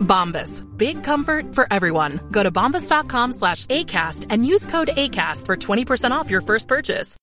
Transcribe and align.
Bombas. 0.00 0.62
Big 0.76 1.02
comfort 1.02 1.54
for 1.54 1.66
everyone. 1.70 2.20
Go 2.30 2.42
to 2.42 2.52
bombas.com 2.52 3.32
slash 3.32 3.66
ACAST 3.66 4.26
and 4.30 4.46
use 4.46 4.66
code 4.66 4.90
ACAST 4.96 5.46
for 5.46 5.56
20% 5.56 6.12
off 6.12 6.30
your 6.30 6.42
first 6.42 6.68
purchase. 6.68 7.16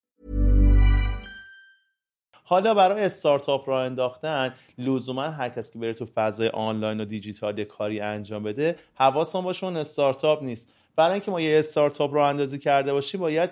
حالا 2.52 2.74
برای 2.74 3.04
استارتاپ 3.04 3.70
را 3.70 3.84
انداختن 3.84 4.54
لزوما 4.78 5.22
هر 5.24 5.50
کسی 5.50 5.74
که 5.74 5.80
بره 5.80 5.94
تو 5.94 6.06
فضای 6.06 6.48
آنلاین 6.48 7.02
و 7.02 7.06
دیجیتال 7.06 7.64
کاری 7.64 8.00
انجام 8.00 8.44
بده 8.44 8.76
حواسمون 8.96 9.44
باشه 9.44 9.66
اون 9.66 9.78
استارتاپ 9.78 10.44
نیست 10.44 10.74
برای 10.96 11.12
اینکه 11.12 11.32
ما 11.32 11.42
یه 11.42 11.60
استارتاپ 11.60 12.14
رو 12.14 12.20
اندازی 12.20 12.60
کرده 12.60 12.94
باشیم 12.94 13.20
باید 13.20 13.50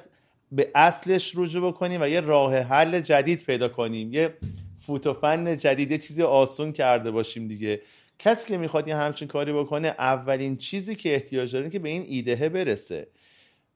به 0.51 0.71
اصلش 0.75 1.33
رجوع 1.37 1.71
بکنیم 1.71 2.01
و 2.01 2.07
یه 2.07 2.19
راه 2.19 2.55
حل 2.55 2.99
جدید 2.99 3.43
پیدا 3.43 3.67
کنیم 3.67 4.13
یه 4.13 4.37
فوت 4.77 5.07
و 5.07 5.13
فن 5.13 5.57
جدید 5.57 5.91
یه 5.91 5.97
چیزی 5.97 6.23
آسون 6.23 6.71
کرده 6.71 7.11
باشیم 7.11 7.47
دیگه 7.47 7.81
کسی 8.19 8.47
که 8.47 8.57
می‌خواد 8.57 8.87
یه 8.87 8.95
همچین 8.95 9.27
کاری 9.27 9.53
بکنه 9.53 9.87
اولین 9.87 10.57
چیزی 10.57 10.95
که 10.95 11.13
احتیاج 11.13 11.53
داره 11.53 11.69
که 11.69 11.79
به 11.79 11.89
این 11.89 12.05
ایدهه 12.07 12.49
برسه. 12.49 13.07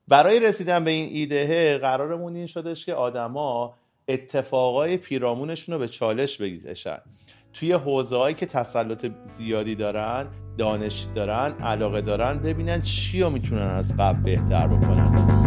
برای 0.07 0.39
رسیدن 0.39 0.83
به 0.83 0.91
این 0.91 1.09
ایدهه 1.09 1.77
قرارمون 1.77 2.35
این 2.35 2.45
شدش 2.45 2.85
که 2.85 2.93
آدما 2.93 3.75
اتفاقای 4.07 4.97
پیرامونشون 4.97 5.73
رو 5.73 5.79
به 5.79 5.87
چالش 5.87 6.41
بکشن. 6.41 6.97
توی 7.53 7.73
حوزه 7.73 8.17
هایی 8.17 8.35
که 8.35 8.45
تسلط 8.45 9.11
زیادی 9.23 9.75
دارن 9.75 10.27
دانش 10.57 11.07
دارن 11.15 11.51
علاقه 11.61 12.01
دارن 12.01 12.39
ببینن 12.39 12.81
چی 12.81 13.21
رو 13.21 13.29
می‌تونن 13.29 13.67
از 13.67 13.97
قبل 13.97 14.23
بهتر 14.23 14.67
بکنن. 14.67 15.42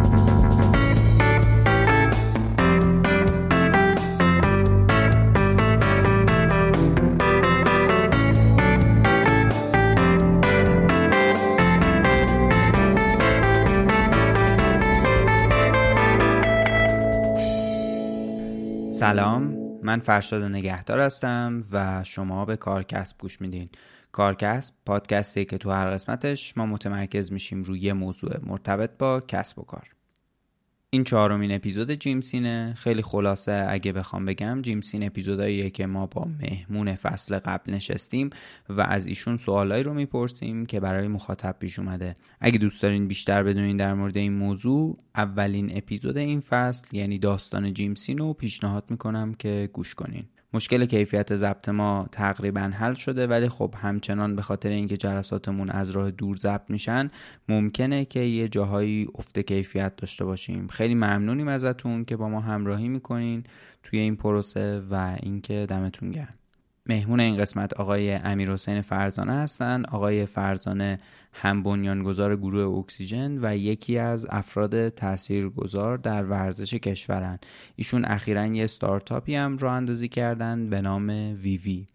سلام. 19.16 19.56
من 19.82 20.00
فرشاد 20.00 20.42
نگهدار 20.42 21.00
هستم 21.00 21.64
و 21.72 22.04
شما 22.04 22.44
به 22.44 22.56
کارکسب 22.56 23.18
گوش 23.18 23.40
میدین. 23.40 23.68
کارکسب 24.12 24.74
پادکستی 24.86 25.44
که 25.44 25.58
تو 25.58 25.70
هر 25.70 25.90
قسمتش 25.90 26.56
ما 26.56 26.66
متمرکز 26.66 27.32
میشیم 27.32 27.62
روی 27.62 27.92
موضوع 27.92 28.36
مرتبط 28.46 28.90
با 28.98 29.20
کسب 29.20 29.58
و 29.58 29.62
کار. 29.62 29.95
این 30.96 31.04
چهارمین 31.04 31.52
اپیزود 31.52 31.90
جیمسینه 31.90 32.74
خیلی 32.76 33.02
خلاصه 33.02 33.66
اگه 33.68 33.92
بخوام 33.92 34.24
بگم 34.24 34.62
جیمسین 34.62 35.06
اپیزوداییه 35.06 35.70
که 35.70 35.86
ما 35.86 36.06
با 36.06 36.28
مهمون 36.40 36.94
فصل 36.94 37.38
قبل 37.38 37.72
نشستیم 37.72 38.30
و 38.68 38.80
از 38.80 39.06
ایشون 39.06 39.36
سوالایی 39.36 39.82
رو 39.82 39.94
می‌پرسیم 39.94 40.66
که 40.66 40.80
برای 40.80 41.08
مخاطب 41.08 41.56
پیش 41.58 41.78
اومده. 41.78 42.16
اگه 42.40 42.58
دوست 42.58 42.82
دارین 42.82 43.08
بیشتر 43.08 43.42
بدونین 43.42 43.76
در 43.76 43.94
مورد 43.94 44.16
این 44.16 44.32
موضوع 44.32 44.96
اولین 45.14 45.76
اپیزود 45.76 46.16
این 46.16 46.40
فصل 46.40 46.96
یعنی 46.96 47.18
داستان 47.18 47.74
جیمسین 47.74 48.18
رو 48.18 48.32
پیشنهاد 48.32 48.84
می‌کنم 48.90 49.34
که 49.34 49.70
گوش 49.72 49.94
کنین. 49.94 50.24
مشکل 50.56 50.86
کیفیت 50.86 51.36
ضبط 51.36 51.68
ما 51.68 52.08
تقریبا 52.12 52.60
حل 52.60 52.94
شده 52.94 53.26
ولی 53.26 53.48
خب 53.48 53.74
همچنان 53.82 54.36
به 54.36 54.42
خاطر 54.42 54.68
اینکه 54.68 54.96
جلساتمون 54.96 55.70
از 55.70 55.90
راه 55.90 56.10
دور 56.10 56.36
ضبط 56.36 56.70
میشن 56.70 57.10
ممکنه 57.48 58.04
که 58.04 58.20
یه 58.20 58.48
جاهایی 58.48 59.08
افت 59.14 59.38
کیفیت 59.38 59.96
داشته 59.96 60.24
باشیم. 60.24 60.68
خیلی 60.68 60.94
ممنونیم 60.94 61.48
ازتون 61.48 62.04
که 62.04 62.16
با 62.16 62.28
ما 62.28 62.40
همراهی 62.40 62.88
می‌کنین 62.88 63.44
توی 63.82 63.98
این 63.98 64.16
پروسه 64.16 64.82
و 64.90 65.16
اینکه 65.22 65.66
دمتون 65.68 66.10
گرم. 66.10 66.34
مهمون 66.86 67.20
این 67.20 67.36
قسمت 67.36 67.74
آقای 67.74 68.12
امیر 68.12 68.52
حسین 68.52 68.80
فرزانه 68.80 69.32
هستن. 69.32 69.84
آقای 69.84 70.26
فرزانه 70.26 70.98
هم 71.42 71.62
بنیانگذار 71.62 72.36
گروه 72.36 72.78
اکسیژن 72.78 73.38
و 73.42 73.56
یکی 73.56 73.98
از 73.98 74.26
افراد 74.30 74.88
تاثیرگذار 74.88 75.96
در 75.96 76.24
ورزش 76.24 76.74
کشورن 76.74 77.38
ایشون 77.76 78.04
اخیرا 78.04 78.46
یه 78.46 78.66
ستارتاپی 78.66 79.34
هم 79.34 79.58
راه 79.58 79.72
اندازی 79.72 80.08
کردن 80.08 80.70
به 80.70 80.80
نام 80.80 81.08
ویوی 81.08 81.56
وی. 81.56 81.86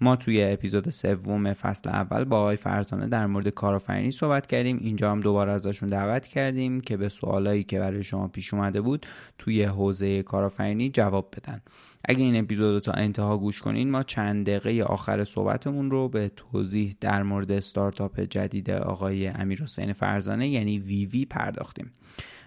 ما 0.00 0.16
توی 0.16 0.42
اپیزود 0.42 0.90
سوم 0.90 1.52
فصل 1.52 1.88
اول 1.88 2.24
با 2.24 2.38
آقای 2.38 2.56
فرزانه 2.56 3.06
در 3.06 3.26
مورد 3.26 3.48
کارآفرینی 3.48 4.10
صحبت 4.10 4.46
کردیم. 4.46 4.78
اینجا 4.80 5.10
هم 5.10 5.20
دوباره 5.20 5.52
ازشون 5.52 5.88
دعوت 5.88 6.26
کردیم 6.26 6.80
که 6.80 6.96
به 6.96 7.08
سوالایی 7.08 7.64
که 7.64 7.78
برای 7.78 8.02
شما 8.02 8.28
پیش 8.28 8.54
اومده 8.54 8.80
بود 8.80 9.06
توی 9.38 9.62
حوزه 9.62 10.22
کارآفرینی 10.22 10.88
جواب 10.88 11.34
بدن. 11.36 11.60
اگه 12.04 12.24
این 12.24 12.36
اپیزود 12.36 12.74
رو 12.74 12.80
تا 12.80 12.92
انتها 12.92 13.38
گوش 13.38 13.60
کنین 13.60 13.90
ما 13.90 14.02
چند 14.02 14.46
دقیقه 14.46 14.84
آخر 14.84 15.24
صحبتمون 15.24 15.90
رو 15.90 16.08
به 16.08 16.28
توضیح 16.36 16.96
در 17.00 17.22
مورد 17.22 17.52
استارتاپ 17.52 18.20
جدید 18.20 18.70
آقای 18.70 19.26
امیر 19.26 19.62
حسین 19.62 19.92
فرزانه 19.92 20.48
یعنی 20.48 20.78
ویوی 20.78 21.06
وی 21.06 21.24
پرداختیم. 21.24 21.92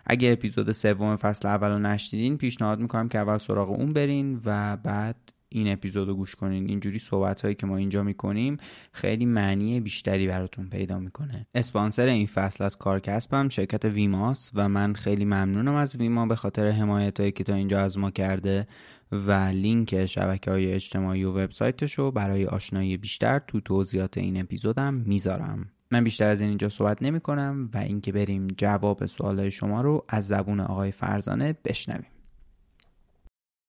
اگه 0.05 0.31
اپیزود 0.31 0.71
سوم 0.71 1.15
فصل 1.15 1.47
اول 1.47 1.69
رو 1.69 1.79
نشنیدین 1.79 2.37
پیشنهاد 2.37 2.79
می‌کنم 2.79 3.09
که 3.09 3.19
اول 3.19 3.37
سراغ 3.37 3.69
اون 3.69 3.93
برین 3.93 4.41
و 4.45 4.77
بعد 4.77 5.15
این 5.49 5.71
اپیزود 5.71 6.07
رو 6.07 6.15
گوش 6.15 6.35
کنین. 6.35 6.69
اینجوری 6.69 6.99
صحبت 6.99 7.41
هایی 7.41 7.55
که 7.55 7.67
ما 7.67 7.77
اینجا 7.77 8.03
می‌کنیم 8.03 8.57
خیلی 8.91 9.25
معنی 9.25 9.79
بیشتری 9.79 10.27
براتون 10.27 10.69
پیدا 10.69 10.99
می‌کنه. 10.99 11.47
اسپانسر 11.55 12.07
این 12.07 12.27
فصل 12.27 12.63
از 12.63 12.77
کارکسبم 12.77 13.49
شرکت 13.49 13.85
ویماس 13.85 14.51
و 14.55 14.69
من 14.69 14.93
خیلی 14.93 15.25
ممنونم 15.25 15.75
از 15.75 15.95
ویما 15.95 16.25
به 16.25 16.35
خاطر 16.35 16.69
حمایت 16.69 17.19
هایی 17.19 17.31
که 17.31 17.43
تا 17.43 17.53
اینجا 17.53 17.81
از 17.81 17.97
ما 17.97 18.11
کرده 18.11 18.67
و 19.11 19.31
لینک 19.31 20.05
شبکه 20.05 20.51
های 20.51 20.73
اجتماعی 20.73 21.23
و 21.23 21.31
وبسایتش 21.31 21.93
رو 21.93 22.11
برای 22.11 22.45
آشنایی 22.45 22.97
بیشتر 22.97 23.39
تو 23.39 23.59
توضیحات 23.59 24.17
این 24.17 24.39
اپیزودم 24.39 24.93
می‌ذارم. 24.93 25.69
من 25.91 26.03
بیشتر 26.03 26.29
از 26.29 26.41
این 26.41 26.49
اینجا 26.49 26.69
صحبت 26.69 27.03
نمی 27.03 27.19
کنم 27.19 27.69
و 27.73 27.77
اینکه 27.77 28.11
بریم 28.11 28.47
جواب 28.47 29.05
سوالای 29.05 29.51
شما 29.51 29.81
رو 29.81 30.05
از 30.07 30.27
زبون 30.27 30.59
آقای 30.59 30.91
فرزانه 30.91 31.55
بشنویم. 31.65 32.18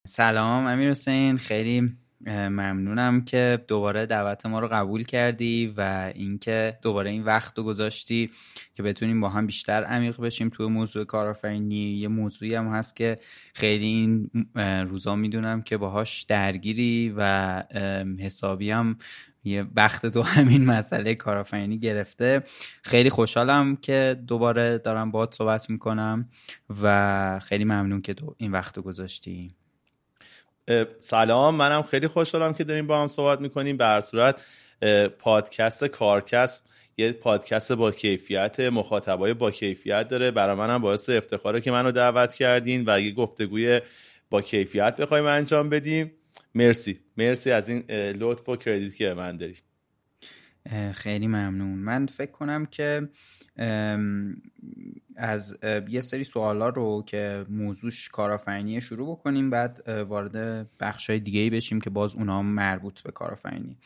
سلام 0.06 0.67
امیر 0.67 0.91
حسین. 0.91 1.37
خیلی 1.37 1.93
ممنونم 2.26 3.25
که 3.25 3.64
دوباره 3.69 4.06
دعوت 4.06 4.47
ما 4.47 4.58
رو 4.58 4.69
قبول 4.69 5.05
کردی 5.05 5.75
و 5.76 6.12
اینکه 6.14 6.79
دوباره 6.82 7.11
این 7.11 7.25
وقت 7.25 7.58
رو 7.58 7.64
گذاشتی 7.64 8.31
که 8.75 8.82
بتونیم 8.82 9.20
با 9.20 9.29
هم 9.29 9.47
بیشتر 9.47 9.85
عمیق 9.85 10.20
بشیم 10.20 10.49
توی 10.49 10.67
موضوع 10.67 11.05
کارآفرینی. 11.05 11.76
یه 11.76 12.08
موضوعی 12.08 12.55
هم 12.55 12.69
هست 12.69 12.97
که 12.97 13.19
خیلی 13.55 13.87
این 13.87 14.31
روزا 14.88 15.17
می‌دونم 15.17 15.62
که 15.62 15.76
باهاش 15.76 16.23
درگیری 16.23 17.14
و 17.17 17.62
حسابی 18.19 18.70
هم 18.70 18.99
یه 19.44 19.62
بخت 19.62 20.06
تو 20.06 20.23
همین 20.23 20.64
مسئله 20.64 21.14
کارآفرینی 21.14 21.79
گرفته. 21.79 22.43
خیلی 22.82 23.11
خوشحالم 23.11 23.76
که 23.76 24.23
دوباره 24.26 24.79
دارم 24.79 25.11
باهات 25.11 25.35
صحبت 25.35 25.70
می‌کنم 25.70 26.29
و 26.82 27.38
خیلی 27.43 27.64
ممنون 27.64 28.03
که 28.03 28.14
تو 28.14 28.35
این 28.38 28.53
وقت 28.53 28.76
رو 28.76 28.82
گذاشتی. 28.82 29.55
سلام 30.99 31.55
منم 31.55 31.82
خیلی 31.82 32.06
خوشحالم 32.06 32.55
که 32.55 32.64
داریم 32.64 32.87
با 32.87 33.00
هم 33.00 33.06
صحبت 33.06 33.40
می‌کنیم. 33.40 33.76
به 33.76 34.00
صورت 34.00 34.44
پادکست 35.19 35.84
کارکست 35.84 36.67
یه 36.96 37.12
پادکست 37.12 37.72
با 37.72 37.90
کیفیت 37.90 38.61
مخاطبای 38.61 39.34
با 39.34 39.50
کیفیت 39.50 40.08
داره. 40.08 40.31
برای 40.31 40.56
منم 40.56 40.78
باعث 40.78 41.11
افتخاره 41.11 41.61
که 41.61 41.70
منو 41.70 41.93
دعوت 41.93 42.34
کردین 42.34 42.84
و 42.87 43.00
یه 43.00 43.12
گفتگوی 43.12 43.81
با 44.31 44.43
کیفیت 44.43 44.96
بخوایم 44.96 45.26
انجام 45.26 45.69
بدیم. 45.69 46.12
مرسی. 46.55 47.00
مرسی 47.17 47.50
از 47.50 47.69
این 47.69 47.90
لطف 48.12 48.49
و 48.49 48.56
کردیت 48.56 48.96
که 48.96 49.14
من 49.14 49.37
دارید. 49.37 49.62
خیلی 50.94 51.26
ممنون. 51.26 51.78
من 51.78 52.06
فکر 52.06 52.31
کنم 52.31 52.67
که 52.67 53.08
از 55.17 55.58
یه 55.88 56.00
سری 56.00 56.25
سوالا 56.25 56.69
رو 56.69 57.05
که 57.06 57.47
موضوعش 57.49 58.08
کارآفرینی 58.08 58.81
شروع 58.81 59.11
بکنیم 59.11 59.50
بعد 59.50 59.88
وارد 59.88 60.69
بخشای 60.81 61.20
دیگه 61.20 61.41
ای 61.41 61.50
بشیم 61.50 61.81
که 61.81 61.91
باز 61.91 62.14
اونا 62.14 62.43
مربوط 62.43 63.00
به 63.00 63.12
کارآفرینی. 63.12 63.76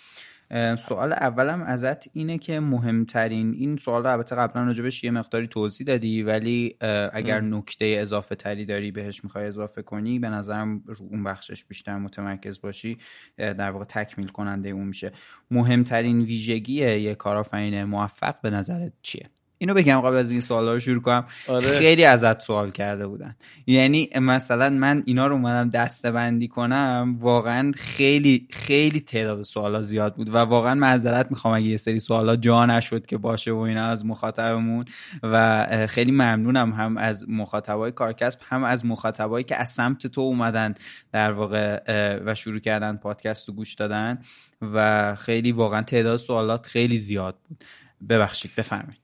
سوال 0.78 1.12
اولم 1.12 1.62
ازت 1.62 2.16
اینه 2.16 2.38
که 2.38 2.60
مهمترین 2.60 3.54
این 3.54 3.76
سوال 3.76 4.06
البته 4.06 4.36
قبلا 4.36 4.64
راجبش 4.64 5.04
یه 5.04 5.10
مقداری 5.10 5.46
توضیح 5.46 5.86
دادی 5.86 6.22
ولی 6.22 6.76
اگر 7.12 7.40
نکته 7.40 7.96
اضافه 8.00 8.34
تری 8.34 8.66
داری 8.66 8.90
بهش 8.90 9.24
می‌خوای 9.24 9.46
اضافه 9.46 9.82
کنی 9.82 10.18
به 10.18 10.28
نظرم 10.28 10.82
رو 10.86 11.06
اون 11.10 11.24
بخشش 11.24 11.64
بیشتر 11.64 11.98
متمرکز 11.98 12.60
باشی 12.60 12.98
در 13.36 13.70
واقع 13.70 13.84
تکمیل 13.84 14.28
کننده 14.28 14.68
اون 14.68 14.86
میشه. 14.86 15.12
مهمترین 15.50 16.20
ویژگی 16.20 16.74
یه 16.74 17.14
کارآفرین 17.14 17.84
موفق 17.84 18.40
به 18.40 18.50
نظرت 18.50 18.92
چیه؟ 19.02 19.30
اینو 19.58 19.74
بگم 19.74 20.00
قبل 20.00 20.16
از 20.16 20.30
این 20.30 20.40
سوالا 20.40 20.72
رو 20.72 20.80
شروع 20.80 21.02
کنم. 21.02 21.26
آره. 21.48 21.78
خیلی 21.78 22.04
ازت 22.04 22.40
سوال 22.40 22.70
کرده 22.70 23.06
بودن. 23.06 23.36
یعنی 23.66 24.10
مثلا 24.20 24.70
من 24.70 25.02
اینا 25.06 25.26
رو 25.26 25.34
اومدم 25.34 25.70
دسته 25.70 26.10
بندی 26.10 26.48
کنم 26.48 27.16
واقعا 27.20 27.72
خیلی 27.76 28.48
خیلی 28.50 29.00
تعداد 29.00 29.42
سوالا 29.42 29.82
زیاد 29.82 30.14
بود 30.14 30.28
و 30.28 30.36
واقعا 30.36 30.74
معذرت 30.74 31.30
می‌خوام 31.30 31.54
اگه 31.54 31.66
یه 31.66 31.76
سری 31.76 31.98
سوالا 31.98 32.36
جا 32.36 32.66
نشد 32.66 33.06
که 33.06 33.16
باشه 33.16 33.52
و 33.52 33.58
اینا 33.58 33.86
از 33.86 34.06
مخاطبمون 34.06 34.84
و 35.22 35.66
خیلی 35.86 36.12
ممنونم 36.12 36.72
هم 36.72 36.96
از 36.96 37.28
مخاطبای 37.28 37.92
کارکسب 37.92 38.40
هم 38.48 38.64
از 38.64 38.86
مخاطبایی 38.86 39.44
که 39.44 39.56
از 39.56 39.70
سمت 39.70 40.06
تو 40.06 40.20
اومدن 40.20 40.74
در 41.12 41.32
واقع 41.32 41.80
و 42.24 42.34
شروع 42.34 42.58
کردن 42.58 42.96
پادکست 42.96 43.48
رو 43.48 43.54
گوش 43.54 43.74
دادن 43.74 44.18
و 44.62 45.14
خیلی 45.14 45.52
واقعا 45.52 45.82
تعداد 45.82 46.16
سوالات 46.16 46.66
خیلی 46.66 46.98
زیاد 46.98 47.38
بود. 47.48 47.64
ببخشید 48.08 48.50
بفرمایید. 48.56 49.03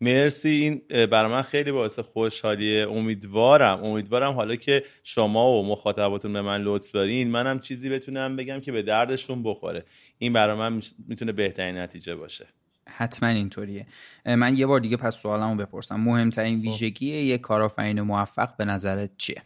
مرسی. 0.00 0.48
این 0.48 1.06
برای 1.06 1.30
من 1.30 1.42
خیلی 1.42 1.72
باعث 1.72 1.98
خوشحالیه. 1.98 2.88
امیدوارم 2.88 3.84
امیدوارم 3.84 4.32
حالا 4.32 4.56
که 4.56 4.84
شما 5.04 5.52
و 5.52 5.66
مخاطباتون 5.66 6.32
به 6.32 6.42
من 6.42 6.62
لطف 6.62 6.92
دارین 6.92 7.30
منم 7.30 7.58
چیزی 7.58 7.88
بتونم 7.88 8.36
بگم 8.36 8.60
که 8.60 8.72
به 8.72 8.82
دردشون 8.82 9.42
بخوره. 9.42 9.84
این 10.18 10.32
برای 10.32 10.56
من 10.56 10.82
می‌تونه 11.08 11.32
بهترین 11.32 11.78
نتیجه 11.78 12.14
باشه. 12.14 12.46
حتما 12.88 13.28
اینطوریه. 13.28 13.86
من 14.26 14.56
یه 14.56 14.66
بار 14.66 14.80
دیگه 14.80 14.96
پس 14.96 15.16
سوالمو 15.16 15.54
بپرسم. 15.54 16.00
مهمترین 16.00 16.58
خب. 16.58 16.64
ویژگی 16.64 17.06
یک 17.06 17.40
کارآفرین 17.40 18.00
موفق 18.00 18.56
به 18.56 18.64
نظرت 18.64 19.10
چیه؟ 19.18 19.42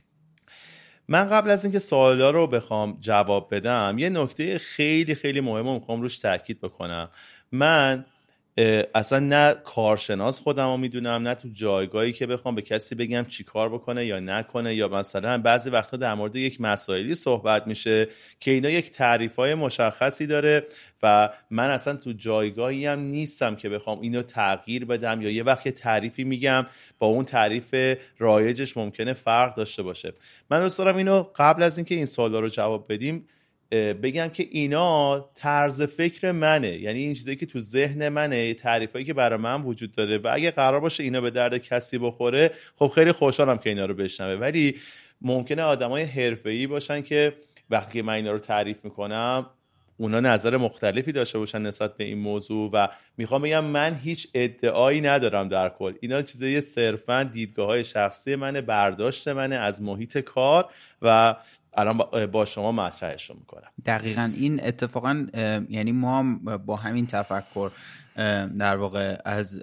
من 1.08 1.24
قبل 1.24 1.50
از 1.50 1.64
اینکه 1.64 1.78
سوالا 1.78 2.30
رو 2.30 2.46
بخوام 2.46 2.98
جواب 3.00 3.54
بدم 3.54 3.96
یه 3.98 4.08
نکته 4.08 4.58
خیلی 4.58 5.14
خیلی 5.14 5.40
مهم 5.40 5.74
می‌خوام 5.74 6.02
روش 6.02 6.18
تاکید 6.18 6.60
بکنم. 6.60 7.10
من 7.52 8.04
اصلا 8.94 9.18
نه 9.18 9.54
کارشناس 9.64 10.40
خودم 10.40 10.66
رو 10.66 10.76
می‌دونم 10.76 11.28
نه 11.28 11.34
تو 11.34 11.48
جایگاهی 11.52 12.12
که 12.12 12.26
بخوام 12.26 12.54
به 12.54 12.62
کسی 12.62 12.94
بگم 12.94 13.24
چی 13.24 13.44
کار 13.44 13.68
بکنه 13.68 14.06
یا 14.06 14.20
نکنه 14.20 14.74
یا 14.74 14.88
مثلا 14.88 15.38
بعضی 15.38 15.70
وقتا 15.70 15.96
در 15.96 16.14
مورد 16.14 16.36
یک 16.36 16.60
مسائلی 16.60 17.14
صحبت 17.14 17.66
میشه 17.66 18.08
که 18.40 18.50
اینا 18.50 18.70
یک 18.70 18.90
تعریف 18.90 19.36
های 19.36 19.54
مشخصی 19.54 20.26
داره 20.26 20.66
و 21.02 21.30
من 21.50 21.70
اصلا 21.70 21.96
تو 21.96 22.12
جایگاهی 22.12 22.86
هم 22.86 23.00
نیستم 23.00 23.56
که 23.56 23.68
بخوام 23.68 24.00
اینو 24.00 24.22
تغییر 24.22 24.84
بدم 24.84 25.22
یا 25.22 25.30
یه 25.30 25.42
وقت 25.42 25.68
تعریفی 25.68 26.24
میگم 26.24 26.66
با 26.98 27.06
اون 27.06 27.24
تعریف 27.24 27.74
رایجش 28.18 28.76
ممکنه 28.76 29.12
فرق 29.12 29.54
داشته 29.54 29.82
باشه. 29.82 30.12
من 30.50 30.60
دوست 30.60 30.78
دارم 30.78 30.96
اینو 30.96 31.22
قبل 31.36 31.62
از 31.62 31.78
اینکه 31.78 31.94
این 31.94 32.06
سوالا 32.06 32.40
رو 32.40 32.48
جواب 32.48 32.92
بدیم 32.92 33.28
بگم 33.74 34.28
که 34.28 34.48
اینا 34.50 35.20
طرز 35.34 35.82
فکر 35.82 36.32
منه. 36.32 36.68
یعنی 36.68 36.98
این 36.98 37.14
چیزایی 37.14 37.36
که 37.36 37.46
تو 37.46 37.60
ذهن 37.60 38.08
منه 38.08 38.54
تعریفایی 38.54 39.04
که 39.04 39.14
برای 39.14 39.38
من 39.38 39.62
وجود 39.62 39.92
داره. 39.92 40.18
و 40.18 40.28
اگه 40.32 40.50
قرار 40.50 40.80
باشه 40.80 41.02
اینا 41.02 41.20
به 41.20 41.30
درد 41.30 41.58
کسی 41.58 41.98
بخوره 41.98 42.50
خب 42.76 42.92
خیلی 42.94 43.12
خوشحالم 43.12 43.58
که 43.58 43.70
اینا 43.70 43.84
رو 43.84 43.94
بشنوه. 43.94 44.40
ولی 44.40 44.76
ممکنه 45.22 45.62
آدمای 45.62 46.02
حرفه‌ای 46.02 46.66
باشن 46.66 47.02
که 47.02 47.32
وقتی 47.70 47.92
که 47.92 48.02
من 48.02 48.12
اینا 48.12 48.32
رو 48.32 48.38
تعریف 48.38 48.76
می‌کنم 48.84 49.46
اونا 49.96 50.20
نظر 50.20 50.56
مختلفی 50.56 51.12
داشته 51.12 51.38
باشن 51.38 51.62
نسبت 51.62 51.96
به 51.96 52.04
این 52.04 52.18
موضوع. 52.18 52.70
و 52.72 52.88
می‌خوام 53.16 53.42
بگم 53.42 53.64
من 53.64 53.94
هیچ 53.94 54.28
ادعایی 54.34 55.00
ندارم 55.00 55.48
در 55.48 55.68
کل. 55.68 55.94
اینا 56.00 56.22
چیزای 56.22 56.60
صرفا 56.60 57.22
دیدگاه 57.22 57.66
های 57.66 57.84
شخصی 57.84 58.36
منه 58.36 58.60
برداشت 58.60 59.28
منه 59.28 59.54
از 59.56 59.82
محیط 59.82 60.18
کار. 60.18 60.70
و 61.02 61.36
الان 61.76 62.26
با 62.26 62.44
شما 62.44 62.72
مطرحش 62.72 63.30
رو 63.30 63.36
می‌کنم. 63.38 63.68
دقیقا. 63.86 64.32
این 64.36 64.64
اتفاقا 64.64 65.26
یعنی 65.68 65.92
ما 65.92 66.38
با 66.66 66.76
همین 66.76 67.06
تفکر 67.06 67.70
در 68.58 68.76
واقع 68.76 69.18
از 69.24 69.62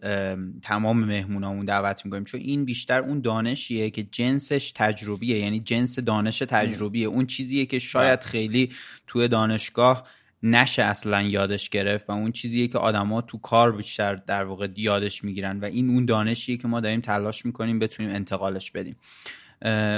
تمام 0.62 1.00
مهمونامون 1.00 1.66
دعوت 1.66 2.06
می‌کنیم. 2.06 2.24
چون 2.24 2.42
این 2.42 2.66
بیشتر 2.66 3.00
اون 3.00 3.22
دانشیه 3.22 3.90
که 3.90 4.04
جنسش 4.04 4.72
تجربیه 4.76 5.40
یعنی 5.40 5.60
جنس 5.60 6.00
دانش 6.00 6.40
تجربیه. 6.40 7.08
اون 7.08 7.26
چیزیه 7.26 7.66
که 7.66 7.80
شاید 7.80 8.20
بله. 8.20 8.30
خیلی 8.30 8.70
توی 9.08 9.28
دانشگاه 9.28 10.08
نشه 10.44 10.84
اصلا 10.84 11.22
یادش 11.22 11.70
گرفت 11.70 12.10
و 12.10 12.12
اون 12.12 12.32
چیزیه 12.32 12.68
که 12.68 12.78
آدما 12.78 13.22
تو 13.22 13.38
کار 13.38 13.72
بیشتر 13.72 14.16
در 14.16 14.44
واقع 14.44 14.68
یادش 14.76 15.24
می‌گیرن. 15.24 15.60
و 15.60 15.66
این 15.66 15.90
اون 15.90 16.06
دانشیه 16.06 16.58
که 16.58 16.68
ما 16.68 16.80
داریم 16.80 17.02
تلاش 17.02 17.46
می‌کنیم 17.46 17.80
بتونیم 17.80 18.16
انتقالش 18.16 18.72
بدیم. 18.72 18.96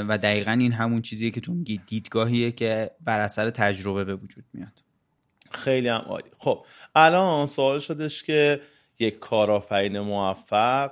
و 0.09 0.17
دقیقا 0.17 0.51
این 0.51 0.71
همون 0.71 1.01
چیزیه 1.01 1.31
که 1.31 1.41
تو 1.41 1.53
میگی 1.53 1.81
دیدگاهیه 1.87 2.51
که 2.51 2.91
بر 3.01 3.19
اثر 3.19 3.49
تجربه 3.49 4.03
به 4.03 4.15
وجود 4.15 4.43
میاد. 4.53 4.83
خیلی 5.51 5.87
هم 5.87 6.01
عالی. 6.01 6.29
خب 6.37 6.65
الان 6.95 7.45
سوال 7.45 7.79
شدش 7.79 8.23
که 8.23 8.61
یک 8.99 9.19
کارآفرین 9.19 9.99
موفق 9.99 10.91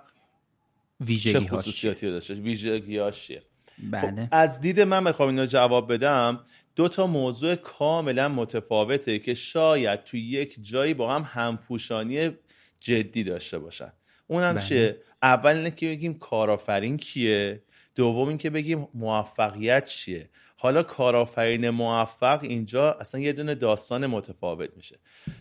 ویژگی 1.02 1.34
چه 1.34 1.40
خصوصیاتی 1.40 2.12
داشته؟ 2.12 2.34
ویژگی 2.34 3.12
چیه؟ 3.12 3.44
بله. 3.92 4.26
خب 4.26 4.28
از 4.32 4.62
دید 4.62 4.80
من 4.80 5.04
می‌خوام 5.04 5.30
اینو 5.30 5.46
جواب 5.46 5.94
بدم. 5.94 6.40
دو 6.76 6.88
تا 6.88 7.08
موضوع 7.08 7.56
کاملا 7.56 8.30
متفاوته 8.30 9.20
که 9.20 9.34
شاید 9.34 10.04
تو 10.04 10.18
یک 10.18 10.56
جایی 10.62 10.94
با 10.94 11.16
هم 11.16 11.30
همپوشانی 11.32 12.32
جدی 12.80 13.24
داشته 13.24 13.60
باشن. 13.60 13.92
اونم 14.28 14.54
بله. 14.54 14.62
چیه؟ 14.62 14.98
اول 15.22 15.56
اینه 15.56 15.72
که 15.72 15.88
بگیم 15.88 16.14
کارآفرین 16.14 16.98
کیه؟ 16.98 17.62
دوم 17.96 18.28
اینکه 18.28 18.50
بگیم 18.50 18.88
موفقیت 18.94 19.86
چیه؟ 19.86 20.30
حالا 20.58 20.84
کارآفرین 20.84 21.70
موفق 21.70 22.40
اینجا 22.44 22.92
اصلا 22.92 23.22
یه 23.22 23.34
دونه 23.34 23.56
داستان 23.56 24.08
متفاوت 24.08 24.70
میشه. 24.76 25.00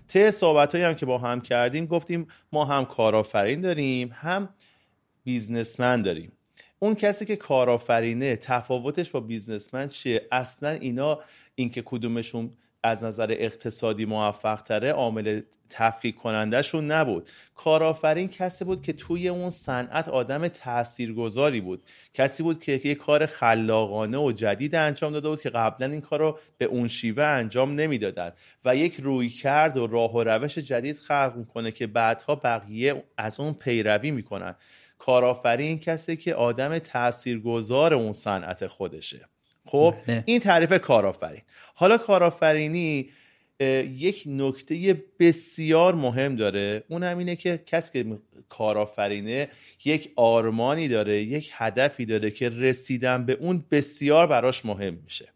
ته 0.09 0.31
صحبت 0.31 0.75
هم 0.75 0.95
که 0.95 1.07
با 1.07 1.19
هم 1.19 1.41
کردیم 1.41 1.87
گفتیم 1.87 2.27
ما 2.53 2.65
هم 2.65 2.85
کارآفرین 2.85 3.61
داریم 3.61 4.11
هم 4.15 4.49
بیزنسمن 5.25 6.03
داریم. 6.03 6.33
اون 6.79 6.95
کسی 6.95 7.25
که 7.25 7.37
کارآفرینه 7.37 8.37
تفاوتش 8.37 9.11
با 9.11 9.21
بیزنسمن 9.21 9.89
چیه؟ 9.89 10.29
اصلا 10.33 10.71
اینا 10.71 11.21
اینکه 11.55 11.83
کدومشون 11.85 12.51
از 12.83 13.05
نظر 13.05 13.37
اقتصادی 13.39 14.05
موفق 14.05 14.63
تره 14.63 14.93
عامل 14.93 15.41
تفکیک 15.71 16.17
کنندهشون 16.17 16.87
نبود. 16.87 17.31
کارآفرین 17.55 18.29
کسی 18.29 18.65
بود 18.65 18.83
که 18.83 18.93
توی 18.93 19.29
اون 19.29 19.51
صنعت 19.51 20.09
آدم 20.09 20.49
تاثیرگذاری 20.49 21.61
بود. 21.61 21.83
کسی 22.15 22.43
بود 22.43 22.65
که 22.65 22.73
یک 22.73 22.99
کار 22.99 23.27
خلاقانه 23.27 24.19
و 24.19 24.33
جدید 24.33 24.75
انجام 24.75 25.13
داده 25.13 25.29
بود 25.29 25.41
که 25.41 25.51
قبلا 25.51 25.87
این 25.87 26.01
کار 26.01 26.19
رو 26.21 26.39
به 26.59 26.65
اون 26.65 26.89
شیوه 26.89 27.25
انجام 27.25 27.75
نمی‌دادن 27.75 28.33
و 28.65 28.77
یک 28.77 29.01
روی 29.01 29.29
کرد 29.29 29.77
و 29.77 29.87
راه 29.87 30.15
و 30.15 30.23
روش 30.23 30.59
جدید 30.59 30.99
خلق 30.99 31.33
می‌کنه 31.37 31.73
که 31.73 31.87
بعدها 31.87 32.35
بقیه 32.35 33.05
از 33.17 33.41
اون 33.41 33.53
پیروی 33.53 34.11
می‌کنن. 34.11 34.55
کارآفرین 34.99 35.79
کسی 35.79 36.17
که 36.17 36.35
آدم 36.35 36.79
تاثیرگذار 36.79 37.95
اون 37.95 38.13
صنعت 38.13 38.67
خودشه. 38.67 39.29
خب 39.71 39.95
بله. 40.07 40.23
این 40.27 40.41
تعریف 40.41 40.73
کارآفرین. 40.73 41.43
حالا 41.75 41.99
کارآفرینی 41.99 43.11
یک 43.97 44.25
نکته 44.27 45.05
بسیار 45.19 45.95
مهم 45.95 46.37
داره. 46.37 46.85
اون 46.89 47.03
هم 47.03 47.19
اینه 47.19 47.37
که 47.37 47.63
کسی 47.67 47.93
که 47.93 48.19
کارآفرینه 48.49 49.49
یک 49.85 50.13
آرمانی 50.17 50.89
داره 50.89 51.23
یک 51.23 51.51
هدفی 51.55 52.07
داره 52.07 52.31
که 52.31 52.49
رسیدن 52.49 53.27
به 53.27 53.33
اون 53.33 53.65
بسیار 53.71 54.27
براش 54.27 54.67
مهم 54.67 54.95
میشه. 55.05 55.29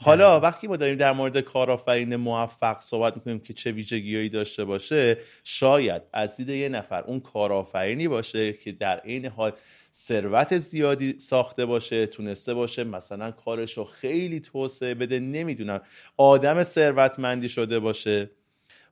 حالا 0.00 0.40
وقتی 0.40 0.66
ما 0.66 0.76
داریم 0.76 0.96
در 0.96 1.12
مورد 1.12 1.38
کارآفرین 1.40 2.16
موفق 2.16 2.80
صحبت 2.80 3.16
می‌کنیم 3.16 3.40
که 3.40 3.54
چه 3.54 3.72
ویژگیهایی 3.72 4.28
داشته 4.28 4.64
باشه 4.64 5.18
شاید 5.44 6.02
از 6.12 6.36
دید 6.36 6.48
یه 6.48 6.68
نفر 6.68 7.02
اون 7.02 7.20
کارآفرینی 7.20 8.08
باشه 8.08 8.52
که 8.52 8.72
در 8.72 8.98
عین 9.00 9.26
حال 9.26 9.52
ثروت 9.94 10.58
زیادی 10.58 11.18
ساخته 11.18 11.66
باشه 11.66 12.06
تونسته 12.06 12.54
باشه 12.54 12.84
مثلا 12.84 13.30
کارش 13.30 13.78
رو 13.78 13.84
خیلی 13.84 14.40
توسعه 14.40 14.94
بده 14.94 15.20
نمی‌دونم 15.20 15.80
آدم 16.16 16.62
ثروتمندی 16.62 17.48
شده 17.48 17.78
باشه. 17.78 18.30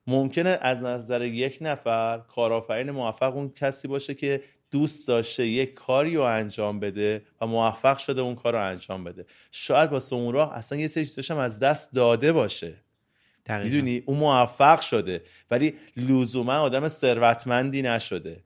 ممکنه 0.06 0.58
از 0.62 0.84
نظر 0.84 1.24
یک 1.24 1.58
نفر 1.60 2.18
کارآفرین 2.18 2.90
موفق 2.90 3.36
اون 3.36 3.50
کسی 3.50 3.88
باشه 3.88 4.14
که 4.14 4.42
دوست 4.70 5.08
داشته 5.08 5.46
یک 5.46 5.74
کاری 5.74 6.14
رو 6.14 6.22
انجام 6.22 6.80
بده 6.80 7.22
و 7.40 7.46
موفق 7.46 7.98
شده 7.98 8.20
اون 8.20 8.34
کار 8.34 8.52
رو 8.52 8.64
انجام 8.64 9.04
بده. 9.04 9.26
شاید 9.50 9.90
با 9.90 10.00
اون 10.10 10.34
راه 10.34 10.54
اصلا 10.54 10.78
یه 10.78 10.88
سری 10.88 11.06
چیزاش 11.06 11.30
از 11.30 11.60
دست 11.60 11.92
داده 11.92 12.32
باشه. 12.32 12.74
می‌دونی؟ 13.48 14.02
اون 14.06 14.18
موفق 14.18 14.80
شده. 14.80 15.22
ولی 15.50 15.74
لزوما 15.96 16.52
آدم 16.52 16.88
ثروتمندی 16.88 17.82
نشده. 17.82 18.44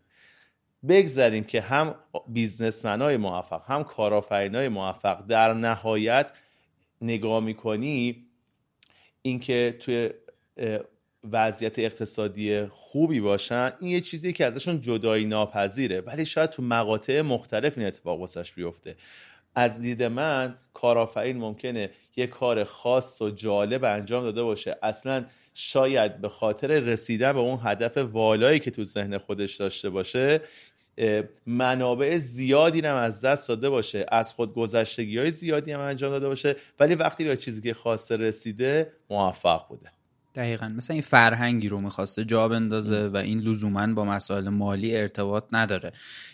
بگذاریم 0.88 1.44
که 1.44 1.60
هم 1.60 1.94
بیزنسمن 2.28 3.02
های 3.02 3.16
موفق 3.16 3.62
هم 3.66 3.84
کارآفرین 3.84 4.54
های 4.54 4.68
موفق 4.68 5.26
در 5.26 5.54
نهایت 5.54 6.32
نگاه 7.00 7.40
می‌کنی 7.40 8.26
اینکه 9.22 9.76
توی 9.80 10.10
وضعیت 11.32 11.78
اقتصادی 11.78 12.66
خوبی 12.66 13.20
باشن 13.20 13.72
این 13.80 13.90
یه 13.90 14.00
چیزی 14.00 14.32
که 14.32 14.46
ازشون 14.46 14.80
جدایی 14.80 15.26
ناپذیره. 15.26 16.00
ولی 16.00 16.24
شاید 16.24 16.50
تو 16.50 16.62
مقاطع 16.62 17.20
مختلف 17.20 17.78
این 17.78 17.86
اتفاق 17.86 18.20
واسش 18.20 18.52
بیفته. 18.52 18.96
از 19.54 19.80
دید 19.80 20.02
من 20.02 20.56
کارآفرین 20.74 21.38
ممکنه 21.38 21.90
یه 22.16 22.26
کار 22.26 22.64
خاص 22.64 23.22
و 23.22 23.30
جالب 23.30 23.84
انجام 23.84 24.22
داده 24.22 24.42
باشه. 24.42 24.78
اصلا 24.82 25.24
شاید 25.54 26.20
به 26.20 26.28
خاطر 26.28 26.66
رسیدن 26.66 27.32
به 27.32 27.38
اون 27.38 27.58
هدف 27.62 27.96
والایی 27.96 28.60
که 28.60 28.70
تو 28.70 28.84
ذهن 28.84 29.18
خودش 29.18 29.56
داشته 29.56 29.90
باشه 29.90 30.40
منابع 31.46 32.16
زیادی 32.16 32.80
هم 32.80 32.96
از 32.96 33.20
دست 33.20 33.48
داده 33.48 33.70
باشه. 33.70 34.06
از 34.08 34.34
خود 34.34 34.54
گذشتگی 34.54 35.18
های 35.18 35.30
زیادی 35.30 35.72
هم 35.72 35.80
انجام 35.80 36.10
داده 36.10 36.28
باشه. 36.28 36.56
ولی 36.80 36.94
وقتی 36.94 37.24
به 37.24 37.36
چیزی 37.36 37.62
که 37.62 37.74
رسیده 38.10 38.92
موفق 39.10 39.68
بوده. 39.68 39.99
دقیقا. 40.40 40.68
مثلا 40.68 40.94
این 40.94 41.02
فرهنگی 41.02 41.68
رو 41.68 41.80
می‌خواسته 41.80 42.24
جا 42.24 42.48
بندازه 42.48 43.08
و 43.08 43.16
این 43.16 43.40
لزوما 43.40 43.86
با 43.86 44.04
مسائل 44.04 44.48
مالی 44.48 44.96
ارتباط 44.96 45.44
نداره. 45.52 45.92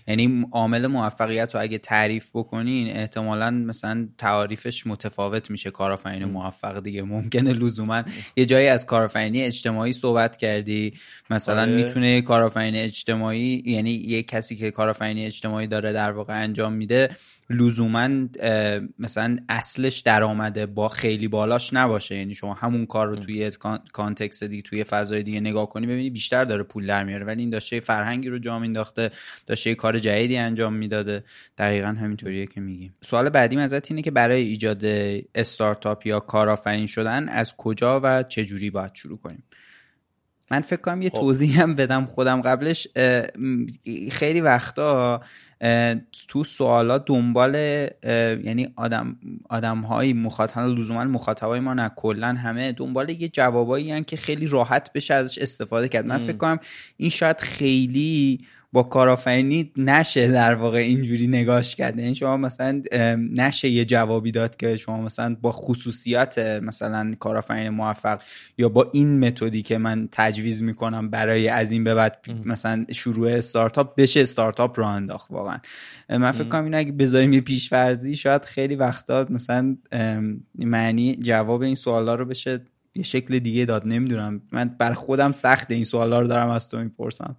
یعنی 0.08 0.46
عامل 0.52 0.86
موفقیت 0.86 1.54
رو 1.54 1.60
اگه 1.60 1.78
تعریف 1.78 2.30
بکنین 2.34 2.96
احتمالا 2.96 3.50
مثلا 3.50 4.08
تعریفش 4.18 4.86
متفاوت 4.86 5.50
میشه. 5.50 5.70
کارآفرین 5.70 6.24
موفق 6.24 6.82
دیگه 6.82 7.02
ممکنه 7.02 7.52
لزوما. 7.52 8.02
یه 8.36 8.46
جایی 8.46 8.66
از 8.66 8.86
کارآفرینی 8.86 9.42
اجتماعی 9.42 9.92
صحبت 9.92 10.36
کردی. 10.36 10.94
مثلا 11.30 11.62
آره. 11.62 11.72
می‌تونه 11.72 12.22
کارآفرین 12.22 12.76
اجتماعی 12.76 13.62
یعنی 13.66 13.90
یه 13.90 14.22
کسی 14.22 14.56
که 14.56 14.70
کارآفرینی 14.70 15.26
اجتماعی 15.26 15.66
داره 15.66 15.92
در 15.92 16.12
واقع 16.12 16.42
انجام 16.42 16.72
میده 16.72 17.16
لزوما 17.50 18.08
مثلا 18.98 19.38
اصلش 19.48 20.00
درآمده 20.00 20.66
با 20.66 20.88
خیلی 20.88 21.28
بالاش 21.28 21.74
نباشه. 21.74 22.16
یعنی 22.16 22.34
شما 22.34 22.54
همون 22.54 22.86
کار 22.86 23.08
رو 23.08 23.16
توی 23.16 23.50
کانتکست 23.92 24.44
دیگه 24.44 24.62
توی 24.62 24.84
فضای 24.84 25.22
دیگه 25.22 25.40
نگاه 25.40 25.68
کنی 25.68 25.86
ببینی 25.86 26.10
بیشتر 26.10 26.44
داره 26.44 26.62
پول 26.62 26.86
در 26.86 27.04
میاره. 27.04 27.24
ولی 27.24 27.40
این 27.40 27.50
داشته 27.50 27.80
فرهنگی 27.80 28.28
رو 28.28 28.38
جا 28.38 28.58
مینداخته 28.58 29.10
داشته 29.46 29.74
کار 29.74 29.98
جدیدی 29.98 30.36
انجام 30.36 30.74
می‌داده. 30.74 31.24
دقیقا 31.58 31.88
همینطوریه 31.88 32.46
که 32.46 32.60
میگیم 32.60 32.94
سوال 33.00 33.28
بعدیم 33.28 33.58
ازت 33.58 33.90
اینه 33.90 34.02
که 34.02 34.10
برای 34.10 34.42
ایجاد 34.42 34.84
استارتاپ 35.34 36.06
یا 36.06 36.20
کارآفرین 36.20 36.86
شدن 36.86 37.28
از 37.28 37.56
کجا 37.56 38.00
و 38.04 38.22
چه 38.22 38.44
جوری 38.44 38.70
باید 38.70 38.94
شروع 38.94 39.18
کنیم؟ 39.18 39.42
من 40.50 40.60
فکر 40.60 40.80
کنم 40.80 41.02
یه 41.02 41.10
خب. 41.10 41.18
توضیح 41.18 41.62
هم 41.62 41.74
بدم 41.74 42.04
خودم 42.04 42.40
قبلش 42.40 42.88
خیلی 44.10 44.40
وقتا 44.40 45.20
تو 46.28 46.44
سوالات 46.44 47.04
دنبال 47.06 47.54
یعنی 48.44 48.72
آدم 48.76 49.16
آدم 49.48 49.80
های 49.80 50.12
مخاطب 50.12 50.60
لزوما 50.60 51.04
مخاطبای 51.04 51.60
ما 51.60 51.74
نه 51.74 51.90
کلا 51.96 52.28
همه 52.28 52.72
دنبال 52.72 53.10
یه 53.10 53.28
جوابایی 53.28 54.04
که 54.04 54.16
خیلی 54.16 54.46
راحت 54.46 54.92
بشه 54.92 55.14
ازش 55.14 55.38
استفاده 55.38 55.88
کرد 55.88 56.06
من 56.06 56.18
فکر 56.18 56.36
کنم 56.36 56.58
این 56.96 57.10
شاید 57.10 57.40
خیلی 57.40 58.40
با 58.76 58.82
کارآفرینی 58.82 59.72
نشه 59.76 60.28
در 60.28 60.54
واقع 60.54 60.78
اینجوری 60.78 61.26
نگاش 61.26 61.74
کرده. 61.76 61.96
این 61.96 62.04
یعنی 62.04 62.14
شما 62.14 62.36
مثلا 62.36 62.82
نشه 63.32 63.68
یه 63.68 63.84
جوابی 63.84 64.30
داد 64.30 64.56
که 64.56 64.76
شما 64.76 65.00
مثلا 65.00 65.36
با 65.40 65.52
خصوصیات 65.52 66.38
مثلا 66.38 67.14
کارآفرین 67.20 67.68
موفق 67.68 68.20
یا 68.58 68.68
با 68.68 68.90
این 68.92 69.20
متدی 69.20 69.62
که 69.62 69.78
من 69.78 70.08
تجویز 70.12 70.62
می‌کنم 70.62 71.10
برای 71.10 71.48
از 71.48 71.72
این 71.72 71.84
به 71.84 71.94
بعد 71.94 72.26
مثلا 72.44 72.86
شروع 72.92 73.30
استارتاپ 73.30 73.94
بشه 73.96 74.20
استارتاپ 74.20 74.78
رو 74.78 74.86
انداخت 74.86 75.30
واقعا. 75.30 75.58
من 76.08 76.30
فکر 76.30 76.48
کنم 76.48 76.64
اینو 76.64 76.78
اگه 76.78 76.92
بذاریم 76.92 77.32
یه 77.32 77.40
پیشورزی 77.40 78.16
شاید 78.16 78.44
خیلی 78.44 78.74
وقتا 78.74 79.26
مثلا 79.30 79.76
معنی 80.58 81.16
جواب 81.16 81.62
این 81.62 81.74
سوالا 81.74 82.14
رو 82.14 82.24
بشه 82.24 82.60
یه 82.94 83.02
شکل 83.02 83.38
دیگه 83.38 83.64
داد. 83.64 83.86
نمی‌دونم. 83.86 84.42
من 84.52 84.68
بر 84.78 84.92
خودم 84.92 85.32
سخت 85.32 85.70
این 85.70 85.84
سوالا 85.84 86.20
رو 86.20 86.26
دارم 86.26 86.48
از 86.48 86.70
تو 86.70 86.78
می‌پرسم. 86.78 87.36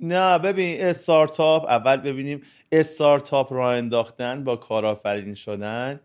نه 0.00 0.38
ببین 0.38 0.80
استارتاپ 0.80 1.64
اول 1.64 1.96
ببینیم 1.96 2.42
استارتاپ 2.72 3.52
را 3.52 3.72
انداختن 3.72 4.44
با 4.44 4.56
کارآفرین 4.56 5.34
شدن 5.34 6.00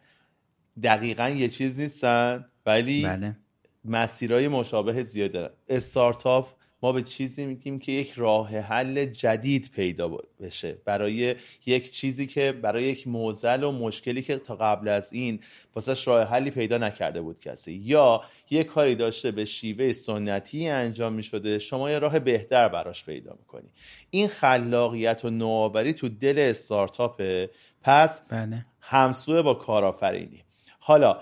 دقیقا 0.84 1.29
یه 1.29 1.50
چیز 1.50 1.79
نیستن 1.79 2.46
ولی 2.65 3.03
بله. 3.03 3.38
مسیرهای 3.86 4.48
مشابه 4.48 5.03
زیاد 5.03 5.31
دارن 5.31 5.50
استارتاپ 5.69 6.48
ما 6.81 6.91
به 6.91 7.03
چیزی 7.03 7.45
میگیم 7.45 7.79
که 7.79 7.91
یک 7.91 8.12
راه 8.12 8.57
حل 8.57 9.05
جدید 9.05 9.71
پیدا 9.75 10.17
بشه. 10.41 10.77
برای 10.86 11.36
یک 11.65 11.91
چیزی 11.91 12.27
که 12.27 12.51
برای 12.51 12.83
یک 12.83 13.07
موزل 13.07 13.63
و 13.63 13.71
مشکلی 13.71 14.21
که 14.21 14.38
تا 14.38 14.55
قبل 14.55 14.88
از 14.88 15.13
این 15.13 15.39
واسه 15.75 16.03
راه 16.05 16.24
حلی 16.24 16.51
پیدا 16.51 16.77
نکرده 16.77 17.21
بود 17.21 17.39
کسی. 17.39 17.74
یا 17.74 18.21
یک 18.50 18.67
کاری 18.67 18.95
داشته 18.95 19.31
به 19.31 19.45
شیوه 19.45 19.91
سنتی 19.91 20.67
انجام 20.67 21.13
می‌شده 21.13 21.59
شما 21.59 21.91
یه 21.91 22.00
راه 22.00 22.19
بهتر 22.19 22.67
براش 22.67 23.05
پیدا 23.05 23.36
می‌کنی. 23.39 23.69
این 24.09 24.27
خلاقیت 24.27 25.25
و 25.25 25.29
نوآوری 25.29 25.93
تو 25.93 26.09
دل 26.09 26.36
استارتاپه. 26.39 27.50
پس 27.83 28.21
بله. 28.29 28.65
همسوه 28.81 29.41
با 29.41 29.53
کارآفرینی. 29.53 30.43
حالا 30.79 31.17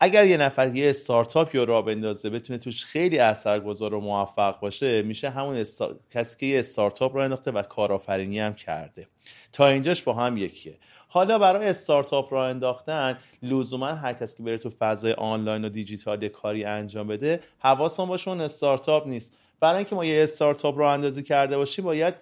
اگر 0.00 0.26
یه 0.26 0.36
نفر 0.36 0.76
یه 0.76 0.90
استارتاپ 0.90 1.54
یا 1.54 1.64
را 1.64 1.82
بندازه 1.82 2.30
بتونه 2.30 2.58
توش 2.58 2.84
خیلی 2.84 3.18
اثرگذار 3.18 3.94
و 3.94 4.00
موفق 4.00 4.60
باشه 4.60 5.02
میشه 5.02 5.30
همون 5.30 5.64
کسی 6.10 6.36
که 6.40 6.46
یه 6.46 6.58
استارتاپ 6.58 7.16
را 7.16 7.24
انداخته 7.24 7.50
و 7.50 7.62
کارآفرینی 7.62 8.40
هم 8.40 8.54
کرده. 8.54 9.06
تا 9.52 9.68
اینجاش 9.68 10.02
با 10.02 10.12
هم 10.12 10.36
یکیه. 10.36 10.74
حالا 11.08 11.38
برای 11.38 11.66
استارتاپ 11.66 12.32
را 12.32 12.46
انداختن 12.46 13.18
لزوما 13.42 13.86
هر 13.86 14.12
کسی 14.12 14.36
که 14.36 14.42
بره 14.42 14.58
تو 14.58 14.70
فضای 14.70 15.12
آنلاین 15.12 15.64
و 15.64 15.68
دیجیتال 15.68 16.28
کاری 16.28 16.64
انجام 16.64 17.06
بده 17.06 17.40
حواسون 17.58 18.08
باشه 18.08 18.30
اون 18.30 18.40
استارتاپ 18.40 19.06
نیست. 19.06 19.38
برای 19.60 19.76
اینکه 19.76 19.94
ما 19.94 20.04
یه 20.04 20.22
استارتاپ 20.22 20.78
را 20.78 20.92
اندازی 20.92 21.22
کرده 21.22 21.56
باشیم 21.56 21.84
باید 21.84 22.14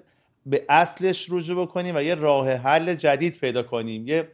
به 0.47 0.64
اصلش 0.68 1.26
رجوع 1.30 1.66
بکنیم 1.66 1.97
و 1.97 2.02
یه 2.02 2.14
راه 2.14 2.50
حل 2.50 2.95
جدید 2.95 3.38
پیدا 3.38 3.62
کنیم. 3.62 4.09
یه 4.09 4.28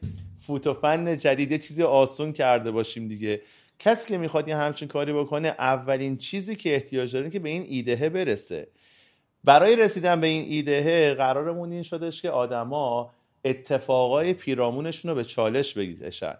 فوتوفن 0.47 1.19
جدید 1.19 1.53
یه 1.53 1.59
چیزی 1.59 1.83
آسون 1.83 2.33
کرده 2.33 2.71
باشیم 2.71 3.09
دیگه. 3.09 3.43
کسی 3.79 4.09
که 4.09 4.19
می‌خواد 4.19 4.49
یه 4.49 4.57
همچین 4.57 4.89
کاری 4.89 5.13
بکنه 5.13 5.49
اولین 5.49 6.17
چیزی 6.17 6.57
که 6.57 6.75
احتیاج 6.75 7.13
داره 7.13 7.31
که 7.31 7.39
به 7.39 7.49
این 7.49 7.65
ایدهه 7.69 8.09
برسه. 8.09 8.69
برای 9.45 9.77
رسیدن 9.77 10.21
به 10.21 10.27
این 10.27 10.45
ایدهه 10.45 11.15
قرارمون 11.15 11.73
این 11.73 11.83
شدش 11.83 12.23
که 12.23 12.31
آدما 12.31 13.11
اتفاقای 13.45 14.35
پیرامونشون 14.35 15.09
رو 15.09 15.15
به 15.15 15.25
چالش 15.25 15.75
بگیرشن. 15.75 16.35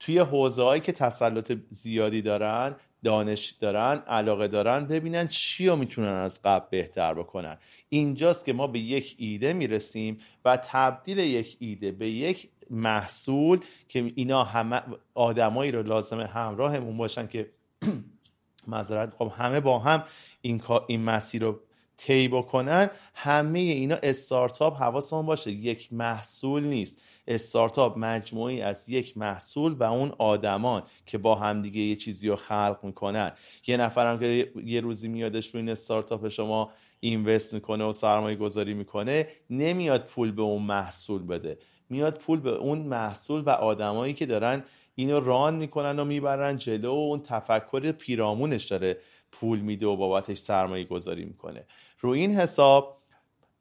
توی 0.00 0.18
حوزه 0.18 0.80
که 0.80 0.92
تسلط 0.92 1.58
زیادی 1.70 2.22
دارن 2.22 2.76
دانش 3.04 3.50
دارن 3.50 4.02
علاقه 4.06 4.48
دارن 4.48 4.86
ببینن 4.86 5.26
چی 5.26 5.66
رو 5.66 5.76
می‌تونن 5.76 6.08
از 6.08 6.40
قبل 6.44 6.66
بهتر 6.70 7.14
بکنن. 7.14 7.58
اینجاست 7.88 8.44
که 8.44 8.52
ما 8.52 8.66
به 8.66 8.78
یک 8.78 9.14
ایده 9.18 9.52
می‌رسیم 9.52 10.18
و 10.44 10.56
تبدیل 10.56 11.18
یک 11.18 11.56
ایده 11.58 11.92
به 11.92 12.10
یک 12.10 12.48
محصول 12.72 13.60
که 13.88 14.12
اینا 14.14 14.44
همه 14.44 14.82
آدمایی 15.14 15.72
رو 15.72 15.82
لازم 15.82 16.20
همراهمون 16.20 16.96
باشن 16.96 17.26
که 17.26 17.50
معذرت 18.68 19.14
خب 19.14 19.32
همه 19.36 19.60
با 19.60 19.78
هم 19.78 20.04
این 20.42 20.62
این 20.86 21.02
مسیر 21.02 21.42
رو 21.42 21.60
طی 21.96 22.28
بکنن 22.28 22.90
همه 23.14 23.58
اینا 23.58 23.96
استارتاپ 24.02 24.76
حواسمون 24.76 25.26
باشه. 25.26 25.50
یک 25.50 25.92
محصول 25.92 26.64
نیست. 26.64 27.02
استارتاپ 27.26 27.98
مجموعی 27.98 28.62
از 28.62 28.88
یک 28.88 29.18
محصول 29.18 29.72
و 29.72 29.82
اون 29.82 30.12
آدمان 30.18 30.82
که 31.06 31.18
با 31.18 31.34
همدیگه 31.34 31.80
یه 31.80 31.96
چیزی 31.96 32.28
رو 32.28 32.36
خلق 32.36 32.78
می‌کنن. 32.82 33.32
یه 33.66 33.76
نفرم 33.76 34.18
که 34.18 34.52
یه 34.64 34.80
روزی 34.80 35.08
میادش 35.08 35.54
رو 35.54 35.60
این 35.60 35.68
استارتاپ 35.68 36.28
شما 36.28 36.70
اینوست 37.00 37.54
می‌کنه 37.54 37.84
و 37.84 37.92
سرمایه 37.92 38.36
گذاری 38.36 38.74
می‌کنه 38.74 39.26
نمیاد 39.50 40.04
پول 40.04 40.32
به 40.32 40.42
اون 40.42 40.62
محصول 40.62 41.22
بده. 41.26 41.58
میاد 41.92 42.18
پول 42.18 42.40
به 42.40 42.50
اون 42.50 42.78
محصول 42.78 43.42
و 43.46 43.50
آدمایی 43.50 44.14
که 44.14 44.26
دارن 44.26 44.64
اینو 44.94 45.20
ران 45.20 45.54
می‌کنن 45.54 45.98
و 45.98 46.04
می‌برن 46.04 46.56
جلو 46.56 46.90
و 46.90 47.08
اون 47.08 47.22
تفکر 47.22 47.92
پیرامونش 47.92 48.64
داره 48.64 48.96
پول 49.32 49.58
میده 49.58 49.86
و 49.86 49.96
بابتش 49.96 50.38
سرمایه 50.38 50.84
گذاری 50.84 51.24
می‌کنه. 51.24 51.64
رو 52.00 52.10
این 52.10 52.30
حساب 52.30 53.01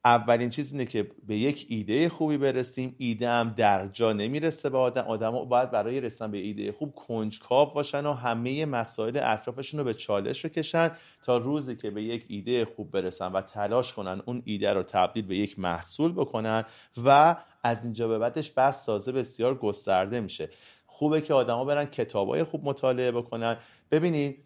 اولین 0.05 0.49
چیز 0.49 0.71
اینه 0.71 0.85
که 0.85 1.11
به 1.27 1.37
یک 1.37 1.65
ایده 1.69 2.09
خوبی 2.09 2.37
برسیم. 2.37 2.95
ایده 2.97 3.29
هم 3.29 3.53
در 3.57 3.87
جا 3.87 4.13
نمی‌رسه 4.13 4.69
به 4.69 4.77
آدم. 4.77 5.01
آدم 5.01 5.31
باید 5.31 5.71
برای 5.71 6.01
رسیدن 6.01 6.31
به 6.31 6.37
ایده 6.37 6.71
خوب 6.71 6.95
کنجکاو 6.95 7.73
باشن 7.73 8.05
و 8.05 8.13
همه 8.13 8.65
مسائل 8.65 9.19
اطرافشون 9.23 9.79
رو 9.79 9.83
به 9.83 9.93
چالش 9.93 10.45
بکشن 10.45 10.91
تا 11.23 11.37
روزی 11.37 11.75
که 11.75 11.89
به 11.89 12.03
یک 12.03 12.25
ایده 12.27 12.65
خوب 12.65 12.91
برسن 12.91 13.31
و 13.31 13.41
تلاش 13.41 13.93
کنن 13.93 14.21
اون 14.25 14.41
ایده 14.45 14.73
رو 14.73 14.83
تبدیل 14.83 15.25
به 15.25 15.37
یک 15.37 15.59
محصول 15.59 16.11
بکنن 16.11 16.65
و 17.05 17.35
از 17.63 17.85
اینجا 17.85 18.07
به 18.07 18.19
بعدش 18.19 18.51
بس 18.51 18.85
سازه 18.85 19.11
بسیار 19.11 19.55
گسترده 19.55 20.19
میشه. 20.19 20.49
خوبه 20.85 21.21
که 21.21 21.33
آدما 21.33 21.65
برن 21.65 21.85
کتابای 21.85 22.43
خوب 22.43 22.65
مطالعه 22.65 23.11
بکنن. 23.11 23.57
ببینید 23.91 24.43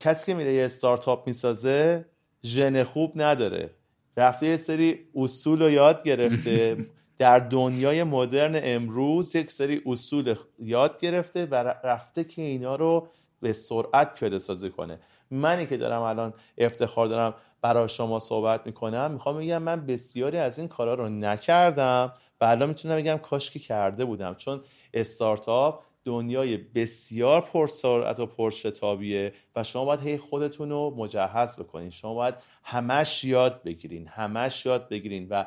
کسی 0.00 0.26
که 0.26 0.34
میره 0.34 0.54
یه 0.54 0.64
استارتاپ 0.64 1.26
می‌سازه 1.26 2.04
ژن 2.44 2.82
خوب 2.82 3.12
نداره. 3.14 3.70
رفته 4.16 4.46
یه 4.46 4.56
سری 4.56 4.98
اصول 5.14 5.62
رو 5.62 5.70
یاد 5.70 6.02
گرفته. 6.02 6.76
در 7.18 7.38
دنیای 7.38 8.02
مدرن 8.02 8.60
امروز 8.62 9.36
یک 9.36 9.50
سری 9.50 9.82
اصول 9.86 10.34
یاد 10.58 11.00
گرفته 11.00 11.46
و 11.46 11.54
رفته 11.84 12.24
که 12.24 12.42
اینا 12.42 12.76
رو 12.76 13.08
به 13.40 13.52
سرعت 13.52 14.14
پیاده 14.14 14.38
سازی 14.38 14.70
کنه. 14.70 14.98
منی 15.30 15.66
که 15.66 15.76
دارم 15.76 16.02
الان 16.02 16.34
افتخار 16.58 17.06
دارم 17.06 17.34
برای 17.62 17.88
شما 17.88 18.18
صحبت 18.18 18.66
می‌کنم 18.66 19.10
می‌خوام 19.10 19.38
بگم 19.38 19.62
من 19.62 19.86
بسیاری 19.86 20.38
از 20.38 20.58
این 20.58 20.68
کارا 20.68 20.94
رو 20.94 21.08
نکردم 21.08 22.12
و 22.40 22.44
الان 22.44 22.68
می‌تونم 22.68 22.96
بگم 22.96 23.16
کاش 23.16 23.50
که 23.50 23.58
کرده 23.58 24.04
بودم. 24.04 24.34
چون 24.34 24.60
استارتاپ 24.94 25.82
دنیای 26.04 26.56
بسیار 26.56 27.40
پرسرعت 27.40 28.20
و 28.20 28.26
پرشتابیه 28.26 29.32
و 29.56 29.62
شما 29.62 29.84
باید 29.84 30.00
هی 30.00 30.18
خودتون 30.18 30.70
رو 30.70 30.94
مجهز 30.96 31.56
بکنین. 31.56 31.90
شما 31.90 32.14
باید 32.14 32.34
همش 32.62 33.24
یاد 33.24 33.62
بگیرین 33.62 34.06
همش 34.06 34.66
یاد 34.66 34.88
بگیرین 34.88 35.28
و 35.28 35.44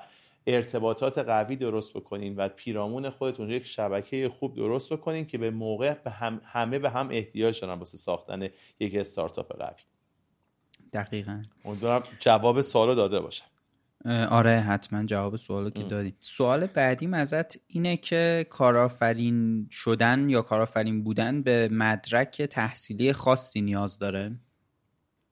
ارتباطات 0.47 1.17
قوی 1.17 1.55
درست 1.55 1.93
بکنین 1.93 2.35
و 2.35 2.49
پیرامون 2.49 3.09
خودتون 3.09 3.49
یک 3.49 3.65
شبکه 3.65 4.29
خوب 4.39 4.55
درست 4.55 4.93
بکنین 4.93 5.25
که 5.25 5.37
به 5.37 5.49
موقع 5.51 5.93
به 5.93 6.11
هم 6.11 6.41
همه 6.45 6.79
به 6.79 6.89
هم 6.89 7.09
احتیاج 7.11 7.61
دارن 7.61 7.79
واسه 7.79 7.97
ساختن 7.97 8.49
یک 8.79 8.95
استارتاپ 8.95 9.57
قوی. 9.57 9.81
دقیقا. 10.93 11.41
امیدوارم 11.65 12.03
جواب 12.19 12.61
سوالو 12.61 12.95
داده 12.95 13.19
باشم 13.19 13.45
آره 14.05 14.59
حتما 14.59 15.05
جواب 15.05 15.35
سوالو 15.35 15.69
که 15.69 15.83
دادی. 15.83 16.15
سوال 16.19 16.65
بعدیم 16.65 17.13
ازت 17.13 17.57
اینه 17.67 17.97
که 17.97 18.47
کارآفرین 18.49 19.67
شدن 19.71 20.29
یا 20.29 20.41
کارآفرین 20.41 21.03
بودن 21.03 21.41
به 21.41 21.69
مدرک 21.71 22.41
تحصیلی 22.41 23.13
خاصی 23.13 23.61
نیاز 23.61 23.99
داره؟ 23.99 24.31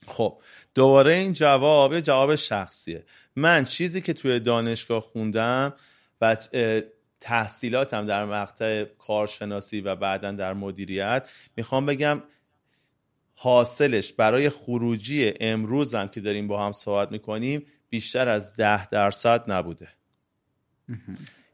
خب 0.08 0.42
دوباره 0.76 1.16
این 1.16 1.34
جواب 1.34 1.94
یه 1.94 2.02
جواب 2.02 2.36
شخصیه. 2.36 3.06
من 3.36 3.64
چیزی 3.64 4.02
که 4.02 4.14
توی 4.14 4.40
دانشگاه 4.40 5.02
خوندم 5.02 5.74
و 6.22 6.38
تحصیلاتم 7.20 8.06
در 8.06 8.26
مقطع 8.26 8.84
کارشناسی 8.84 9.82
و 9.82 9.96
بعدا 9.96 10.32
در 10.32 10.54
مدیریت 10.54 11.30
می‌خوام 11.58 11.86
بگم 11.86 12.24
حاصلش 13.36 14.14
برای 14.14 14.50
خروجی 14.50 15.34
امروزم 15.40 16.08
که 16.08 16.22
داریم 16.22 16.48
با 16.48 16.66
هم 16.66 16.72
صحبت 16.72 17.12
می‌کنیم 17.12 17.66
بیشتر 17.96 18.30
از 18.30 18.56
ده 18.56 18.90
درصد 18.90 19.52
نبوده. 19.52 19.88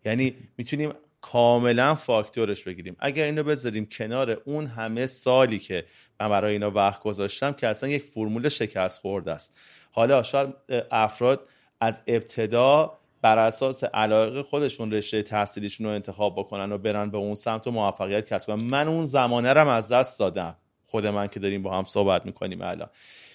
یعنی 0.06 0.36
می‌تونیم 0.58 0.94
کاملا 1.22 1.96
فاکتورش 1.96 2.64
بگیریم. 2.64 2.96
اگر 3.00 3.24
اینو 3.24 3.44
بذاریم 3.44 3.86
کنار 3.86 4.42
اون 4.46 4.66
همه 4.66 5.06
سالی 5.06 5.60
که 5.60 5.86
من 6.20 6.30
برای 6.30 6.54
اینا 6.54 6.72
وقت 6.72 7.04
گذاشتم 7.04 7.52
که 7.52 7.68
اصلا 7.68 7.90
یک 7.90 8.04
فرمول 8.04 8.50
شکست 8.50 9.00
خورده 9.00 9.32
است. 9.32 9.60
حالا 9.92 10.24
شاید 10.24 10.54
افراد 10.92 11.50
از 11.80 12.02
ابتدا 12.08 12.98
بر 13.22 13.38
اساس 13.38 13.84
علاقه 13.84 14.44
خودشون 14.44 14.92
رشته 14.94 15.22
تحصیلیشون 15.22 15.88
رو 15.88 15.94
انتخاب 15.94 16.36
بکنن 16.40 16.72
و 16.72 16.78
برن 16.78 17.10
به 17.10 17.18
اون 17.18 17.34
سمت 17.34 17.68
و 17.68 17.72
موفقیت 17.72 18.34
کسب 18.34 18.48
کنن. 18.48 18.64
من 18.64 18.88
اون 18.88 19.06
زمانه 19.06 19.54
رو 19.54 19.68
از 19.68 19.92
دست 19.92 20.20
دادم. 20.20 20.56
خود 20.84 21.08
من 21.08 21.28
که 21.28 21.40
داریم 21.40 21.64
با 21.64 21.78
هم 21.78 21.84
صحبت 21.84 22.26
می‌کنیم 22.26 22.62
الان. 22.62 22.90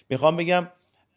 می‌خوام 0.08 0.36
بگم 0.36 0.68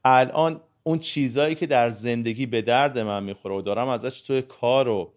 الان 0.06 0.62
اون 0.84 1.00
چیزایی 1.00 1.56
که 1.56 1.68
در 1.68 1.90
زندگی 1.90 2.46
به 2.46 2.62
درد 2.62 3.00
من 3.00 3.24
می‌خوره 3.24 3.56
و 3.56 3.62
دارم 3.62 3.88
ازش 3.88 4.22
توی 4.22 4.42
کار 4.42 4.88
و 4.88 5.14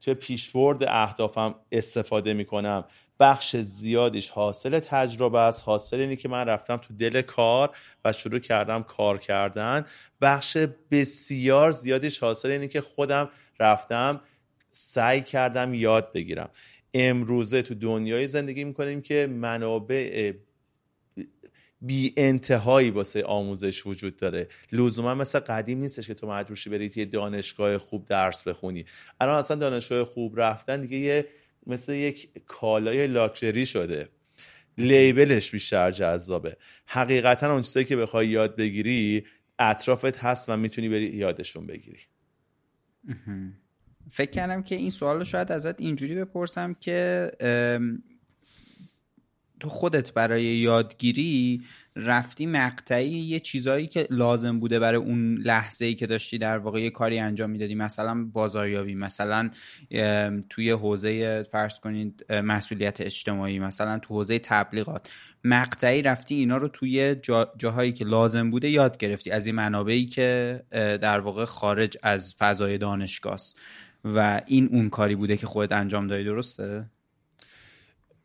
توی 0.00 0.14
پیشبرد 0.20 0.84
اهدافم 0.88 1.54
استفاده 1.72 2.32
می‌کنم. 2.32 2.84
بخش 3.20 3.56
زیادیش 3.56 4.30
حاصل 4.30 4.78
تجربه 4.78 5.38
است. 5.38 5.62
حاصل 5.66 6.00
اینی 6.00 6.16
که 6.16 6.28
من 6.28 6.44
رفتم 6.44 6.76
تو 6.76 6.94
دل 6.94 7.22
کار 7.22 7.76
و 8.04 8.12
شروع 8.12 8.38
کردم 8.38 8.82
کار 8.82 9.18
کردن. 9.18 9.84
بخش 10.20 10.56
بسیار 10.90 11.72
زیادیش 11.72 12.18
حاصل 12.18 12.50
اینی 12.50 12.68
که 12.68 12.80
خودم 12.80 13.30
رفتم 13.60 14.20
سعی 14.70 15.22
کردم 15.22 15.74
یاد 15.74 16.12
بگیرم. 16.12 16.50
امروزه 16.94 17.62
تو 17.62 17.74
دنیای 17.74 18.26
زندگی 18.26 18.64
می‌کنیم 18.64 19.02
که 19.02 19.26
منابع 19.26 20.32
بی 21.80 22.14
انتهایی 22.16 22.90
واسه 22.90 23.22
آموزش 23.22 23.86
وجود 23.86 24.16
داره. 24.16 24.48
لزوما 24.72 25.14
مثل 25.14 25.38
قدیم 25.38 25.78
نیستش 25.78 26.06
که 26.06 26.14
تو 26.14 26.28
مجبورشی 26.28 26.70
برید 26.70 26.98
یه 26.98 27.04
دانشگاه 27.04 27.78
خوب 27.78 28.06
درس 28.06 28.48
بخونی. 28.48 28.84
الان 29.20 29.38
اصلا 29.38 29.56
دانشگاه 29.56 30.04
خوب 30.04 30.40
رفتن 30.40 30.80
دیگه 30.80 30.96
یه 30.96 31.26
مثل 31.66 31.92
یک 31.92 32.28
کالای 32.46 33.06
لاکچری 33.06 33.66
شده. 33.66 34.08
لیبلش 34.78 35.50
بیشتر 35.50 35.90
جذابه. 35.90 36.56
حقیقتا 36.86 37.52
اون 37.52 37.62
چیزایی 37.62 37.86
که 37.86 37.96
بخوای 37.96 38.28
یاد 38.28 38.56
بگیری 38.56 39.24
اطرافت 39.58 40.16
هست 40.16 40.48
و 40.48 40.56
می‌تونی 40.56 40.88
بری 40.88 41.06
یادشون 41.06 41.66
بگیری. 41.66 42.00
فکر 44.10 44.30
کردم 44.30 44.62
که 44.62 44.74
این 44.74 44.90
سوال 44.90 45.18
رو 45.18 45.24
شاید 45.24 45.52
ازت 45.52 45.80
اینجوری 45.80 46.14
بپرسم 46.14 46.74
که 46.74 47.30
تو 49.64 49.70
خودت 49.70 50.12
برای 50.12 50.44
یادگیری 50.44 51.62
رفتی 51.96 52.46
مقطعی 52.46 53.08
یه 53.08 53.40
چیزایی 53.40 53.86
که 53.86 54.06
لازم 54.10 54.60
بوده 54.60 54.78
برای 54.78 55.00
اون 55.00 55.34
لحظه 55.34 55.84
ای 55.84 55.94
که 55.94 56.06
داشتی 56.06 56.38
در 56.38 56.58
واقع 56.58 56.80
یه 56.80 56.90
کاری 56.90 57.18
انجام 57.18 57.50
می‌دادی. 57.50 57.74
مثلا 57.74 58.24
بازاریابی 58.24 58.94
مثلا 58.94 59.50
توی 60.50 60.70
حوزه 60.70 61.42
فرض 61.42 61.80
کنید 61.80 62.32
مسئولیت 62.32 63.00
اجتماعی 63.00 63.58
مثلا 63.58 63.98
تو 63.98 64.14
حوزه 64.14 64.38
تبلیغات. 64.38 65.10
مقطعی 65.44 66.02
رفتی 66.02 66.34
اینا 66.34 66.56
رو 66.56 66.68
توی 66.68 67.16
جاهایی 67.58 67.92
که 67.92 68.04
لازم 68.04 68.50
بوده 68.50 68.68
یاد 68.70 68.98
گرفتی. 68.98 69.30
از 69.30 69.46
این 69.46 69.54
منابعی 69.54 70.06
که 70.06 70.60
در 70.70 71.20
واقع 71.20 71.44
خارج 71.44 71.96
از 72.02 72.34
فضای 72.38 72.78
دانشگاه 72.78 73.40
و 74.04 74.40
این 74.46 74.68
اون 74.72 74.90
کاری 74.90 75.16
بوده 75.16 75.36
که 75.36 75.46
خودت 75.46 75.72
انجام 75.72 76.06
دادی. 76.06 76.24
درسته؟ 76.24 76.86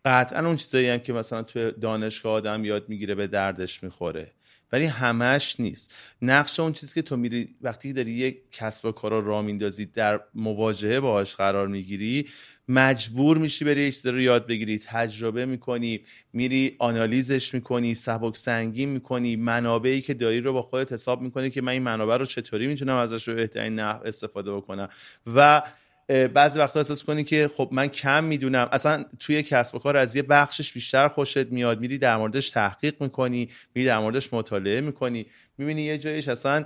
قطعا 0.09 0.47
اون 0.47 0.55
چیزایی 0.55 0.89
هم 0.89 0.99
که 0.99 1.13
مثلا 1.13 1.43
توی 1.43 1.71
دانشگاه 1.71 2.33
آدم 2.33 2.65
یاد 2.65 2.89
می‌گیره 2.89 3.15
به 3.15 3.27
دردش 3.27 3.83
می‌خوره. 3.83 4.31
ولی 4.71 4.85
همش 4.85 5.59
نیست. 5.59 5.93
نقش 6.21 6.59
اون 6.59 6.73
چیزی 6.73 6.93
که 6.93 7.01
تو 7.01 7.17
میری 7.17 7.55
وقتی 7.61 7.93
داری 7.93 8.11
یک 8.11 8.37
کسب 8.51 8.85
و 8.85 8.91
کار 8.91 9.23
را 9.23 9.41
میندازی 9.41 9.85
در 9.85 10.19
مواجهه 10.35 10.99
باهاش 10.99 11.35
قرار 11.35 11.67
می‌گیری 11.67 12.27
مجبور 12.67 13.37
میشی 13.37 13.65
بری 13.65 13.93
یه 14.05 14.11
رو 14.11 14.21
یاد 14.21 14.47
بگیری 14.47 14.79
تجربه 14.79 15.45
می‌کنی 15.45 16.01
میری 16.33 16.75
آنالیزش 16.79 17.53
می‌کنی 17.53 17.93
سبک 17.93 18.37
سنگین 18.37 18.89
می‌کنی 18.89 19.35
منابعی 19.35 20.01
که 20.01 20.13
داری 20.13 20.41
رو 20.41 20.53
با 20.53 20.61
خودت 20.61 20.93
حساب 20.93 21.21
می‌کنی 21.21 21.49
که 21.49 21.61
من 21.61 21.71
این 21.71 21.83
منابع 21.83 22.17
رو 22.17 22.25
چطوری 22.25 22.67
می‌تونم 22.67 22.95
ازش 22.95 23.27
رو 23.27 23.35
بهترین 23.35 23.75
نحو 23.75 24.01
استفاده 24.05 24.55
بکنم. 24.55 24.89
و 25.35 25.61
بعضی 26.09 26.59
وقتا 26.59 26.79
احساس 26.79 27.03
کنی 27.03 27.23
که 27.23 27.49
خب 27.55 27.69
من 27.71 27.87
کم 27.87 28.23
می‌دونم. 28.23 28.69
اصلا 28.71 29.05
توی 29.19 29.43
کسب 29.43 29.75
و 29.75 29.79
کار 29.79 29.97
از 29.97 30.15
یه 30.15 30.21
بخشش 30.21 30.73
بیشتر 30.73 31.07
خوشت 31.07 31.37
میاد. 31.37 31.79
میری 31.79 31.97
در 31.97 32.17
موردش 32.17 32.49
تحقیق 32.49 33.01
می‌کنی 33.01 33.49
میری 33.75 33.87
در 33.87 33.99
موردش 33.99 34.33
مطالعه 34.33 34.81
می‌کنی. 34.81 35.25
می‌بینی 35.57 35.81
یه 35.81 35.97
جایش 35.97 36.27
اصلا 36.27 36.65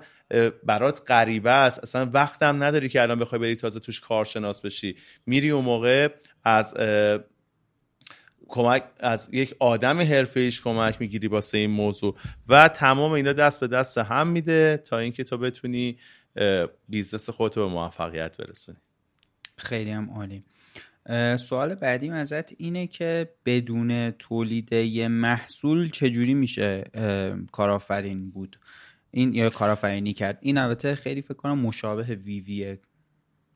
برات 0.64 1.02
غریبه 1.08 1.52
است. 1.52 1.80
اصلا 1.80 2.10
وقتم 2.14 2.64
نداری 2.64 2.90
که 2.90 3.02
الان 3.02 3.20
بخوای 3.20 3.42
بری 3.42 3.56
تازه 3.56 3.80
توش 3.80 4.00
کارشناس 4.00 4.62
بشی. 4.62 4.96
میری 5.26 5.50
اون 5.50 5.66
موقع 5.66 6.08
از 6.44 6.76
کمک 8.48 8.84
از 9.00 9.30
یک 9.34 9.56
آدم 9.60 10.02
حرفه 10.02 10.52
کمک 10.52 11.02
می‌گیری 11.02 11.28
واسه 11.28 11.58
این 11.58 11.70
موضوع. 11.70 12.16
و 12.50 12.68
تمام 12.68 13.12
اینا 13.12 13.34
دست 13.34 13.60
به 13.60 13.68
دست 13.68 13.98
هم 13.98 14.28
میده 14.28 14.84
تا 14.86 14.98
اینکه 14.98 15.24
تو 15.24 15.38
بتونی 15.38 15.98
business 16.90 17.30
خودتو 17.30 17.68
به 17.68 17.74
موفقیت 17.74 18.38
برسونی. 18.38 18.78
خیلی 19.58 19.92
هم 19.92 20.10
عالی 20.12 20.44
سوال 21.38 21.76
بعدی 21.76 22.10
ازت 22.10 22.62
اینه 22.62 22.88
که 22.88 23.30
بدون 23.46 24.12
تولید 24.12 24.74
یه 24.74 25.08
محصول 25.08 25.90
چجوری 25.90 26.34
میشه 26.34 26.84
کارآفرین 27.52 28.32
بود؟ 28.32 28.60
این 29.12 29.34
یا 29.34 29.50
کارآفرینی 29.50 30.14
کرد؟ 30.14 30.38
این 30.42 30.58
البته 30.58 30.96
خیلی 30.96 31.22
فکر 31.22 31.34
کنم 31.34 31.60
مشابه 31.60 32.04
ویویه. 32.04 32.80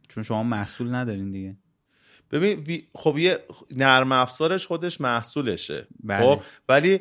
چون 0.09 0.23
شما 0.23 0.43
محصول 0.43 0.95
ندارین 0.95 1.31
دیگه. 1.31 1.55
ببین 2.31 2.83
خب 2.95 3.17
یه 3.17 3.39
نرم 3.75 4.11
افزارش 4.11 4.67
خودش 4.67 5.01
محصولشه. 5.01 5.87
بله. 6.03 6.35
خب 6.35 6.43
ولی 6.69 6.99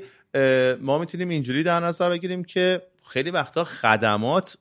ما 0.81 0.99
می‌تونیم 0.99 1.29
اینجوری 1.29 1.63
در 1.63 1.81
نظر 1.81 2.11
بگیریم 2.11 2.45
که 2.45 2.83
خیلی 3.09 3.31
وقتا 3.31 3.65
خدمات 3.65 4.59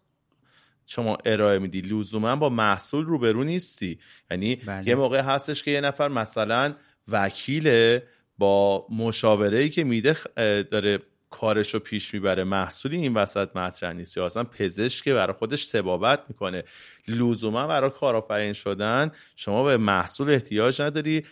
شما 0.86 1.18
ارائه 1.26 1.60
میدی. 1.60 1.82
لزوما 1.82 2.36
با 2.36 2.50
محصول 2.50 3.06
روبرو 3.06 3.44
نیستی. 3.44 4.00
یعنی 4.32 4.56
بله. 4.56 4.88
یه 4.88 4.96
موقع 4.96 5.22
هستش 5.22 5.64
که 5.64 5.72
یه 5.72 5.82
نفر 5.82 6.08
مثلا 6.08 6.74
وکیل 7.08 8.00
با 8.38 8.88
مشاوره 8.90 9.60
ای 9.60 9.70
که 9.70 9.84
میده 9.84 10.18
داره 10.64 11.00
کارش 11.30 11.74
رو 11.74 11.80
پیش 11.80 12.14
می‌بره. 12.14 12.44
محصولی 12.44 12.98
این 12.98 13.14
وسط 13.14 13.56
مطرح 13.56 13.94
نیست. 13.94 14.18
یا 14.18 14.26
اصلا 14.26 14.44
پزشک 14.44 15.10
برای 15.10 15.34
خودش 15.34 15.68
تبابت 15.68 16.24
می‌کنه. 16.28 16.64
لزوما 17.08 17.68
برای 17.68 17.90
کارآفرین 17.90 18.54
شدن 18.54 19.12
شما 19.36 19.64
به 19.64 19.78
محصول 19.78 20.30
احتیاج 20.30 20.82
نداری. 20.82 21.26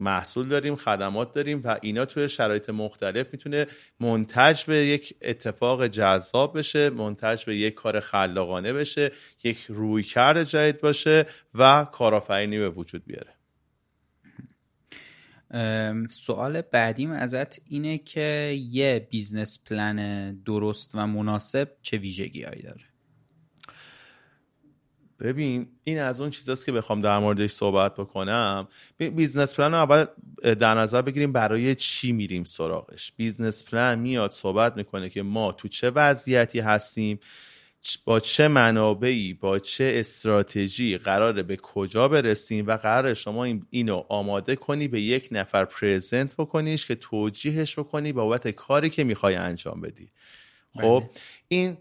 محصول 0.00 0.48
داریم 0.48 0.76
خدمات 0.76 1.32
داریم 1.32 1.60
و 1.64 1.78
اینا 1.82 2.04
توی 2.04 2.28
شرایط 2.28 2.70
مختلف 2.70 3.32
می‌تونه 3.32 3.66
منتج 4.00 4.64
به 4.64 4.76
یک 4.76 5.14
اتفاق 5.22 5.86
جذاب 5.86 6.58
بشه 6.58 6.90
منتج 6.90 7.44
به 7.44 7.56
یک 7.56 7.74
کار 7.74 8.00
خلاقانه 8.00 8.72
بشه 8.72 9.12
یک 9.44 9.66
رویکرد 9.68 10.42
جدید 10.42 10.80
باشه 10.80 11.26
و 11.54 11.86
کارآفرینی 11.92 12.58
به 12.58 12.70
وجود 12.70 13.02
بیاره. 13.06 13.34
سوال 16.10 16.60
بعدیم 16.60 17.10
ازت 17.10 17.60
اینه 17.68 17.98
که 17.98 18.58
یه 18.70 19.08
business 19.10 19.58
plan 19.64 20.30
درست 20.34 20.90
و 20.94 21.06
مناسب 21.06 21.70
چه 21.82 21.96
ویژگی 21.96 22.42
هایی 22.42 22.62
داره؟ 22.62 22.93
ببین 25.20 25.66
این 25.84 25.98
از 25.98 26.20
اون 26.20 26.30
چیزاست 26.30 26.66
که 26.66 26.72
بخوام 26.72 27.00
در 27.00 27.18
موردش 27.18 27.50
صحبت 27.50 27.94
بکنم. 27.94 28.68
business 28.98 29.54
plan 29.54 29.72
رو 29.72 29.78
اول 29.78 30.04
در 30.54 30.74
نظر 30.74 31.02
بگیریم 31.02 31.32
برای 31.32 31.74
چی 31.74 32.12
میریم 32.12 32.44
سراغش. 32.44 33.12
business 33.16 33.64
plan 33.64 33.98
میاد 33.98 34.30
صحبت 34.30 34.76
می‌کنه 34.76 35.08
که 35.08 35.22
ما 35.22 35.52
تو 35.52 35.68
چه 35.68 35.90
وضعیتی 35.90 36.60
هستیم 36.60 37.20
با 38.04 38.20
چه 38.20 38.48
منابعی 38.48 39.34
با 39.34 39.58
چه 39.58 39.92
استراتژی 39.96 40.98
قراره 40.98 41.42
به 41.42 41.56
کجا 41.56 42.08
برسیم 42.08 42.66
و 42.66 42.76
قرار 42.76 43.14
شما 43.14 43.46
اینو 43.70 44.04
آماده 44.08 44.56
کنی 44.56 44.88
به 44.88 45.00
یک 45.00 45.28
نفر 45.32 45.64
present 45.64 46.36
بکنیش 46.36 46.86
که 46.86 46.94
توجیهش 46.94 47.78
بکنی 47.78 48.12
بابت 48.12 48.48
کاری 48.48 48.90
که 48.90 49.04
می‌خوای 49.04 49.34
انجام 49.34 49.80
بدی. 49.80 50.08
خب 50.74 50.98
بله. 51.00 51.10
این 51.48 51.76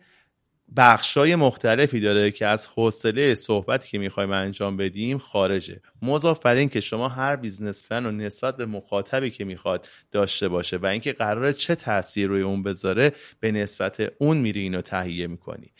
بخشای 0.77 1.35
مختلفی 1.35 1.99
داره 1.99 2.31
که 2.31 2.45
از 2.47 2.67
حوصله 2.67 3.35
صحبتی 3.35 3.89
که 3.89 3.97
می‌خوایم 3.97 4.31
انجام 4.31 4.77
بدیم 4.77 5.17
خارجه. 5.17 5.81
مضاف 6.01 6.39
بر 6.39 6.55
این 6.55 6.69
که 6.69 6.79
شما 6.79 7.09
هر 7.09 7.35
business 7.35 7.83
plan 7.83 8.03
رو 8.03 8.11
نسبت 8.11 8.57
به 8.57 8.65
مخاطبی 8.65 9.29
که 9.29 9.45
می‌خواد 9.45 9.87
داشته 10.11 10.47
باشه 10.47 10.77
و 10.77 10.85
اینکه 10.85 11.13
قراره 11.13 11.53
چه 11.53 11.75
تاثیر 11.75 12.27
روی 12.27 12.41
اون 12.41 12.63
بذاره 12.63 13.11
به 13.39 13.51
نسبت 13.51 14.13
اون 14.17 14.37
میری 14.37 14.59
اینو 14.59 14.81
تهیه 14.81 15.27
می‌کنی. 15.27 15.71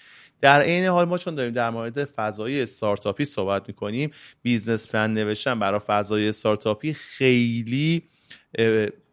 در 0.42 0.62
عین 0.62 0.86
حال 0.86 1.06
ما 1.06 1.18
چون 1.18 1.36
داریم 1.36 1.54
در 1.54 1.70
مورد 1.70 2.06
فضای 2.06 2.62
استارتاپی 2.62 3.26
صحبت 3.26 3.64
می‌کنیم 3.68 4.12
business 4.42 4.88
plan 4.88 5.14
نوشتن 5.14 5.60
برای 5.60 5.80
فضای 5.80 6.30
استارتاپی 6.30 6.94
خیلی 6.94 8.04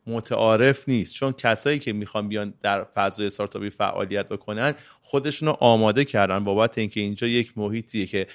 متعارف 0.06 0.88
نیست. 0.88 1.14
چون 1.14 1.32
کسایی 1.32 1.78
که 1.78 1.92
می‌خوان 1.92 2.28
بیان 2.28 2.54
در 2.62 2.84
فضای 2.84 3.26
استارتاپی 3.26 3.70
فعالیت 3.70 4.28
بکنن 4.28 4.74
خودشون 5.00 5.48
رو 5.48 5.56
آماده 5.60 6.04
کردن 6.04 6.44
بابت 6.44 6.78
اینکه 6.78 7.00
اینجا 7.00 7.26
یک 7.26 7.52
محیطیه 7.56 8.06
که 8.06 8.26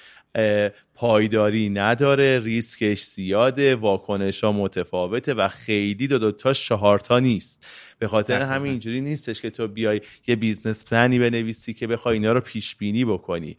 پایداری 0.94 1.70
نداره 1.70 2.38
ریسکش 2.38 3.02
زیاده 3.02 3.76
واکنش 3.76 4.44
ها 4.44 4.52
متفاوته 4.52 5.34
و 5.34 5.48
خیلی 5.48 6.06
دو 6.06 6.18
دو 6.18 6.32
تا 6.32 6.52
چهار 6.52 6.98
تا 6.98 7.18
نیست. 7.18 7.66
به 7.98 8.06
خاطر 8.06 8.40
همین 8.40 8.70
اینجوری 8.70 9.00
نیستش 9.00 9.42
که 9.42 9.50
تو 9.50 9.68
بیای 9.68 10.00
یه 10.26 10.36
business 10.36 10.84
plan 10.84 11.11
ی 11.11 11.18
بنویسی 11.18 11.74
که 11.74 11.86
بخوای 11.86 12.14
اینا 12.14 12.32
رو 12.32 12.40
پیش 12.40 12.76
بینی 12.76 13.04
بکنی 13.04 13.56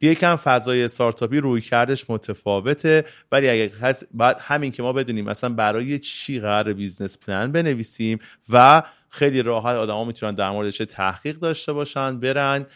یکم 0.00 0.36
فضای 0.36 0.84
استارتاپی 0.84 1.40
رویکردش 1.40 2.10
متفاوته 2.10 3.04
ولی 3.32 3.48
اگر 3.48 3.74
هست 3.74 4.06
بعد 4.14 4.38
همین 4.40 4.72
که 4.72 4.82
ما 4.82 4.92
بدونیم 4.92 5.24
مثلا 5.24 5.50
برای 5.54 5.98
چی 5.98 6.40
قراره 6.40 6.72
business 6.72 7.18
plan 7.18 7.52
بنویسیم 7.52 8.18
و 8.48 8.82
خیلی 9.08 9.42
راحت 9.42 9.76
آدما 9.76 10.04
می‌تونن 10.04 10.34
در 10.34 10.50
موردش 10.50 10.78
تحقیق 10.78 11.36
داشته 11.36 11.72
باشن 11.72 12.20
برن 12.20 12.66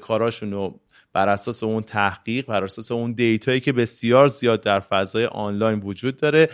کاراشون 0.00 0.52
رو 0.52 0.80
بر 1.12 1.28
اساس 1.28 1.62
اون 1.62 1.82
تحقیق 1.82 2.46
بر 2.46 2.64
اساس 2.64 2.92
اون 2.92 3.12
data 3.12 3.44
یی 3.44 3.60
که 3.60 3.72
بسیار 3.72 4.28
زیاد 4.28 4.60
در 4.60 4.80
فضای 4.80 5.26
آنلاین 5.26 5.80
وجود 5.80 6.16
داره 6.16 6.48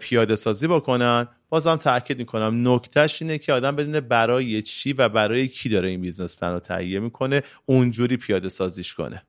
پیاده 0.00 0.36
سازی 0.36 0.66
بکنن. 0.66 1.28
بازم 1.52 1.76
تاکید 1.76 2.18
می‌کنم. 2.18 2.68
نکتهش 2.68 3.22
اینه 3.22 3.38
که 3.38 3.52
آدم 3.52 3.76
بدونه 3.76 4.00
برای 4.00 4.62
چی 4.62 4.92
و 4.92 5.08
برای 5.08 5.48
کی 5.48 5.68
داره 5.68 5.88
این 5.88 6.00
business 6.00 6.36
plan 6.36 6.52
رو 6.52 6.60
تهیه 6.60 7.00
می‌کنه 7.00 7.42
اونجوری 7.66 8.16
پیاده 8.16 8.48
سازیش 8.48 8.94
کنه. 8.94 9.22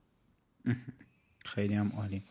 خیلی 1.54 1.74
هم 1.74 1.92
عالی. 1.96 2.22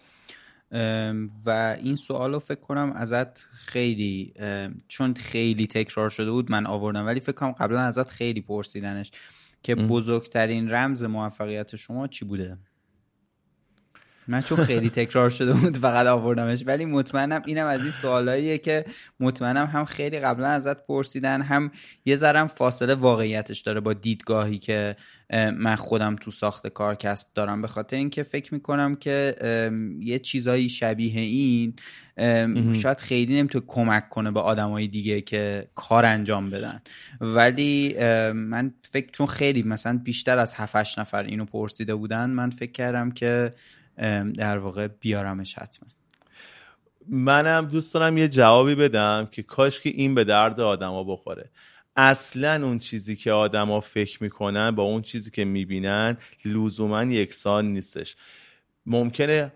و 1.46 1.78
این 1.84 1.96
سوال 1.96 2.34
رو 2.34 2.40
فکر 2.40 2.60
کنم 2.60 2.92
ازت 2.96 3.40
خیلی 3.40 4.34
چون 4.88 5.14
خیلی 5.14 5.68
تکرار 5.68 6.10
شده 6.10 6.32
بود 6.32 6.52
من 6.52 6.66
آوردم 6.66 7.06
ولی 7.06 7.20
فکر 7.20 7.32
کنم 7.32 7.52
قبلا 7.52 7.80
ازت 7.80 8.08
خیلی 8.08 8.42
پرسیدنش 8.42 9.12
که 9.64 9.76
بزرگترین 9.76 10.72
رمز 10.72 11.04
موفقیت 11.04 11.76
شما 11.76 12.08
چی 12.08 12.26
بوده؟ 12.26 12.58
من 14.28 14.42
چون 14.42 14.58
خیلی 14.58 14.90
تکرار 14.90 15.30
شده 15.30 15.54
بود 15.54 15.78
فقط 15.78 16.08
آوردمش 16.08 16.64
ولی 16.68 16.86
مطمئنم 16.86 17.42
اینم 17.46 17.66
از 17.66 17.82
این 17.82 17.92
سوالاییه 17.92 18.58
که 18.58 18.86
مطمئنم 19.20 19.66
هم 19.66 19.86
خیلی 19.86 20.20
قبلا 20.20 20.48
ازت 20.48 20.86
پرسیدن 20.86 21.42
هم 21.42 21.72
یه 22.06 22.16
ذرم 22.16 22.48
فاصله 22.48 22.96
واقعیتش 22.96 23.60
داره 23.60 23.80
با 23.80 23.94
دیدگاهی 23.94 24.58
که 24.60 24.96
من 25.56 25.76
خودم 25.76 26.16
تو 26.16 26.32
ساخت 26.32 26.68
کار 26.68 26.96
کسب 26.96 27.28
دارم. 27.36 27.62
به 27.62 27.68
خاطر 27.68 27.96
اینکه 27.96 28.24
فکر 28.24 28.54
می‌کنم 28.54 28.96
که 28.96 29.36
یه 30.00 30.20
چیزایی 30.20 30.70
شبیه 30.70 31.22
این 31.22 31.74
شاید 32.74 33.00
خیلی 33.00 33.40
نمی‌تونه 33.40 33.66
کمک 33.68 34.10
کنه 34.10 34.32
به 34.32 34.40
آدمای 34.40 34.88
دیگه 34.88 35.22
که 35.22 35.68
کار 35.76 36.06
انجام 36.06 36.50
بدن. 36.50 36.82
ولی 37.22 37.96
من 38.34 38.74
فکر 38.92 39.12
چون 39.12 39.28
خیلی 39.28 39.64
مثلا 39.64 40.00
بیشتر 40.04 40.38
از 40.38 40.56
7 40.56 41.00
نفر 41.00 41.24
اینو 41.24 41.46
پرسیده 41.46 41.96
بودن 41.96 42.30
من 42.30 42.50
فکر 42.50 42.72
کردم 42.72 43.12
که 43.12 43.54
در 44.38 44.58
واقع 44.58 44.88
بیارمش 44.88 45.56
حتما. 45.56 45.90
منم 47.08 47.66
دوست 47.66 47.94
دارم 47.94 48.18
یه 48.18 48.28
جوابی 48.28 48.76
بدم 48.76 49.28
که 49.32 49.44
کاش 49.44 49.82
که 49.82 49.90
این 49.90 50.16
به 50.16 50.24
درد 50.24 50.60
آدما 50.60 51.04
بخوره. 51.04 51.50
اصلا 51.96 52.66
اون 52.66 52.80
چیزی 52.80 53.16
که 53.16 53.32
آدما 53.32 53.80
فکر 53.80 54.24
می‌کنن 54.24 54.72
با 54.72 54.84
اون 54.84 55.02
چیزی 55.02 55.32
که 55.32 55.46
می‌بینن 55.46 56.18
لزوما 56.46 57.04
یکسان 57.04 57.66
نیستش. 57.66 58.16
ممکنه 58.86 59.54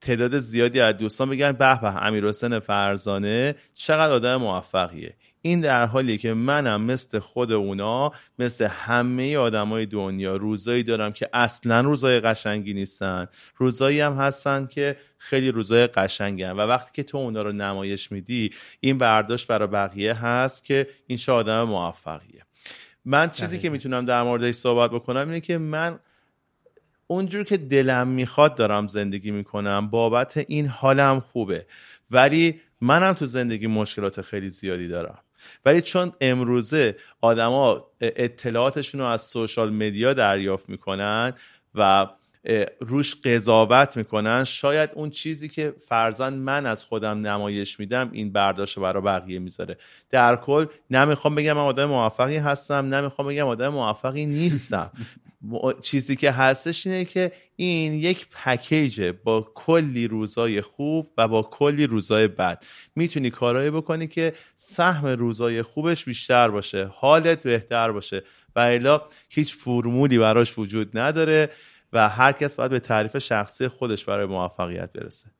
تعداد 0.00 0.38
زیادی 0.38 0.80
از 0.80 0.96
دوستان 0.96 1.30
بگن 1.30 1.52
به 1.52 1.80
به 1.80 2.06
امیر 2.06 2.32
فرزانه 2.58 3.54
چقدر 3.74 4.12
آدم 4.12 4.36
موفقیه. 4.36 5.14
این 5.42 5.60
در 5.60 5.86
حالی 5.86 6.18
که 6.18 6.34
منم 6.34 6.82
مثل 6.82 7.18
خود 7.18 7.52
اونا 7.52 8.12
مثل 8.38 8.66
همه 8.66 9.36
آدمای 9.36 9.86
دنیا 9.86 10.36
روزایی 10.36 10.82
دارم 10.82 11.12
که 11.12 11.28
اصلا 11.32 11.80
روزای 11.80 12.20
قشنگی 12.20 12.74
نیستن. 12.74 13.26
روزایی 13.56 14.00
هم 14.00 14.12
هستن 14.12 14.66
که 14.66 14.96
خیلی 15.18 15.50
روزای 15.50 15.86
قشنگی 15.86 16.44
و 16.44 16.56
وقتی 16.56 16.90
که 16.94 17.02
تو 17.02 17.18
اونا 17.18 17.42
رو 17.42 17.52
نمایش 17.52 18.12
میدی 18.12 18.50
این 18.80 18.98
برداشت 18.98 19.46
برای 19.46 19.68
بقیه 19.68 20.14
هست 20.14 20.64
که 20.64 20.88
این 21.06 21.18
چه 21.18 21.32
آدم 21.32 21.62
موفقیه. 21.62 22.42
من 23.04 23.30
چیزی 23.30 23.58
که 23.58 23.70
می‌تونم 23.70 24.04
در 24.04 24.22
موردش 24.22 24.54
صحبت 24.54 24.90
بکنم 24.90 25.28
اینه 25.28 25.40
که 25.40 25.58
من 25.58 25.98
اونجور 27.06 27.44
که 27.44 27.56
دلم 27.56 28.08
می‌خواد 28.08 28.54
دارم 28.54 28.86
زندگی 28.86 29.30
می‌کنم. 29.30 29.90
بابت 29.90 30.44
این 30.48 30.66
حالم 30.66 31.20
خوبه. 31.20 31.66
ولی 32.10 32.60
منم 32.80 33.12
تو 33.12 33.26
زندگی 33.26 33.66
مشکلات 33.66 34.20
خیلی 34.20 34.48
زیادی 34.48 34.88
دارم. 34.88 35.18
ولی 35.64 35.80
چون 35.80 36.12
امروزه 36.20 36.96
آدما 37.20 37.86
اطلاعاتشون 38.00 39.00
رو 39.00 39.06
از 39.06 39.22
سوشال 39.22 39.70
مدیا 39.72 40.12
دریافت 40.12 40.68
می‌کنن 40.68 41.32
و 41.74 42.06
روش 42.80 43.16
قضاوت 43.24 43.96
می‌کنن 43.96 44.44
شاید 44.44 44.90
اون 44.94 45.10
چیزی 45.10 45.48
که 45.48 45.74
فرزن 45.88 46.34
من 46.34 46.66
از 46.66 46.84
خودم 46.84 47.26
نمایش 47.26 47.80
میدم 47.80 48.10
این 48.12 48.32
برداشت 48.32 48.76
رو 48.76 48.82
برای 48.82 49.02
بقیه 49.02 49.38
می‌ذاره. 49.38 49.78
در 50.10 50.36
کل 50.36 50.66
نمی‌خوام 50.90 51.34
بگم 51.34 51.52
من 51.52 51.62
آدم 51.62 51.84
موفقی 51.84 52.36
هستم 52.36 52.94
نمی‌خوام 52.94 53.28
بگم 53.28 53.46
آدم 53.46 53.68
موفقی 53.68 54.26
نیستم. 54.26 54.90
چیزی 55.80 56.16
که 56.16 56.30
هستش 56.30 56.86
اینه 56.86 57.04
که 57.04 57.32
این 57.56 57.92
یک 57.92 58.26
پکیجه 58.30 59.12
با 59.12 59.52
کلی 59.54 60.08
روزای 60.08 60.60
خوب 60.60 61.12
و 61.18 61.28
با 61.28 61.42
کلی 61.42 61.86
روزای 61.86 62.28
بد. 62.28 62.64
می‌تونی 62.96 63.30
کارهایی 63.30 63.70
بکنی 63.70 64.06
که 64.06 64.32
سهم 64.54 65.06
روزای 65.06 65.62
خوبش 65.62 66.04
بیشتر 66.04 66.48
باشه 66.48 66.84
حالت 66.84 67.42
بهتر 67.42 67.92
باشه 67.92 68.22
و 68.56 68.60
الا 68.60 69.02
هیچ 69.28 69.54
فرمولی 69.54 70.18
براش 70.18 70.58
وجود 70.58 70.98
نداره 70.98 71.50
و 71.92 72.08
هر 72.08 72.32
کس 72.32 72.56
باید 72.56 72.70
به 72.70 72.80
تعریف 72.80 73.18
شخصی 73.18 73.68
خودش 73.68 74.04
برای 74.04 74.26
موفقیت 74.26 74.92
برسه. 74.92 75.30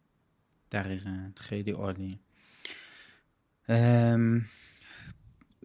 دقیقا. 0.73 1.31
خیلی 1.37 1.71
عالی. 1.71 2.19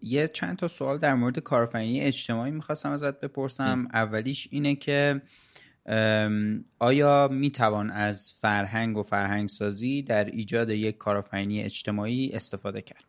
یه 0.04 0.28
چند 0.28 0.58
تا 0.58 0.68
سوال 0.68 0.98
در 0.98 1.14
مورد 1.14 1.40
کارآفرینی 1.40 2.02
اجتماعی 2.02 2.52
می‌خواستم 2.52 2.92
ازت 2.92 3.20
بپرسم. 3.20 3.88
اولیش 3.94 4.48
اینه 4.52 4.76
که 4.76 5.22
آیا 6.80 7.28
می‌توان 7.32 7.90
از 7.92 8.34
فرهنگ 8.42 8.98
و 8.98 9.04
فرهنگ 9.04 9.50
سازی 9.50 10.02
در 10.02 10.26
ایجاد 10.26 10.70
یک 10.70 10.98
کارآفرینی 10.98 11.62
اجتماعی 11.62 12.32
استفاده 12.34 12.82
کرد؟ 12.82 13.04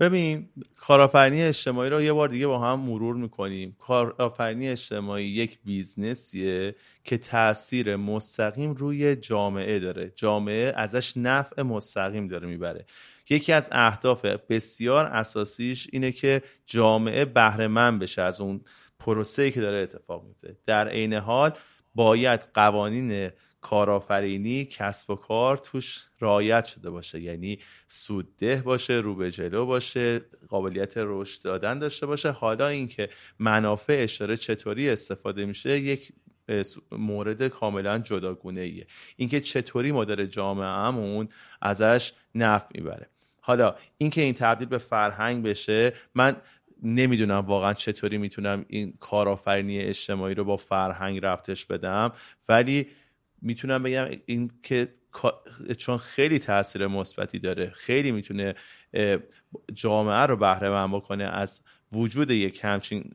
ببین 0.00 0.48
کارآفرینی 0.76 1.42
اجتماعی 1.42 1.90
رو 1.90 2.02
یه 2.02 2.12
بار 2.12 2.28
دیگه 2.28 2.46
با 2.46 2.58
هم 2.58 2.80
مرور 2.80 3.16
می‌کنیم. 3.16 3.76
کارآفرینی 3.78 4.68
اجتماعی 4.68 5.24
یک 5.24 5.58
بیزنسیه 5.64 6.74
که 7.04 7.18
تاثیر 7.18 7.96
مستقیم 7.96 8.72
روی 8.72 9.16
جامعه 9.16 9.78
داره. 9.78 10.12
جامعه 10.16 10.72
ازش 10.76 11.16
نفع 11.16 11.62
مستقیم 11.62 12.28
داره 12.28 12.48
می‌بره. 12.48 12.86
یکی 13.30 13.52
از 13.52 13.68
اهداف 13.72 14.24
بسیار 14.24 15.06
اساسیش 15.06 15.88
اینه 15.92 16.12
که 16.12 16.42
جامعه 16.66 17.24
بهره 17.24 17.68
بشه 17.68 18.22
از 18.22 18.40
اون 18.40 18.60
پروسه‌ای 18.98 19.50
که 19.50 19.60
داره 19.60 19.76
اتفاق 19.76 20.24
میفته 20.24 20.56
در 20.66 20.88
عین 20.88 21.14
حال 21.14 21.52
باید 21.94 22.40
قوانین 22.54 23.30
کارآفرینی 23.60 24.64
کسب 24.64 25.10
و 25.10 25.14
کار 25.14 25.58
توش 25.58 26.06
رعایت 26.20 26.66
شده 26.66 26.90
باشه. 26.90 27.20
یعنی 27.20 27.58
سودده 27.86 28.62
باشه 28.62 28.92
رو 28.92 29.14
به 29.14 29.30
جلو 29.30 29.66
باشه 29.66 30.18
قابلیت 30.48 30.94
رشد 30.96 31.42
دادن 31.42 31.78
داشته 31.78 32.06
باشه. 32.06 32.30
حالا 32.30 32.68
اینکه 32.68 33.08
منافع 33.38 33.96
اشاره 34.00 34.36
چطوری 34.36 34.90
استفاده 34.90 35.46
میشه 35.46 35.78
یک 35.78 36.12
مورد 36.92 37.48
کاملا 37.48 37.98
جداگونه 37.98 38.60
ایه 38.60 38.86
اینکه 39.16 39.40
چطوری 39.40 39.92
مدل 39.92 40.26
جامعهمون 40.26 41.28
ازش 41.62 42.12
نفع 42.34 42.68
می‌بره. 42.74 43.10
حالا 43.46 43.74
اینکه 43.98 44.20
این 44.20 44.34
تبدیل 44.34 44.68
به 44.68 44.78
فرهنگ 44.78 45.44
بشه 45.44 45.92
من 46.14 46.36
نمی‌دونم 46.82 47.38
واقعا 47.46 47.72
چطوری 47.72 48.18
می‌تونم 48.18 48.64
این 48.68 48.94
کارآفرینی 49.00 49.78
اجتماعی 49.78 50.34
رو 50.34 50.44
با 50.44 50.56
فرهنگ 50.56 51.24
ربطش 51.24 51.66
بدم 51.66 52.12
ولی 52.48 52.86
می‌تونم 53.42 53.82
بگم 53.82 54.06
این 54.26 54.50
که 54.62 54.88
چون 55.78 55.96
خیلی 55.96 56.38
تاثیر 56.38 56.86
مثبتی 56.86 57.38
داره 57.38 57.70
خیلی 57.70 58.12
می‌تونه 58.12 58.54
جامعه 59.74 60.26
رو 60.26 60.36
بهره 60.36 60.68
من 60.68 60.92
بکنه 60.92 61.24
از 61.24 61.62
وجود 61.92 62.30
یک 62.30 62.60
همچین 62.64 63.12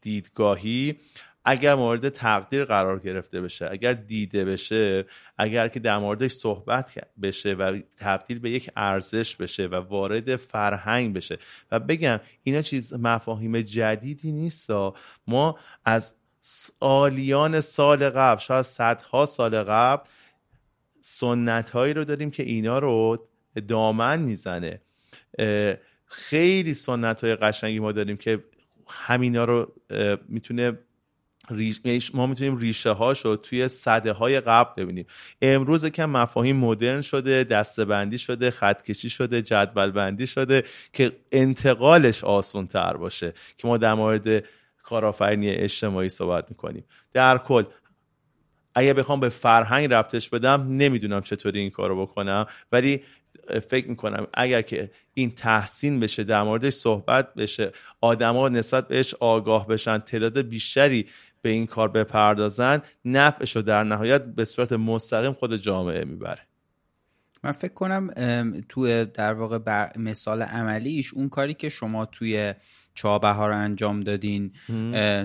دیدگاهی. 0.00 0.96
اگر 1.44 1.74
مورد 1.74 2.08
تقدیر 2.08 2.64
قرار 2.64 2.98
گرفته 2.98 3.40
بشه 3.40 3.68
اگر 3.70 3.92
دیده 3.92 4.44
بشه 4.44 5.06
اگر 5.38 5.68
که 5.68 5.80
در 5.80 5.98
موردش 5.98 6.30
صحبت 6.30 6.98
بشه 7.22 7.52
و 7.52 7.80
تبدیل 7.96 8.38
به 8.38 8.50
یک 8.50 8.70
ارزش 8.76 9.36
بشه 9.36 9.66
و 9.66 9.74
وارد 9.74 10.36
فرهنگ 10.36 11.14
بشه 11.14 11.38
و 11.70 11.80
بگم 11.80 12.20
اینا 12.42 12.62
چیز 12.62 12.94
مفاهیم 12.94 13.60
جدیدی 13.60 14.32
نیست 14.32 14.70
ما 15.26 15.58
از 15.84 16.14
سالیان 16.40 17.60
سال 17.60 18.10
قبل 18.10 18.40
شاید 18.40 18.62
صدها 18.62 19.26
سال 19.26 19.62
قبل 19.62 20.08
سنت 21.00 21.70
هایی 21.70 21.94
رو 21.94 22.04
داریم 22.04 22.30
که 22.30 22.42
اینا 22.42 22.78
رو 22.78 23.28
دامن 23.68 24.22
می‌زنه. 24.22 24.80
خیلی 26.06 26.74
سنت 26.74 27.24
های 27.24 27.36
قشنگی 27.36 27.78
ما 27.78 27.92
داریم 27.92 28.16
که 28.16 28.44
همینا 28.88 29.44
رو 29.44 29.72
می‌تونه 30.28 30.78
یعنی 31.60 32.00
ما 32.14 32.26
می‌تونیم 32.26 32.56
ریشه 32.56 32.90
هاشو 32.90 33.36
توی 33.36 33.68
صده 33.68 34.12
های 34.12 34.40
قبل 34.40 34.82
ببینیم. 34.82 35.06
امروز 35.42 35.86
که 35.86 36.06
مفاهیم 36.06 36.56
مدرن 36.56 37.00
شده 37.00 37.44
دسته 37.44 37.84
بندی 37.84 38.18
شده 38.18 38.50
خطکشی 38.50 39.10
شده 39.10 39.42
جدول 39.42 39.90
بندی 39.90 40.26
شده 40.26 40.64
که 40.92 41.12
انتقالش 41.32 42.24
آسون 42.24 42.66
تر 42.66 42.96
باشه 42.96 43.32
که 43.56 43.68
ما 43.68 43.76
در 43.76 43.94
مورد 43.94 44.44
کارآفرینی 44.82 45.50
اجتماعی 45.50 46.08
صحبت 46.08 46.50
می‌کنیم. 46.50 46.84
در 47.12 47.38
کل 47.38 47.64
اگه 48.74 48.94
بخوام 48.94 49.20
به 49.20 49.28
فرهنگ 49.28 49.92
ربطش 49.92 50.28
بدم 50.28 50.66
نمی‌دونم 50.68 51.20
چطوری 51.20 51.60
این 51.60 51.70
کارو 51.70 52.06
بکنم 52.06 52.46
ولی 52.72 53.02
فکر 53.68 53.88
می‌کنم 53.88 54.26
اگر 54.34 54.62
که 54.62 54.90
این 55.14 55.30
تحسین 55.30 56.00
بشه 56.00 56.24
در 56.24 56.42
موردش 56.42 56.72
صحبت 56.72 57.34
بشه 57.34 57.72
آدما 58.00 58.48
نسبت 58.48 58.88
بهش 58.88 59.14
آگاه 59.14 59.66
بشن 59.66 59.98
تعداد 59.98 60.40
بیشتری 60.40 61.06
به 61.42 61.50
این 61.50 61.66
کار 61.66 61.88
بپردازن 61.88 62.78
نفعش 63.04 63.56
رو 63.56 63.62
در 63.62 63.84
نهایت 63.84 64.24
به 64.24 64.44
صورت 64.44 64.72
مستقیم 64.72 65.32
خود 65.32 65.56
جامعه 65.56 66.04
می‌بره. 66.04 66.40
من 67.44 67.52
فکر 67.52 67.72
کنم 67.72 68.10
توی 68.68 69.04
در 69.04 69.32
واقع 69.32 69.88
مثال 69.98 70.42
عملیش 70.42 71.14
اون 71.14 71.28
کاری 71.28 71.54
که 71.54 71.68
شما 71.68 72.06
توی 72.06 72.54
چابهار 72.94 73.52
انجام 73.52 74.00
دادین 74.00 74.52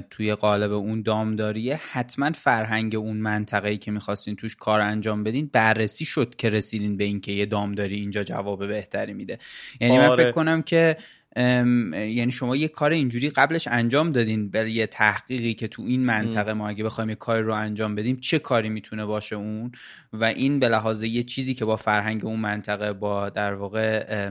توی 0.09 0.35
قالب 0.35 0.71
اون 0.71 1.01
دامداریه 1.01 1.79
حتما 1.91 2.31
فرهنگ 2.31 2.95
اون 2.95 3.17
منطقه‌ای 3.17 3.77
که 3.77 3.91
می‌خواستین 3.91 4.35
توش 4.35 4.55
کار 4.55 4.81
انجام 4.81 5.23
بدین 5.23 5.49
بررسی 5.53 6.05
شد 6.05 6.35
که 6.35 6.49
رسیدین 6.49 6.97
به 6.97 7.03
اینکه 7.03 7.31
یه 7.31 7.45
دامداری 7.45 7.95
اینجا 7.95 8.23
جواب 8.23 8.67
بهتری 8.67 9.13
میده. 9.13 9.39
یعنی 9.81 9.97
من 9.97 10.09
فکر 10.15 10.21
آره. 10.21 10.31
کنم 10.31 10.61
که 10.61 10.97
یعنی 11.37 12.31
شما 12.31 12.55
یه 12.55 12.67
کار 12.67 12.91
اینجوری 12.91 13.29
قبلش 13.29 13.67
انجام 13.67 14.11
دادین 14.11 14.49
به 14.49 14.71
یه 14.71 14.87
تحقیقی 14.87 15.53
که 15.53 15.67
تو 15.67 15.81
این 15.81 16.05
منطقه 16.05 16.53
ما 16.53 16.69
اگه 16.69 16.83
بخوایم 16.83 17.09
یه 17.09 17.15
کاری 17.15 17.43
رو 17.43 17.53
انجام 17.53 17.95
بدیم 17.95 18.17
چه 18.19 18.39
کاری 18.39 18.69
می‌تونه 18.69 19.05
باشه 19.05 19.35
اون؟ 19.35 19.71
و 20.13 20.23
این 20.23 20.59
به 20.59 20.69
لحاظ 20.69 21.03
یه 21.03 21.23
چیزی 21.23 21.53
که 21.53 21.65
با 21.65 21.75
فرهنگ 21.75 22.25
اون 22.25 22.39
منطقه 22.39 22.93
با 22.93 23.29
در 23.29 23.53
واقع 23.53 24.29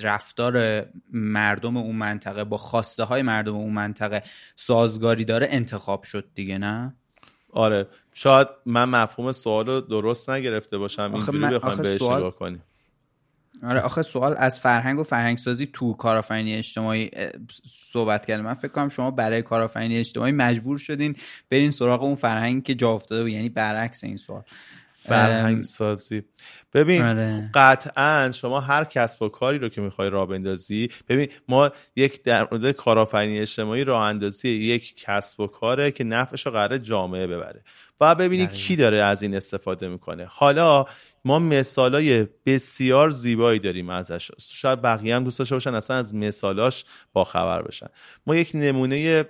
رفتار 0.00 0.86
مردم 1.12 1.76
اون 1.76 1.96
منطقه 1.96 2.44
با 2.44 2.56
خواسته 2.56 3.04
های 3.04 3.22
مردم 3.22 3.54
اون 3.54 3.72
منطقه 3.72 4.22
سازگاری 4.54 5.24
داره 5.24 5.48
انتخاب 5.50 6.02
شد 6.02 6.24
دیگه 6.34 6.58
نه؟ 6.58 6.94
آره. 7.52 7.86
شاید 8.12 8.48
من 8.66 8.84
مفهوم 8.84 9.32
سوال 9.32 9.66
رو 9.66 9.80
درست 9.80 10.30
نگرفته 10.30 10.78
باشم 10.78 11.12
اینجوری 11.14 11.54
بخوایم 11.54 11.82
بهش 11.82 12.02
نگاه 12.02 12.36
کنیم. 12.36 12.62
آره 13.62 13.80
آخه 13.80 14.02
سوال 14.02 14.34
از 14.38 14.60
فرهنگ 14.60 14.98
و 14.98 15.02
فرهنگ 15.02 15.38
سازی 15.38 15.66
تو 15.66 15.92
کارآفرینی 15.92 16.54
اجتماعی 16.54 17.10
صحبت 17.66 18.26
کرده 18.26 18.42
من 18.42 18.54
فکر 18.54 18.72
کنم 18.72 18.88
شما 18.88 19.10
برای 19.10 19.42
کارآفرینی 19.42 19.98
اجتماعی 19.98 20.32
مجبور 20.32 20.78
شدین 20.78 21.16
برین 21.50 21.70
سراغ 21.70 22.02
اون 22.02 22.14
فرهنگ 22.14 22.62
که 22.62 22.74
جا 22.74 22.90
افتاده 22.90 23.22
بود 23.22 23.32
یعنی 23.32 23.48
برعکس 23.48 24.04
این 24.04 24.16
سوال. 24.16 24.42
فرهنگ 25.08 25.62
سازی 25.62 26.22
ببین 26.74 27.02
آره. 27.02 27.50
قطعا 27.54 28.30
شما 28.30 28.60
هر 28.60 28.84
کسب 28.84 29.22
و 29.22 29.28
کاری 29.28 29.58
رو 29.58 29.68
که 29.68 29.80
می‌خوای 29.80 30.10
راه 30.10 30.28
بندازی 30.28 30.90
ببین 31.08 31.28
ما 31.48 31.70
یک 31.96 32.22
در 32.22 32.48
مورد 32.52 32.70
کارآفرینی 32.70 33.40
اجتماعی 33.40 33.84
راه 33.84 34.02
اندازی 34.02 34.48
یک 34.48 34.96
کسب 34.96 35.40
و 35.40 35.46
کاره 35.46 35.90
که 35.90 36.04
نفعش 36.04 36.46
رو 36.46 36.52
قرار 36.52 36.78
جامعه 36.78 37.26
ببره. 37.26 37.62
و 38.00 38.14
ببینی 38.14 38.46
کی 38.46 38.76
داره 38.76 38.98
از 38.98 39.22
این 39.22 39.34
استفاده 39.34 39.88
می‌کنه. 39.88 40.26
حالا 40.28 40.84
ما 41.26 41.38
مثالای 41.38 42.26
بسیار 42.46 43.10
زیبایی 43.10 43.58
داریم 43.58 43.90
ازش. 43.90 44.30
شاید 44.38 44.82
بقیه 44.82 45.16
هم 45.16 45.24
دوست 45.24 45.38
داشته 45.38 45.54
باشن 45.54 45.74
اصلا 45.74 45.96
از 45.96 46.14
مثالاش 46.14 46.84
با 47.12 47.24
خبر 47.24 47.62
بشن. 47.62 47.86
ما 48.26 48.36
یک 48.36 48.50
نمونه 48.54 49.24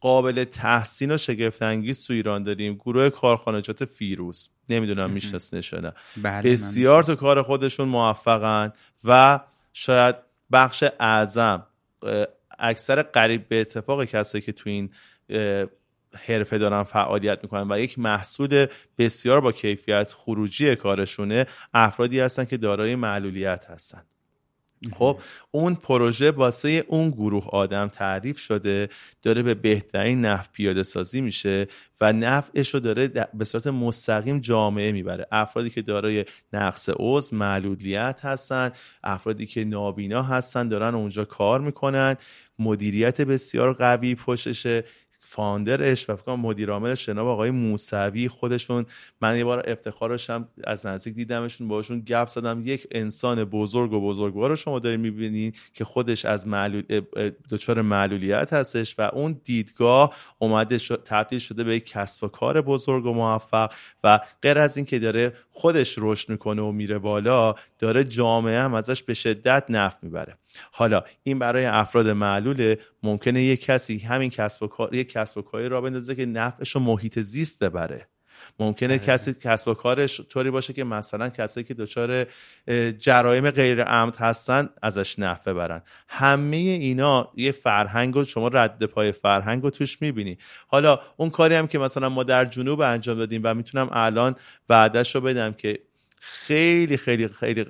قابل 0.00 0.44
تحسین 0.44 1.10
و 1.12 1.16
شگفت 1.16 1.62
انگیز 1.62 2.06
تو 2.06 2.12
ایران 2.12 2.42
داریم 2.42 2.74
گروه 2.74 3.10
کارخانجات 3.10 3.84
فیروز. 3.84 4.48
نمی‌دونم 4.68 5.10
میشناسنش 5.10 5.74
نه. 5.74 5.92
بله، 6.16 6.52
بسیار 6.52 7.02
تو 7.02 7.14
کار 7.14 7.42
خودشون 7.42 7.88
موفقن 7.88 8.72
و 9.04 9.40
شاید 9.72 10.16
بخش 10.52 10.84
اعظم 11.00 11.66
اکثر 12.58 13.02
قریب 13.02 13.48
به 13.48 13.60
اتفاق 13.60 14.04
کسایی 14.04 14.42
که 14.42 14.52
تو 14.52 14.70
این 14.70 14.90
حرفه 16.16 16.58
دارن 16.58 16.82
فعالیت 16.82 17.38
می‌کنن 17.42 17.72
و 17.72 17.78
یک 17.80 17.98
محصول 17.98 18.66
بسیار 18.98 19.40
با 19.40 19.52
کیفیت 19.52 20.12
خروجی 20.12 20.76
کارشونه 20.76 21.46
افرادی 21.74 22.20
هستن 22.20 22.44
که 22.44 22.56
دارای 22.56 22.94
معلولیت 22.94 23.64
هستن. 23.70 24.02
خب 24.92 25.18
اون 25.50 25.74
پروژه 25.74 26.30
واسه 26.30 26.84
اون 26.88 27.10
گروه 27.10 27.48
آدم 27.48 27.88
تعریف 27.88 28.38
شده 28.38 28.88
داره 29.22 29.42
به 29.42 29.54
بهترین 29.54 30.20
نفع 30.20 30.48
پیاده 30.52 30.82
سازی 30.82 31.20
میشه 31.20 31.66
و 32.00 32.12
نفعش 32.12 32.74
رو 32.74 32.80
داره 32.80 33.08
به 33.34 33.44
صورت 33.44 33.66
مستقیم 33.66 34.40
جامعه 34.40 34.92
می‌بره. 34.92 35.26
افرادی 35.32 35.70
که 35.70 35.82
دارای 35.82 36.24
نقص 36.52 36.90
عضو 36.96 37.36
معلولیت 37.36 38.20
هستن 38.24 38.72
افرادی 39.04 39.46
که 39.46 39.64
نابینا 39.64 40.22
هستن 40.22 40.68
دارن 40.68 40.94
اونجا 40.94 41.24
کار 41.24 41.60
می‌کنن. 41.60 42.16
مدیریت 42.58 43.20
بسیار 43.20 43.72
قوی 43.72 44.14
پشتشه. 44.14 44.84
فاندرش 45.28 46.10
و 46.10 46.16
فکر 46.16 46.34
مدیر 46.34 46.70
عاملش 46.70 47.06
جناب 47.06 47.26
آقای 47.26 47.50
موسوی 47.50 48.28
خودشون. 48.28 48.86
من 49.20 49.36
یه 49.36 49.44
بار 49.44 49.70
افتخارش 49.70 50.30
هم 50.30 50.48
از 50.64 50.86
نزدیک 50.86 51.14
دیدمشون 51.14 51.68
باشون 51.68 52.00
گپ 52.00 52.28
زدم. 52.28 52.62
یک 52.64 52.86
انسان 52.90 53.44
بزرگ 53.44 53.92
و 53.92 54.00
بزرگوار 54.00 54.50
رو 54.50 54.56
شما 54.56 54.78
دارید 54.78 55.00
می‌بینید 55.00 55.56
که 55.74 55.84
خودش 55.84 56.24
از 56.24 56.48
معلول 56.48 56.82
دچار 57.50 57.82
معلولیت 57.82 58.52
هستش 58.52 58.98
و 58.98 59.10
اون 59.12 59.40
دیدگاه 59.44 60.14
اومده 60.38 60.78
تبدیل 60.78 61.38
شده 61.38 61.64
به 61.64 61.76
یک 61.76 61.86
کسب 61.86 62.24
و 62.24 62.28
کار 62.28 62.60
بزرگ 62.62 63.06
و 63.06 63.12
موفق 63.12 63.72
و 64.04 64.20
غیر 64.42 64.58
از 64.58 64.76
اینکه 64.76 64.98
داره 64.98 65.32
خودش 65.50 65.94
رشد 65.98 66.30
می‌کنه 66.30 66.62
و 66.62 66.72
میره 66.72 66.98
بالا 66.98 67.54
داره 67.78 68.04
جامعه 68.04 68.60
هم 68.60 68.74
ازش 68.74 69.02
به 69.02 69.14
شدت 69.14 69.64
نفع 69.68 69.98
می‌بره. 70.02 70.38
حالا 70.72 71.04
این 71.22 71.38
برای 71.38 71.64
افراد 71.64 72.08
معلوله 72.08 72.78
ممکنه 73.02 73.42
یک 73.42 73.64
کسی 73.64 73.98
همین 73.98 74.30
کسب 74.30 74.62
و 74.62 74.66
کار 74.66 74.94
یک 74.94 75.12
کسب 75.12 75.38
و 75.38 75.42
کاری 75.42 75.68
را 75.68 75.80
بندازه 75.80 76.14
که 76.14 76.26
نفعش 76.26 76.70
رو 76.70 76.80
محیط 76.80 77.18
زیست 77.18 77.64
ببره. 77.64 78.08
ممکنه 78.58 78.88
آره. 78.88 78.98
کسی 78.98 79.34
کسب 79.34 79.68
و 79.68 79.74
کارش 79.74 80.20
طوری 80.20 80.50
باشه 80.50 80.72
که 80.72 80.84
مثلا 80.84 81.28
کسایی 81.28 81.66
که 81.66 81.74
دچار 81.74 82.26
جرایم 82.98 83.50
غیر 83.50 83.82
عمد 83.82 84.16
هستن 84.16 84.68
ازش 84.82 85.18
نفع 85.18 85.52
برن 85.52 85.82
همه 86.08 86.56
اینا 86.56 87.32
یه 87.36 87.52
فرهنگ 87.52 88.16
و 88.16 88.24
شما 88.24 88.48
رد 88.48 88.84
پای 88.84 89.12
فرهنگ 89.12 89.62
رو 89.62 89.70
توش 89.70 90.02
می‌بینی. 90.02 90.38
حالا 90.66 91.00
اون 91.16 91.30
کاری 91.30 91.54
هم 91.54 91.66
که 91.66 91.78
مثلا 91.78 92.08
ما 92.08 92.22
در 92.22 92.44
جنوب 92.44 92.80
انجام 92.80 93.18
دادیم 93.18 93.40
و 93.44 93.54
می‌تونم 93.54 93.88
الان 93.92 94.36
وعدش 94.68 95.14
رو 95.14 95.20
بدم 95.20 95.52
که 95.52 95.78
خیلی 96.28 96.96
خیلی 96.96 97.28
خیلی 97.28 97.64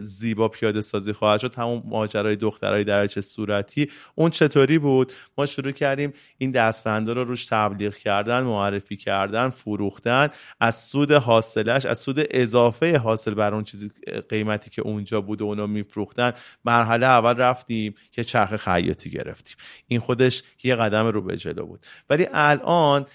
زیبا 0.00 0.48
پیاده 0.48 0.80
سازی 0.80 1.12
خواهد 1.12 1.40
شد. 1.40 1.54
همون 1.54 1.82
ماجرای 1.84 2.36
دخترای 2.36 2.84
درجه 2.84 3.20
صورتی. 3.20 3.90
اون 4.14 4.30
چطوری 4.30 4.78
بود؟ 4.78 5.12
ما 5.38 5.46
شروع 5.46 5.72
کردیم 5.72 6.12
این 6.38 6.50
دستبنده 6.50 7.12
رو 7.12 7.24
روش 7.24 7.44
تبلیغ 7.44 7.94
کردن 7.94 8.42
معرفی 8.42 8.96
کردن 8.96 9.50
فروختن. 9.50 10.28
از 10.60 10.84
سود 10.84 11.12
حاصلش 11.12 11.86
از 11.86 11.98
سود 11.98 12.26
اضافه 12.30 12.98
حاصل 12.98 13.34
بر 13.34 13.54
اون 13.54 13.64
چیزی 13.64 13.90
قیمتی 14.28 14.70
که 14.70 14.82
اونجا 14.82 15.20
بود 15.20 15.42
و 15.42 15.44
اونو 15.44 15.66
میفروختن 15.66 16.32
مرحله 16.64 17.06
اول 17.06 17.36
رفتیم 17.36 17.94
که 18.10 18.24
چرخ 18.24 18.56
خیاطی 18.56 19.10
گرفتیم. 19.10 19.56
این 19.86 20.00
خودش 20.00 20.42
یه 20.62 20.76
قدم 20.76 21.06
رو 21.06 21.22
به 21.22 21.36
جلو 21.36 21.66
بود. 21.66 21.86
ولی 22.10 22.26
الان 22.32 23.06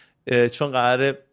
چون 0.52 0.72
قراره 0.72 1.27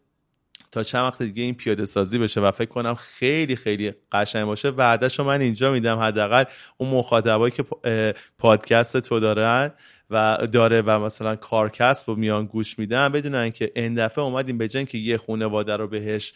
تا 0.75 0.83
چند 0.83 1.03
وقت 1.03 1.21
دیگه 1.21 1.43
این 1.43 1.53
پیاده 1.53 1.85
سازی 1.85 2.19
بشه 2.19 2.41
و 2.41 2.51
فکر 2.51 2.69
کنم 2.69 2.95
خیلی 2.95 3.55
خیلی 3.55 3.93
قشنگ 4.11 4.45
باشه. 4.45 4.71
بعدش 4.71 5.19
من 5.19 5.41
اینجا 5.41 5.71
میدم 5.71 5.97
حداقل 5.97 6.43
اون 6.77 6.89
مخاطبایی 6.89 7.51
که 7.51 7.63
پادکست 8.37 8.97
تو 8.97 9.19
دارن 9.19 9.71
و 10.09 10.47
داره 10.51 10.81
و 10.81 10.99
مثلا 10.99 11.35
کارکسب 11.35 12.09
و 12.09 12.15
میان 12.15 12.45
گوش 12.45 12.79
میدن 12.79 13.09
بدونن 13.09 13.49
که 13.49 13.71
این 13.75 13.93
دفعه 13.93 14.23
اومدیم 14.23 14.57
به 14.57 14.67
که 14.67 14.97
یه 14.97 15.17
خانواده 15.17 15.75
رو 15.75 15.87
بهش 15.87 16.33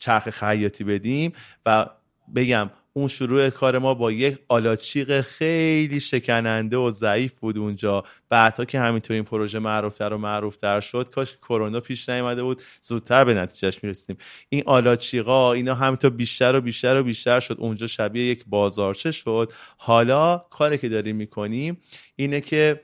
چرخ 0.00 0.30
خیاطی 0.30 0.84
بدیم 0.84 1.32
و 1.66 1.86
بگم 2.34 2.70
اون 2.92 3.08
شروع 3.08 3.50
کار 3.50 3.78
ما 3.78 3.94
با 3.94 4.12
یک 4.12 4.38
آلاچیق 4.48 5.20
خیلی 5.20 6.00
شکننده 6.00 6.76
و 6.76 6.90
ضعیف 6.90 7.32
بود 7.40 7.58
اونجا. 7.58 8.04
بعدها 8.28 8.64
که 8.64 8.80
همینطور 8.80 9.14
این 9.14 9.24
پروژه 9.24 9.58
معروفتر 9.58 10.12
و 10.12 10.18
معروفتر 10.18 10.80
شد 10.80 11.10
کاش 11.10 11.36
کرونا 11.36 11.80
پیش 11.80 12.08
نیامده 12.08 12.42
بود. 12.42 12.62
زودتر 12.80 13.24
به 13.24 13.34
نتیجهش 13.34 13.84
می‌رسیم 13.84 14.16
این 14.48 14.62
آلاچیقا 14.66 15.52
اینا 15.52 15.74
همینطور 15.74 16.10
بیشتر 16.10 16.54
و 16.54 16.60
بیشتر 16.60 17.00
و 17.00 17.02
بیشتر 17.02 17.40
شد. 17.40 17.56
اونجا 17.58 17.86
شبیه 17.86 18.24
یک 18.24 18.44
بازارچه 18.46 19.10
شد. 19.10 19.52
حالا 19.76 20.44
کاری 20.50 20.78
که 20.78 20.88
داریم 20.88 21.16
می‌کنیم 21.16 21.78
اینه 22.16 22.40
که 22.40 22.80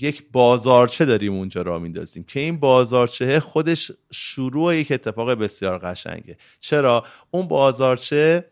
یک 0.00 0.24
بازارچه 0.32 1.04
داریم 1.04 1.34
اونجا 1.34 1.62
را 1.62 1.78
میندازیم 1.78 2.24
که 2.24 2.40
این 2.40 2.60
بازارچه 2.60 3.40
خودش 3.40 3.92
شروع 4.12 4.76
یک 4.76 4.92
اتفاق 4.92 5.30
بسیار 5.30 5.78
قشنگه. 5.78 6.36
چرا؟ 6.60 7.04
اون 7.30 7.48
بازارچه 7.48 8.44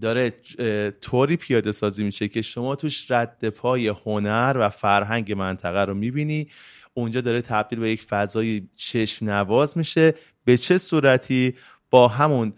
داره 0.00 0.32
طوری 1.00 1.36
پیاده 1.36 1.72
سازی 1.72 2.04
میشه 2.04 2.28
که 2.28 2.42
شما 2.42 2.76
توش 2.76 3.10
رد 3.10 3.48
پای 3.48 3.88
هنر 3.88 4.56
و 4.60 4.68
فرهنگ 4.68 5.32
منطقه 5.32 5.84
رو 5.84 5.94
می‌بینی. 5.94 6.48
اونجا 6.94 7.20
داره 7.20 7.42
تبدیل 7.42 7.78
به 7.78 7.90
یک 7.90 8.02
فضای 8.02 8.62
چشم 8.76 9.30
نواز 9.30 9.78
میشه. 9.78 10.14
به 10.44 10.56
چه 10.56 10.78
صورتی؟ 10.78 11.54
با 11.90 12.08
همون 12.08 12.52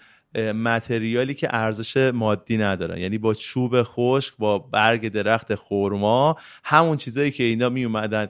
متریالی 0.55 1.35
که 1.35 1.55
ارزش 1.55 1.96
مادی 1.96 2.57
ندارن. 2.57 2.98
یعنی 2.98 3.18
با 3.18 3.35
چوب 3.35 3.83
خشک 3.83 4.35
با 4.38 4.59
برگ 4.59 5.09
درخت 5.09 5.55
خورما 5.55 6.37
همون 6.64 6.96
چیزایی 6.96 7.31
که 7.31 7.44
اینا 7.44 7.68
می 7.68 7.85
اومدن 7.85 8.29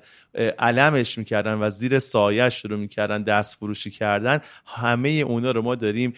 علمش 0.58 1.18
می‌کردن 1.18 1.54
و 1.54 1.70
زیر 1.70 1.98
سایش 1.98 2.54
شروع 2.54 2.78
می‌کردن 2.78 3.22
دست 3.22 3.56
فروشی 3.56 3.90
کردن. 3.90 4.40
همه 4.66 5.08
اونا 5.08 5.50
رو 5.50 5.62
ما 5.62 5.74
داریم 5.74 6.14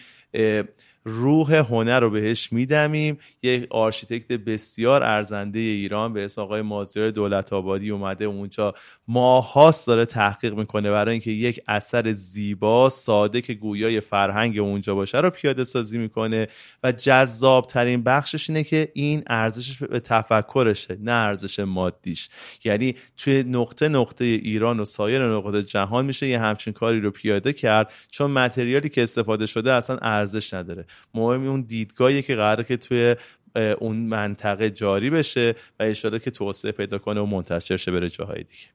روح 1.05 1.55
هنر 1.55 1.99
رو 1.99 2.09
بهش 2.09 2.53
میدمیم. 2.53 3.17
یک 3.43 3.67
architect 3.69 4.31
بسیار 4.31 5.03
ارزنده 5.03 5.59
ایران. 5.59 6.13
به 6.13 6.25
اسم 6.25 6.41
آقای 6.41 6.61
مازیار 6.61 7.11
دولت 7.11 7.53
آبادی 7.53 7.89
اومده 7.89 8.25
اونجا. 8.25 8.73
ماهاست 9.07 9.87
داره 9.87 10.05
تحقیق 10.05 10.53
می‌کنه. 10.53 10.91
برای 10.91 11.11
اینکه 11.11 11.31
یک 11.31 11.61
اثر 11.67 12.11
زیبا 12.11 12.89
ساده 12.89 13.41
که 13.41 13.53
گویای 13.53 13.99
فرهنگ 13.99 14.59
اونجا 14.59 14.95
باشه 14.95 15.19
رو 15.21 15.29
پیاده 15.29 15.63
سازی 15.63 15.97
می‌کنه. 15.97 16.47
و 16.83 16.91
جذاب 16.91 17.67
ترین 17.67 18.03
بخشش 18.03 18.49
اینه 18.49 18.63
که 18.63 18.91
این 18.93 19.23
ارزشش 19.27 19.77
به 19.77 19.99
تفکرشه 19.99 20.97
نه 21.01 21.11
ارزش 21.11 21.59
مادیش. 21.59 22.29
یعنی 22.63 22.95
توی 23.17 23.43
نقطه 23.43 23.87
نقطه 23.87 24.25
ایران 24.25 24.79
و 24.79 24.85
سایر 24.85 25.27
نقطه 25.27 25.63
جهان 25.63 26.05
میشه 26.05 26.27
یه 26.27 26.39
همچین 26.39 26.73
کاری 26.73 27.01
رو 27.01 27.11
پیاده 27.11 27.53
کرد. 27.53 27.93
چون 28.11 28.31
متریالی 28.31 28.89
که 28.89 29.03
استفاده 29.03 29.45
شده 29.45 29.71
اصلا 29.73 29.97
ارزش 29.97 30.53
نداره. 30.53 30.85
مهم 31.13 31.47
اون 31.47 31.61
دیدگاهی 31.61 32.21
که 32.21 32.35
قراره 32.35 32.63
که 32.63 32.77
توی 32.77 33.15
اون 33.79 33.97
منطقه 33.97 34.69
جاری 34.69 35.09
بشه 35.09 35.55
و 35.79 35.83
اشاره 35.83 36.19
که 36.19 36.31
توسعه 36.31 36.71
پیدا 36.71 36.97
کنه 36.97 37.21
و 37.21 37.25
منتشر 37.25 37.77
شه 37.77 37.91
بره 37.91 38.09
جاهای 38.09 38.43
دیگه 38.43 38.73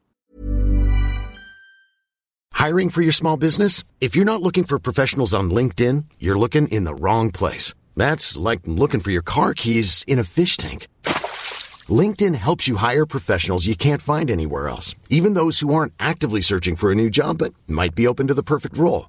Hiring 2.55 2.91
for 2.91 3.03
your 3.03 3.13
small 3.13 3.37
business? 3.37 3.85
If 4.01 4.17
you're 4.17 4.33
not 4.33 4.43
looking 4.43 4.65
for 4.65 4.81
professionals 4.81 5.33
on 5.33 5.47
LinkedIn, 5.59 5.97
you're 6.19 6.43
looking 6.45 6.67
in 6.77 6.83
the 6.89 6.95
wrong 7.03 7.31
place. 7.31 7.73
That's 7.97 8.37
like 8.49 8.61
looking 8.65 8.99
for 8.99 9.13
your 9.13 9.23
car 9.35 9.55
keys 9.55 10.05
in 10.09 10.19
a 10.19 10.25
fish 10.25 10.57
tank. 10.57 10.89
LinkedIn 11.89 12.35
helps 12.35 12.67
you 12.69 12.77
hire 12.77 13.07
professionals 13.07 13.67
you 13.67 13.77
can't 13.77 14.03
find 14.03 14.29
anywhere 14.31 14.69
else, 14.69 14.97
even 15.09 15.35
those 15.35 15.61
who 15.61 15.73
aren't 15.73 15.95
actively 15.99 16.41
searching 16.41 16.77
for 16.77 16.91
a 16.91 16.95
new 16.95 17.11
job 17.11 17.39
but 17.39 17.55
might 17.69 17.95
be 17.95 18.07
open 18.07 18.27
to 18.27 18.35
the 18.35 18.43
perfect 18.43 18.77
role. 18.77 19.09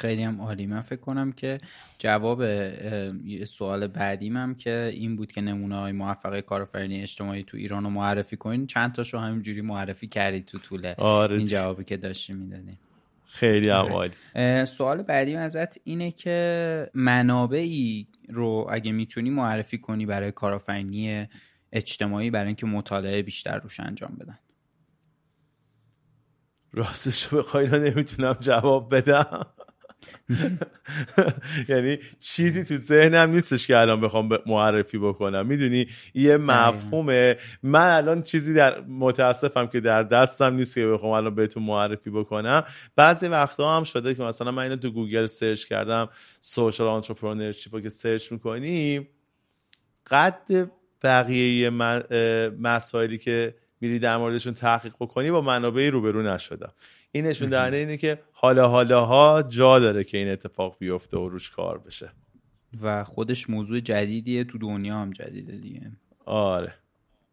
خیلی 0.00 0.22
هم 0.22 0.40
عالی. 0.40 0.66
من 0.66 0.80
فکر 0.80 1.00
کنم 1.00 1.32
که 1.32 1.58
جواب 1.98 2.44
سوال 3.44 3.86
بعدیم 3.86 4.36
هم 4.36 4.54
که 4.54 4.90
این 4.94 5.16
بود 5.16 5.32
که 5.32 5.40
نمونه 5.40 5.76
های 5.76 5.92
موفق 5.92 6.40
کارآفرینی 6.40 7.02
اجتماعی 7.02 7.42
تو 7.42 7.56
ایران 7.56 7.84
رو 7.84 7.90
معرفی 7.90 8.36
کنین. 8.36 8.66
چند 8.66 8.92
تاشو 8.92 9.18
همینجوری 9.18 9.60
معرفی 9.60 10.06
کردید 10.06 10.44
تو 10.44 10.58
طول 10.58 10.94
آره. 10.98 11.38
این 11.38 11.46
جوابی 11.46 11.84
که 11.84 11.96
داشتی 11.96 12.32
می‌دادین. 12.32 12.76
خیلی 13.26 13.70
هم 13.70 13.86
عالی. 13.86 14.66
سوال 14.66 15.02
بعدی 15.02 15.36
ازت 15.36 15.76
اینه 15.84 16.10
که 16.10 16.90
منابعی 16.94 18.08
رو 18.28 18.66
اگه 18.70 18.92
می‌تونی 18.92 19.30
معرفی 19.30 19.78
کنی 19.78 20.06
برای 20.06 20.32
کارآفرینی 20.32 21.26
اجتماعی 21.72 22.30
برای 22.30 22.46
اینکه 22.46 22.66
مطالعه 22.66 23.22
بیشتر 23.22 23.58
روش 23.58 23.80
انجام 23.80 24.16
بدن. 24.20 24.38
راستش 26.72 27.34
بخوای 27.34 27.66
نمی‌تونم 27.66 28.36
جواب 28.40 28.94
بدم. 28.94 29.46
یعنی 31.68 31.98
چیزی 32.20 32.64
تو 32.64 32.76
ذهنم 32.76 33.30
نیستش 33.30 33.66
که 33.66 33.78
الان 33.78 34.00
بخوام 34.00 34.38
معرفی 34.46 34.98
بکنم. 34.98 35.46
می‌دونی؟ 35.46 35.86
یه 36.14 36.36
مفهومه. 36.36 37.36
من 37.62 37.90
الان 37.96 38.22
چیزی 38.22 38.54
در 38.54 38.80
متاسفم 38.80 39.66
که 39.66 39.80
در 39.80 40.02
دستم 40.02 40.54
نیست 40.54 40.74
که 40.74 40.86
بخوام 40.86 41.12
الان 41.12 41.34
بهتون 41.34 41.62
معرفی 41.62 42.10
بکنم. 42.10 42.64
بعضی 42.96 43.28
وقتا 43.28 43.76
هم 43.76 43.84
شده 43.84 44.14
که 44.14 44.22
مثلا 44.22 44.50
من 44.50 44.62
اینو 44.62 44.76
تو 44.76 44.90
گوگل 44.90 45.26
search 45.26 45.64
کردم. 45.64 46.08
social 46.40 46.86
entrepreneurship 46.86 47.82
که 47.82 47.88
search 47.88 48.32
می‌کنیم 48.32 49.08
قد 50.10 50.70
بقیه 51.02 51.70
مسائلی 52.60 53.18
که 53.18 53.54
میری 53.80 53.98
در 53.98 54.16
موردشون 54.16 54.54
تحقیق 54.54 54.94
بکنی 55.00 55.30
با 55.30 55.40
منابعی 55.40 55.90
روبرو 55.90 56.22
نشدم. 56.22 56.72
این 57.12 57.26
نشون 57.26 57.50
دهنده 57.50 57.76
اینه 57.76 57.96
که 57.96 58.18
حالا 58.32 58.68
حالا 58.68 59.04
ها 59.04 59.42
جا 59.42 59.78
داره 59.78 60.04
که 60.04 60.18
این 60.18 60.28
اتفاق 60.28 60.76
بیفته 60.78 61.18
و 61.18 61.28
روش 61.28 61.50
کار 61.50 61.78
بشه. 61.78 62.12
و 62.82 63.04
خودش 63.04 63.50
موضوع 63.50 63.80
جدیدیه 63.80 64.44
تو 64.44 64.58
دنیا 64.58 64.98
هم 64.98 65.10
جدیده 65.10 65.56
دیگه. 65.56 65.92
آره. 66.26 66.74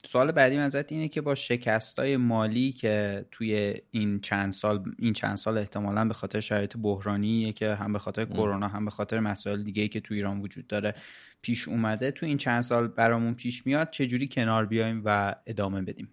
سوال 0.06 0.32
بعدی 0.32 0.58
من 0.58 0.64
ازت 0.64 0.92
اینه 0.92 1.08
که 1.08 1.22
با 1.22 1.36
شکستای 1.36 2.18
مالی 2.18 2.72
که 2.72 3.26
توی 3.32 3.76
این 3.92 4.20
چند 4.20 4.52
سال 4.52 4.84
این 5.00 5.14
چند 5.14 5.36
سال 5.36 5.58
احتمالا 5.58 6.06
به 6.06 6.14
خاطر 6.14 6.40
شرایط 6.40 6.78
بحرانیه 6.78 7.54
که 7.54 7.76
هم 7.76 7.94
به 7.94 8.00
خاطر 8.00 8.26
کرونا 8.26 8.68
هم 8.68 8.86
به 8.86 8.92
خاطر 8.92 9.20
مسائل 9.20 9.64
دیگه 9.64 9.88
که 9.88 10.00
تو 10.00 10.14
ایران 10.14 10.42
وجود 10.42 10.68
داره 10.68 10.96
پیش 11.42 11.68
اومده 11.68 12.12
تو 12.12 12.26
این 12.26 12.38
چند 12.38 12.62
سال 12.62 12.88
برامون 12.88 13.34
پیش 13.34 13.66
میاد 13.66 13.90
چجوری 13.90 14.28
کنار 14.28 14.66
بیایم 14.66 15.02
و 15.06 15.36
ادامه 15.46 15.82
بدیم؟ 15.82 16.10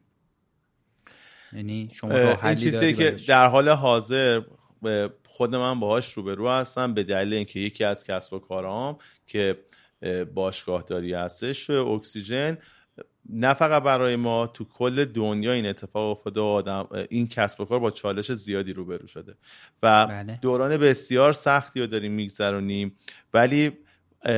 یعنی 1.54 1.88
شما 1.92 2.10
این 2.42 2.54
چیزی 2.54 2.94
که 2.94 3.10
در 3.10 3.46
حال 3.46 3.68
حاضر 3.68 4.42
خود 5.26 5.54
من 5.54 5.80
باهاش 5.80 6.12
روبرو 6.12 6.48
هستم 6.48 6.94
به 6.94 7.02
دلیل 7.02 7.34
اینکه 7.34 7.60
یکی 7.60 7.84
از 7.84 8.04
کسب 8.04 8.32
و 8.32 8.38
کارام 8.38 8.98
که 9.26 9.58
باشگاهداری 10.34 11.14
هستش 11.14 11.70
اکسیژن 11.70 12.58
نه 13.28 13.54
فقط 13.54 13.82
برای 13.82 14.16
ما 14.16 14.46
تو 14.46 14.64
کل 14.64 15.04
دنیا 15.04 15.52
این 15.52 15.66
اتفاق 15.66 16.10
افتاده 16.10 16.40
و 16.40 16.44
آدم 16.44 16.88
این 17.08 17.28
کسب 17.28 17.60
و 17.60 17.64
کار 17.64 17.78
با 17.80 17.90
چالش 17.90 18.32
زیادی 18.32 18.72
روبرو 18.72 19.06
شده 19.06 19.34
و 19.82 20.06
بله. 20.06 20.38
دوران 20.42 20.76
بسیار 20.76 21.32
سختی 21.32 21.80
رو 21.80 21.86
داریم 21.86 22.12
میگذرونیم 22.12 22.96
ولی 23.34 23.72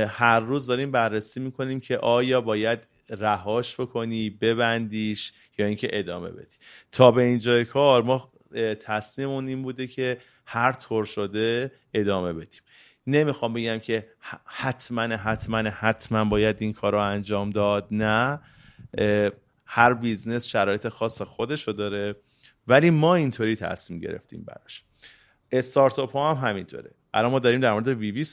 هر 0.09 0.41
روز 0.41 0.67
داریم 0.67 0.91
بررسی 0.91 1.41
می‌کنیم 1.41 1.81
که 1.81 1.99
آیا 1.99 2.41
باید 2.41 2.79
رهاش 3.11 3.81
بکنی 3.81 4.31
ببندیش 4.31 5.33
یا 5.59 5.67
اینکه 5.67 5.89
ادامه 5.93 6.31
بدی. 6.31 6.57
تا 6.93 7.11
به 7.11 7.23
اینجای 7.23 7.65
کار 7.65 8.03
ما 8.03 8.33
تصمیممون 8.81 9.49
این 9.49 9.63
بوده 9.63 9.87
که 9.87 10.19
هر 10.47 10.73
طور 10.73 11.05
شده 11.05 11.73
ادامه 11.95 12.33
بدیم. 12.33 12.61
نمی‌خوام 13.07 13.53
بگم 13.53 13.79
که 13.79 14.09
حتما 14.45 15.03
حتما 15.03 15.59
حتما 15.59 16.25
باید 16.25 16.57
این 16.59 16.73
کار 16.73 16.93
رو 16.93 16.99
انجام 16.99 17.51
داد 17.51 17.89
نه. 17.91 18.41
هر 19.67 19.95
business 19.95 20.47
شرایط 20.47 20.89
خاص 20.89 21.23
خودشو 21.23 21.73
داره 21.73 22.17
ولی 22.67 22.91
ما 22.91 23.15
اینطوری 23.15 23.57
تصمیم 23.57 24.01
گرفتیم 24.01 24.45
براش. 24.45 24.85
استارتاپ 25.53 26.13
ها 26.13 26.35
هم 26.35 26.49
همینطوره. 26.49 26.91
الان 27.17 27.31
ما 27.31 27.39
داریم 27.39 27.61
در 27.61 27.73
مورد 27.73 27.89
وی 27.89 28.11
وی 28.11 28.25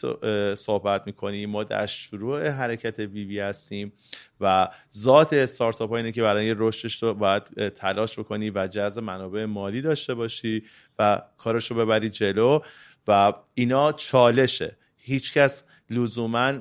صحبت 0.55 1.03
می‌کنیم. 1.05 1.49
ما 1.49 1.63
در 1.63 1.85
شروع 1.85 2.47
حرکت 2.47 2.99
وی 2.99 3.25
وی 3.25 3.39
هستیم 3.39 3.93
و 4.41 4.69
ذات 4.93 5.33
استارتاپ 5.33 5.89
ها 5.89 5.97
اینه 5.97 6.11
که 6.11 6.21
برای 6.21 6.55
رشدش 6.57 6.99
تو 6.99 7.13
باید 7.13 7.69
تلاش 7.69 8.19
بکنی 8.19 8.49
و 8.49 8.67
جذب 8.67 9.03
منابع 9.03 9.45
مالی 9.45 9.81
داشته 9.81 10.13
باشی 10.13 10.63
و 10.99 11.21
کارش 11.37 11.71
رو 11.71 11.77
ببری 11.77 12.09
جلو 12.09 12.59
و 13.07 13.33
اینا 13.53 13.91
چالشه. 13.91 14.77
هیچکس 14.97 15.63
لزوما 15.89 16.53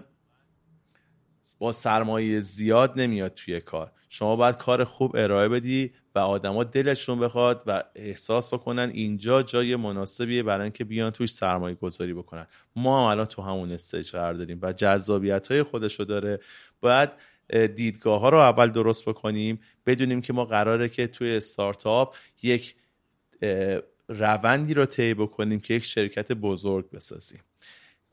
با 1.59 1.73
سرمایه 1.73 2.41
زیاد 2.41 3.01
نمیاد 3.01 3.35
توی 3.35 3.61
کار. 3.61 3.93
شما 4.15 4.37
باید 4.37 4.57
کار 4.57 4.85
خوب 4.85 5.17
ارائه 5.17 5.49
بدی 5.49 5.93
و 6.15 6.19
آدما 6.19 6.65
دلشون 6.65 7.21
بخواد 7.21 7.63
و 7.67 7.85
احساس 7.95 8.55
بکنن 8.55 8.91
اینجا 8.95 9.43
جای 9.43 9.77
مناسبیه 9.77 10.43
برای 10.43 10.63
اینکه 10.63 10.85
بیان 10.85 11.11
توش 11.11 11.33
سرمایه 11.33 11.75
گذاری 11.75 12.15
بکنن. 12.15 12.47
ما 12.77 13.01
هم 13.01 13.07
الان 13.11 13.27
تو 13.27 13.43
همون 13.43 13.73
استیج 13.73 14.11
قرار 14.11 14.35
داریم 14.35 14.59
و 14.63 14.73
جذابیت 14.73 15.49
های 15.49 15.63
خودشو 15.63 16.05
داره. 16.05 16.41
باید 16.81 17.11
دیدگاه 17.75 18.21
ها 18.21 18.29
رو 18.29 18.39
اول 18.39 18.71
درست 18.71 19.05
بکنیم 19.05 19.61
بدونیم 19.87 20.21
که 20.21 20.33
ما 20.33 20.45
قراره 20.45 20.89
که 20.89 21.07
توی 21.07 21.37
استارتاپ 21.37 22.17
یک 22.43 22.75
روندی 24.09 24.75
رو 24.75 24.87
طی 24.87 25.15
بکنیم 25.15 25.61
که 25.61 25.75
یک 25.75 25.85
شرکت 25.85 26.33
بزرگ 26.33 26.91
بسازیم. 26.91 27.41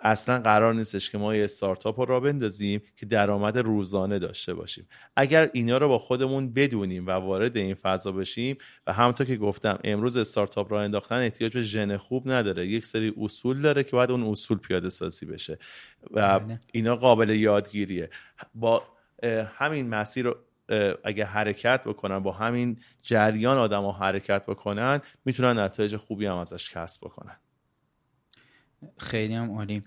اصلا 0.02 0.39
قرار 0.39 0.74
نیستش 0.74 1.10
که 1.10 1.18
ما 1.18 1.36
یه 1.36 1.43
استارتاپ 1.43 2.00
رو 2.00 2.06
را 2.06 2.20
بندازیم 2.20 2.82
که 2.97 3.06
درآمد 3.06 3.58
روزانه 3.58 4.20
داشته 4.20 4.54
باشیم. 4.54 4.88
اگر 5.16 5.50
اینا 5.54 5.78
رو 5.78 5.88
با 5.88 5.97
خودمون 5.97 6.54
بدونیم 6.54 7.08
و 7.08 7.12
وارد 7.12 7.58
این 7.58 7.74
فضا 7.74 8.12
بشیم 8.12 8.58
و 8.88 8.93
همونطور 8.93 9.28
که 9.28 9.36
گفتم 9.38 9.80
امروز 9.84 10.18
استارتاپ 10.18 10.72
را 10.72 10.82
انداختن 10.82 11.16
احتیاج 11.16 11.54
به 11.54 11.64
ژن 11.64 11.97
خوب 11.97 12.32
نداره. 12.32 12.68
یک 12.68 12.86
سری 12.86 13.14
اصول 13.22 13.62
داره 13.62 13.84
که 13.84 13.91
باید 13.91 14.12
اون 14.12 14.24
اصول 14.24 14.58
پیاده 14.58 14.89
سازی 14.89 15.26
بشه. 15.26 15.58
و 16.12 16.39
بله. 16.39 16.60
اینا 16.74 16.95
قابل 16.95 17.30
یادگیریه. 17.30 18.10
با 18.56 18.84
همین 19.58 19.89
مسیر 19.89 20.26
رو 20.26 20.36
اگه 21.04 21.26
حرکت 21.26 21.84
بکنن 21.84 22.20
با 22.20 22.32
همین 22.32 22.78
جریان 23.04 23.58
آدم 23.58 23.82
ها 23.82 23.91
حرکت 23.91 24.45
بکنن 24.45 25.02
می‌تونن 25.26 25.60
نتایج 25.60 25.95
خوبی 25.95 26.26
هم 26.26 26.38
ازش 26.38 26.70
کسب 26.70 27.02
بکنن. 27.06 27.38
خیلی 28.98 29.34
هم 29.34 29.52
عالی. 29.52 29.84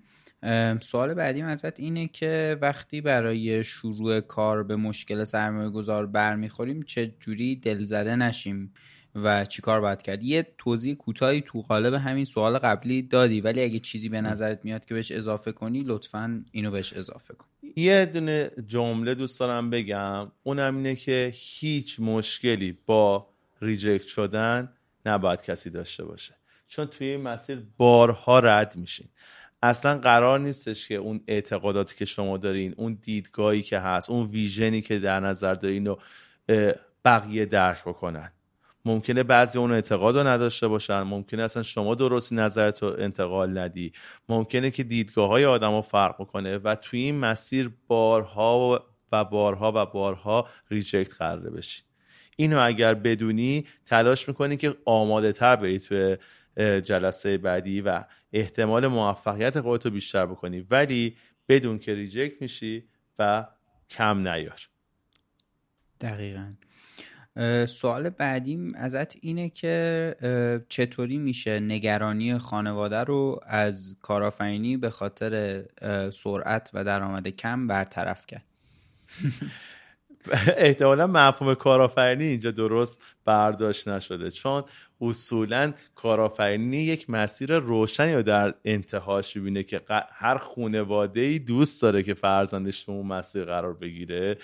سوال 0.81 1.15
بعدیم 1.15 1.47
ازت 1.47 1.81
اینه 1.81 2.09
که 2.09 2.59
وقتی 2.61 3.01
برای 3.01 3.65
شروع 3.65 4.21
کار 4.21 4.63
به 4.63 4.77
مشکل 4.77 5.25
سرمایه 5.25 5.71
گذار 5.71 6.07
برمیخوریم 6.07 6.83
چه 6.83 7.15
جوری 7.21 7.57
دلزده 7.57 8.17
نشیم 8.17 8.73
و 9.15 9.45
چیکار 9.45 9.81
باید 9.81 10.03
کرد؟ 10.03 10.23
یه 10.23 10.47
توضیح 10.59 10.95
کوتاهی 10.95 11.41
تو 11.41 11.61
قالب 11.61 11.95
همین 11.95 12.25
سوال 12.25 12.59
قبلی 12.59 13.03
دادی 13.03 13.41
ولی 13.41 13.63
اگه 13.63 13.79
چیزی 13.79 14.09
به 14.09 14.21
نظرت 14.21 14.65
میاد 14.65 14.85
که 14.85 14.95
بهش 14.95 15.13
اضافه 15.13 15.53
کنی 15.53 15.83
لطفا 15.87 16.45
اینو 16.53 16.71
بهش 16.71 16.93
اضافه 16.93 17.35
کن. 17.35 17.47
یه 17.77 18.07
دونه 18.07 18.51
جمله 18.67 19.15
دوست 19.15 19.41
دارم 19.41 19.71
بگم. 19.71 20.33
اونم 20.43 20.77
اینه 20.77 20.95
که 20.95 21.31
هیچ 21.35 22.01
مشکلی 22.01 22.79
با 22.87 23.29
ریجکت 23.63 24.07
شدن 24.07 24.73
نباید 25.07 25.43
کسی 25.43 25.71
داشته 25.71 26.05
باشه. 26.05 26.35
چون 26.73 26.87
توی 26.87 27.07
این 27.07 27.21
مسیر 27.21 27.63
بارها 27.77 28.39
رد 28.39 28.77
میشین. 28.77 29.09
اصلا 29.63 29.99
قرار 29.99 30.39
نیستش 30.39 30.89
که 30.89 30.95
اون 30.95 31.21
اعتقاداتی 31.29 31.97
که 31.97 32.05
شما 32.05 32.37
دارین 32.39 32.75
اون 32.77 32.99
دیدگاهی 33.03 33.63
که 33.63 33.79
هست 33.79 34.11
اون 34.11 34.27
ویژنی 34.27 34.81
که 34.81 34.99
در 34.99 35.21
نظر 35.21 35.55
دارین 35.55 35.87
رو 35.87 35.99
بقیه 37.05 37.45
درک 37.45 37.85
بکنن. 37.85 38.33
ممکنه 38.85 39.23
بعضی 39.23 39.59
اون 39.59 39.73
اعتقاد 39.73 40.17
رو 40.17 40.27
نداشته 40.27 40.69
باشن 40.69 41.03
ممکنه 41.03 41.43
اصلا 41.43 41.63
شما 41.63 41.95
درستی 41.95 42.35
نظرت 42.35 42.83
رو 42.83 42.97
انتقال 42.99 43.59
ندی. 43.59 43.93
ممکنه 44.29 44.71
که 44.71 44.83
دیدگاه 44.83 45.29
های 45.29 45.45
آدم 45.45 45.75
رو 45.75 45.83
فرق 45.83 46.17
کنه 46.17 46.59
و 46.59 46.75
توی 46.75 47.01
این 47.01 47.19
مسیر 47.19 47.71
بارها 47.87 48.85
و 49.13 49.25
بارها 49.25 49.73
و 49.75 49.87
بارها 49.87 50.49
reject 50.71 51.15
قراره 51.15 51.51
بشی. 51.51 51.83
اینو 52.37 52.67
اگر 52.67 52.95
بدونی 52.95 53.67
تلاش 53.87 54.29
می‌کنی 54.29 54.57
که 54.57 54.75
آماده 54.85 55.33
تر 55.33 55.57
بری 55.57 55.79
توی 55.79 56.17
جلسه 56.59 57.39
بعدی 57.39 57.81
و 57.81 58.05
احتمال 58.33 58.87
موفقیت 58.87 59.61
خودتو 59.61 59.91
بیشتر 59.91 60.27
بکنی. 60.27 60.61
ولی 60.61 61.17
بدون 61.49 61.79
که 61.79 61.95
reject 61.95 62.43
میشی 62.43 62.89
و 63.19 63.47
کم 63.91 64.29
نیار. 64.29 64.69
دقیقا. 66.01 66.53
سوال 67.67 68.11
بعدیم 68.11 68.75
ازت 68.75 69.17
اینه 69.21 69.49
که 69.49 70.65
چطوری 70.69 71.19
میشه 71.19 71.61
نگرانی 71.61 72.39
خانواده 72.39 73.05
رو 73.05 73.41
از 73.47 73.97
کارآفرینی 74.03 74.77
به 74.77 74.91
خاطر 74.91 75.65
سرعت 76.11 76.71
و 76.75 76.85
درآمد 76.85 77.29
کم 77.29 77.67
برطرف 77.67 78.27
کرد؟ 78.27 78.45
احتمالا 80.57 81.07
مفهوم 81.07 81.55
کارآفرینی 81.55 82.25
اینجا 82.25 82.51
درست 82.51 83.05
برداشت 83.25 83.89
نشده. 83.89 84.31
چون 84.31 84.65
اصولا 85.01 85.73
کارآفرینی 85.95 86.77
یک 86.77 87.11
مسیر 87.11 87.59
روشنی 87.59 88.15
رو 88.15 88.23
در 88.23 88.55
انتهاش 88.65 89.37
می‌بینه 89.37 89.63
که 89.63 89.81
هر 90.13 90.37
خونواده 90.37 91.21
ای 91.21 91.39
دوست 91.39 91.83
داره 91.83 92.03
که 92.03 92.15
فرزندش 92.15 92.85
تو 92.85 92.93
اون 92.93 93.07
مسیر 93.07 93.45
قرار 93.45 93.75
بگیره. 93.75 94.39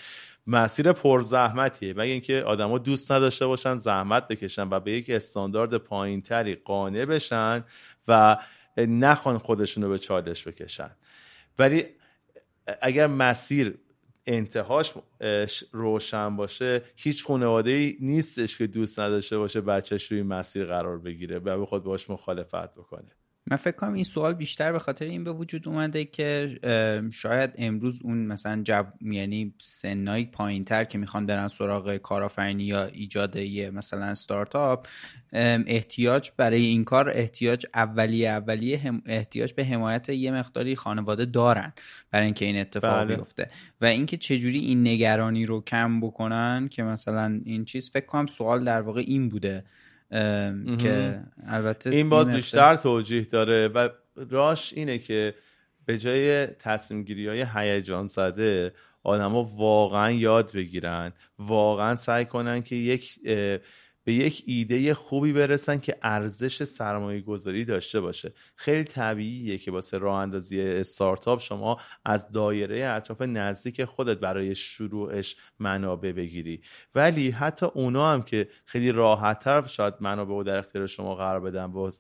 مسیر 0.47 0.93
پرزحمتیه. 0.93 1.93
مگه 1.93 2.13
اینکه 2.13 2.43
آدما 2.43 2.79
دوست 2.79 3.13
نداشته 3.13 3.47
باشن 3.47 3.75
زحمت 3.75 4.29
بکشن 4.29 4.69
و 4.71 4.81
به 4.81 4.93
یک 4.93 5.11
استاندارد 5.11 5.77
پایینتری 5.77 6.55
قانع 6.55 7.05
بشن 7.05 7.65
و 8.09 8.37
نخوان 8.77 9.39
خودشون 9.39 9.85
رو 9.85 9.91
به 9.91 9.99
چالش 9.99 10.49
بکشن. 10.49 10.91
ولی 11.59 11.85
اگر 12.83 13.07
مسیر 13.07 13.79
انتهاش 14.29 14.95
روشن 15.73 16.37
باشه 16.37 16.83
هیچ 16.97 17.25
خانواده 17.25 17.71
ای 17.71 17.97
نیستش 18.01 18.59
که 18.59 18.67
دوست 18.67 19.01
نداشته 19.01 19.39
باشه 19.39 19.61
بچهش 19.61 20.13
روی 20.13 20.23
مسیر 20.23 20.65
قرار 20.65 20.99
بگیره 20.99 21.39
و 21.39 21.59
به 21.59 21.67
خود 21.67 21.85
باش 21.85 22.11
مخالفت 22.11 22.75
بکنه. 22.75 23.18
من 23.51 23.57
فکر 23.57 23.77
کنم 23.77 23.93
این 23.93 24.05
سوال 24.05 24.35
بیشتر 24.35 24.73
به 24.73 24.79
خاطر 24.79 25.05
این 25.05 25.25
به 25.25 25.33
وجود 25.33 25.69
اومده 25.69 26.05
که 26.05 26.59
شاید 27.13 27.51
امروز 27.59 28.03
اون 28.03 28.19
مثلا 28.27 28.63
جو... 28.63 28.85
یعنی 29.01 29.55
سنای 29.59 30.25
پایین 30.25 30.65
تر 30.65 30.85
که 30.85 30.99
می‌خوان 30.99 31.27
برن 31.27 31.49
سراغ 31.49 31.97
کارآفرینی 31.97 32.65
یا 32.65 32.85
ایجاد 32.85 33.37
یه 33.37 33.71
مثلا 33.71 34.05
استارتاپ 34.05 34.87
احتیاج 35.33 36.31
برای 36.37 36.63
این 36.63 36.85
کار 36.85 37.09
احتیاج 37.09 37.67
اولیه 37.75 38.29
اولیه 38.29 38.93
احتیاج 39.07 39.53
به 39.53 39.65
حمایت 39.65 40.09
یه 40.09 40.31
مقداری 40.31 40.77
خانواده 40.77 41.25
دارن 41.25 41.73
برای 42.11 42.25
اینکه 42.25 42.45
این 42.45 42.61
اتفاق 42.61 43.05
بله. 43.05 43.17
بیفته 43.17 43.51
و 43.81 43.85
اینکه 43.85 44.17
چجوری 44.17 44.59
این 44.59 44.87
نگرانی 44.87 45.47
رو 45.47 45.61
کم 45.61 46.01
بکنن 46.01 46.69
که 46.71 46.83
مثلا 46.83 47.41
این 47.45 47.65
چیز 47.65 47.91
فکر 47.91 48.07
کنم 48.07 48.27
سوال 48.27 48.65
در 48.65 48.81
واقع 48.81 49.05
این 49.07 49.29
بوده 49.29 49.65
که 50.79 51.21
البته 51.47 51.91
این 51.91 52.09
باز 52.09 52.31
بیشتر 52.31 52.77
توجیه 52.77 53.25
داره 53.25 53.69
و 53.69 53.89
راش 54.31 54.73
اینه 54.73 54.99
که 54.99 55.35
به 55.87 55.99
جای 55.99 56.47
تصمیم 56.47 57.03
گیری 57.03 57.29
های 57.29 57.47
هیجان 57.55 58.07
زده 58.07 58.73
آدما 59.03 59.45
واقعا 59.45 60.11
یاد 60.11 60.53
بگیرن 60.53 61.13
واقعا 61.39 61.97
سعی 61.97 62.25
کنن 62.25 62.63
که 62.63 62.77
یک 62.77 63.19
به 64.09 64.15
یک 64.15 64.43
ایده 64.47 64.95
خوبی 64.95 65.33
برسن 65.33 65.79
که 65.79 65.97
ارزش 66.03 66.65
سرمایه 66.65 67.21
گذاری 67.21 67.65
داشته 67.65 68.01
باشه. 68.01 68.33
خیلی 68.57 68.85
طبیعیه 68.85 69.59
که 69.59 69.71
واسه 69.71 69.99
راه 69.99 70.21
اندازی 70.21 70.63
استارتاپ 70.63 71.41
شما 71.41 71.81
از 72.05 72.33
دایره 72.33 72.89
اطراف 72.89 73.23
نزدیک 73.23 73.85
خودت 73.85 74.19
برای 74.19 74.55
شروعش 74.55 75.37
منابع 75.59 76.13
بگیری. 76.13 76.63
ولی 76.95 77.31
حتی 77.31 77.67
اونا 77.67 78.13
هم 78.13 78.23
که 78.23 78.49
خیلی 78.65 78.93
راحتتر 78.93 79.67
شاید 79.67 79.95
منابع 80.01 80.35
و 80.35 80.43
در 80.43 80.59
اختیار 80.59 80.87
شما 80.87 81.15
قرار 81.15 81.41
بدن 81.41 81.73
با 81.73 81.91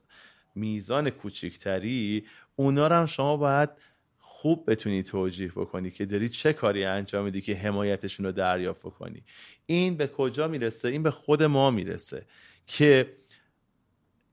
میزان 0.55 1.11
کوچیکتری 1.11 2.27
اونا 2.57 2.89
هم 2.89 3.07
شما 3.07 3.37
باید 3.37 3.71
خوب 4.19 4.71
بتونی 4.71 5.03
توجیه 5.03 5.53
بکنی 5.57 5.91
که 5.91 6.07
داری 6.07 6.29
چه 6.29 6.53
کاری 6.53 6.85
انجام 6.85 7.25
میدی 7.25 7.41
که 7.41 7.55
حمایتشون 7.55 8.27
رو 8.27 8.33
دریافت 8.33 8.83
کنی 8.83 9.25
این 9.67 9.97
به 9.97 10.07
کجا 10.07 10.49
می‌رسه؟ 10.49 10.89
این 10.89 11.03
به 11.03 11.11
خود 11.11 11.43
ما 11.43 11.71
می‌رسه 11.71 12.27
که 12.67 13.13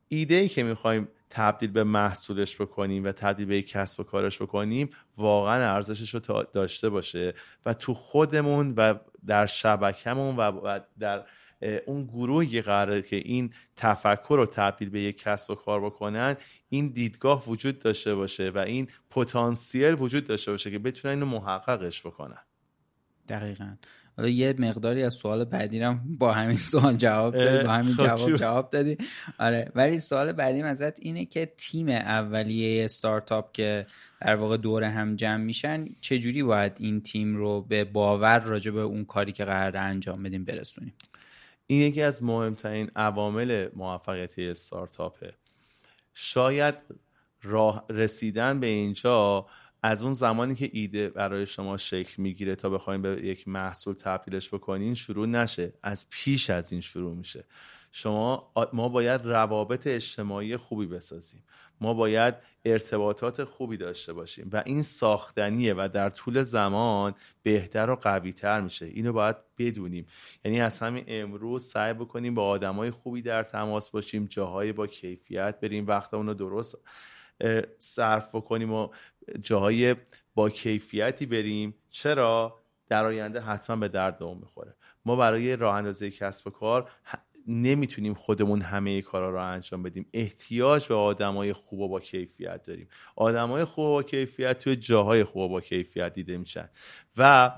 ایده 0.07 0.36
ای 0.36 0.47
که 0.47 0.63
می‌خوایم 0.63 1.07
تبدیل 1.29 1.71
به 1.71 1.83
محصولش 1.83 2.61
بکنیم 2.61 3.03
و 3.03 3.11
تبدیل 3.11 3.45
به 3.45 3.61
کسب 3.61 3.99
و 3.99 4.03
کارش 4.03 4.41
بکنیم 4.41 4.89
واقعا 5.17 5.73
ارزشش 5.73 6.09
رو 6.15 6.43
داشته 6.53 6.89
باشه 6.89 7.33
و 7.65 7.73
تو 7.73 7.93
خودمون 7.93 8.73
و 8.77 8.93
در 9.25 9.45
شبکمون 9.45 10.36
و 10.36 10.79
در 10.99 11.25
اون 11.85 12.03
گروهی 12.03 12.61
قراره 12.61 13.01
که 13.01 13.15
این 13.15 13.53
تفکر 13.75 14.35
رو 14.37 14.45
تبدیل 14.45 14.89
به 14.89 15.01
یک 15.01 15.19
کسب 15.19 15.49
و 15.49 15.55
کار 15.55 15.85
بکنن 15.85 16.35
این 16.69 16.87
دیدگاه 16.87 17.49
وجود 17.49 17.79
داشته 17.79 18.15
باشه 18.15 18.49
و 18.49 18.57
این 18.57 18.87
پتانسیل 19.09 19.95
وجود 19.99 20.25
داشته 20.25 20.51
باشه 20.51 20.71
که 20.71 20.79
بتونن 20.79 21.13
اینو 21.13 21.25
محققش 21.25 22.01
بکنن. 22.01 22.39
دقیقا. 23.29 23.75
حالا 24.17 24.29
یه 24.29 24.55
مقداری 24.59 25.03
از 25.03 25.13
سوال 25.13 25.43
بعدی 25.43 25.79
هم 25.79 26.17
با 26.19 26.33
همین 26.33 26.57
سوال 26.57 26.95
جواب 26.95 27.37
دادی 27.37 27.67
با 27.67 27.73
همین 27.73 27.93
خب 27.93 28.07
جواب 28.07 28.35
جواب 28.35 28.69
دادی. 28.69 28.97
آره 29.39 29.71
ولی 29.75 29.99
سوال 29.99 30.31
بعدی 30.31 30.61
ازت 30.61 30.99
اینه 30.99 31.25
که 31.25 31.53
تیم 31.57 31.89
اولیه 31.89 32.85
استارتاپ 32.85 33.51
که 33.51 33.87
در 34.21 34.35
واقع 34.35 34.57
دور 34.57 34.83
هم 34.83 35.15
جمع 35.15 35.43
میشن 35.43 35.85
چجوری 36.01 36.43
باید 36.43 36.77
این 36.79 37.01
تیم 37.01 37.35
رو 37.35 37.61
به 37.61 37.83
باور 37.83 38.39
راجع 38.39 38.71
به 38.71 38.81
اون 38.81 39.05
کاری 39.05 39.31
که 39.31 39.45
قرار 39.45 39.77
انجام 39.77 40.23
بدیم 40.23 40.45
برسونیم؟ 40.45 40.93
این 41.68 41.82
یکی 41.82 42.01
از 42.01 42.24
مهمترین 42.24 42.91
عوامل 42.95 43.70
موفقیتی 43.76 44.47
استارتاپه. 44.47 45.34
شاید 46.13 46.76
راه 47.43 47.86
رسیدن 47.89 48.59
به 48.59 48.68
اینجا 48.68 49.45
از 49.84 50.03
اون 50.03 50.13
زمانی 50.13 50.55
که 50.55 50.70
ایده 50.74 51.09
برای 51.09 51.45
شما 51.45 51.78
شکل 51.78 52.22
می‌گیره 52.22 52.55
تا 52.55 52.70
بخوایم 52.70 53.01
به 53.01 53.09
یک 53.09 53.47
محصول 53.47 53.93
تبدیلش 53.93 54.49
بکنین 54.49 54.95
شروع 54.95 55.28
نشه. 55.28 55.74
از 55.84 56.09
پیش 56.09 56.49
از 56.49 56.72
این 56.72 56.82
شروع 56.82 57.16
میشه. 57.16 57.45
شما 57.97 58.51
ما 58.73 58.89
باید 58.89 59.21
روابط 59.25 59.87
اجتماعی 59.87 60.57
خوبی 60.57 60.85
بسازیم. 60.85 61.43
ما 61.81 61.93
باید 61.93 62.35
ارتباطات 62.65 63.43
خوبی 63.43 63.77
داشته 63.77 64.13
باشیم 64.13 64.49
و 64.53 64.63
این 64.65 64.81
ساختنیه 64.81 65.73
و 65.73 65.89
در 65.93 66.09
طول 66.09 66.43
زمان 66.43 67.15
بهتر 67.43 67.89
و 67.89 67.95
قوی 67.95 68.33
تر 68.33 68.61
میشه. 68.61 68.85
اینو 68.85 69.13
باید 69.13 69.35
بدونیم. 69.57 70.05
یعنی 70.45 70.61
از 70.61 70.79
همین 70.79 71.03
امروز 71.07 71.63
سعی 71.63 71.93
بکنیم 71.93 72.35
با 72.35 72.47
آدمای 72.47 72.91
خوبی 72.91 73.21
در 73.21 73.43
تماس 73.43 73.89
باشیم 73.89 74.25
جاهای 74.25 74.73
با 74.73 74.87
کیفیت 74.87 75.59
بریم 75.59 75.87
وقت 75.87 76.13
اونو 76.13 76.33
درست 76.33 76.77
صرف 77.77 78.35
بکنیم 78.35 78.73
و 78.73 78.89
جاهای 79.41 79.95
با 80.35 80.49
کیفیتی 80.49 81.25
بریم. 81.25 81.75
چرا؟ 81.89 82.59
در 82.89 83.05
آینده 83.05 83.41
حتما 83.41 83.75
به 83.75 83.87
درد 83.87 84.23
اون 84.23 84.37
می‌خوره. 84.37 84.75
ما 85.05 85.15
برای 85.15 85.55
راه 85.55 85.75
اندازی 85.75 86.11
کسب 86.11 86.47
و 86.47 86.49
کار 86.49 86.91
نمی‌تونیم 87.47 88.13
خودمون 88.13 88.61
همه 88.61 89.01
کارا 89.01 89.29
رو 89.29 89.41
انجام 89.41 89.83
بدیم. 89.83 90.05
احتیاج 90.13 90.87
به 90.87 90.95
آدمای 90.95 91.53
خوب 91.53 91.79
و 91.79 91.87
با 91.87 91.99
کیفیت 91.99 92.63
داریم. 92.63 92.87
آدمای 93.15 93.65
خوب 93.65 93.85
و 93.85 93.91
با 93.91 94.03
کیفیت 94.03 94.59
توی 94.59 94.75
جاهای 94.75 95.23
خوب 95.23 95.41
و 95.41 95.49
با 95.49 95.61
کیفیت 95.61 96.13
دیده 96.13 96.37
میشن. 96.37 96.69
و 97.17 97.51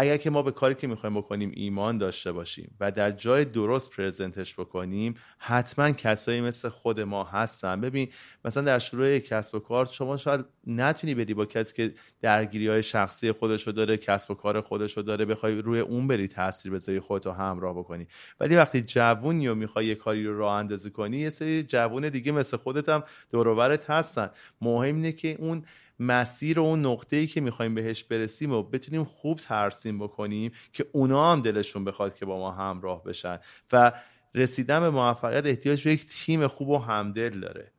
اگر 0.00 0.16
که 0.16 0.30
ما 0.30 0.42
به 0.42 0.52
کاری 0.52 0.74
که 0.74 0.86
می‌خوایم 0.86 1.16
بکنیم 1.16 1.52
ایمان 1.54 1.98
داشته 1.98 2.32
باشیم 2.32 2.76
و 2.80 2.92
در 2.92 3.10
جای 3.10 3.44
درست 3.44 3.90
پرزنتش 3.90 4.54
بکنیم 4.54 5.14
حتما 5.38 5.90
کسایی 5.90 6.40
مثل 6.40 6.68
خود 6.68 7.00
ما 7.00 7.24
هستن. 7.24 7.80
ببین 7.80 8.08
مثلا 8.44 8.62
در 8.62 8.78
شروع 8.78 9.18
کسب 9.18 9.54
و 9.54 9.58
کار 9.58 9.86
شما 9.86 10.16
شاید 10.16 10.44
نتونی 10.66 11.14
بری 11.14 11.34
با 11.34 11.46
کسی 11.46 11.76
که 11.76 11.94
درگیری 12.20 12.68
های 12.68 12.82
شخصی 12.82 13.32
خودشو 13.32 13.70
داره 13.70 13.96
کسب 13.96 14.30
و 14.30 14.34
کار 14.34 14.60
خودشو 14.60 15.02
داره 15.02 15.24
بخوای 15.24 15.62
روی 15.62 15.80
اون 15.80 16.06
بری 16.06 16.28
تاثیر 16.28 16.72
بذاری 16.72 17.00
خودتو 17.00 17.32
همراه 17.32 17.78
بکنی. 17.78 18.06
ولی 18.40 18.56
وقتی 18.56 18.82
جوونی 18.82 19.48
و 19.48 19.54
می‌خوای 19.54 19.86
یه 19.86 19.94
کاری 19.94 20.26
رو 20.26 20.38
راه 20.38 20.52
اندازی 20.52 20.90
کنی 20.90 21.18
یه 21.18 21.30
سری 21.30 21.62
جوون 21.62 22.08
دیگه 22.08 22.32
مثل 22.32 22.56
خودت 22.56 22.88
هم 22.88 23.04
دور 23.30 23.78
هستن. 23.88 24.30
مهم 24.60 24.94
اینه 24.94 25.12
که 25.12 25.36
اون 25.38 25.64
مسیر 26.00 26.58
و 26.58 26.62
اون 26.62 26.86
نقطه 26.86 27.16
ای 27.16 27.26
که 27.26 27.40
می‌خوایم 27.40 27.74
بهش 27.74 28.04
برسیم 28.04 28.52
و 28.52 28.62
بتونیم 28.62 29.04
خوب 29.04 29.38
ترسیم 29.38 29.98
بکنیم 29.98 30.52
که 30.72 30.86
اونا 30.92 31.32
هم 31.32 31.42
دلشون 31.42 31.84
بخواد 31.84 32.14
که 32.14 32.26
با 32.26 32.38
ما 32.38 32.50
همراه 32.50 33.04
بشن. 33.04 33.38
و 33.72 33.92
رسیدن 34.34 34.80
به 34.80 34.90
موفقیت 34.90 35.46
احتیاج 35.46 35.84
به 35.84 35.92
یک 35.92 36.06
تیم 36.06 36.46
خوب 36.46 36.68
و 36.68 36.78
همدل 36.78 37.40
داره. 37.40 37.72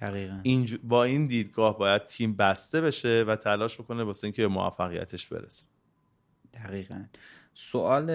دقیقا. 0.00 0.40
این 0.42 0.78
با 0.82 1.04
این 1.04 1.26
دیدگاه 1.26 1.78
باید 1.78 2.06
تیم 2.06 2.36
بسته 2.36 2.80
بشه 2.80 3.24
و 3.28 3.36
تلاش 3.36 3.80
بکنه 3.80 4.02
واسه 4.02 4.24
اینکه 4.24 4.42
به 4.42 4.48
موفقیتش 4.48 5.26
برسه. 5.26 5.64
دقیقا. 6.54 7.04
سوال 7.54 8.10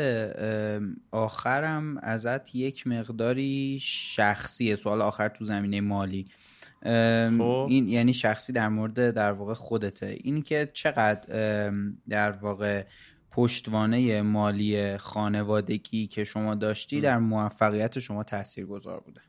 آخرم 1.12 1.98
ازت 1.98 2.56
یک 2.56 2.88
مقداری 2.88 3.80
شخصیه. 3.82 4.76
سوال 4.76 5.02
آخر 5.02 5.30
تو 5.30 5.46
زمینه 5.46 5.82
مالی. 5.82 6.26
این 6.82 7.90
یعنی 7.90 8.14
شخصی 8.14 8.54
در 8.54 8.70
مورد 8.70 9.12
در 9.12 9.32
واقع 9.32 9.54
خودته. 9.54 10.18
این 10.24 10.42
که 10.42 10.70
چقدر 10.74 11.72
در 12.10 12.32
واقع 12.32 12.84
پشتوانه 13.32 14.22
مالی 14.22 14.98
خانوادگی 14.98 16.08
که 16.08 16.24
شما 16.24 16.56
داشتی 16.56 17.02
در 17.02 17.18
موفقیت 17.18 18.00
شما 18.00 18.24
تأثیر 18.24 18.66
گذار 18.66 19.00
بوده 19.00 19.22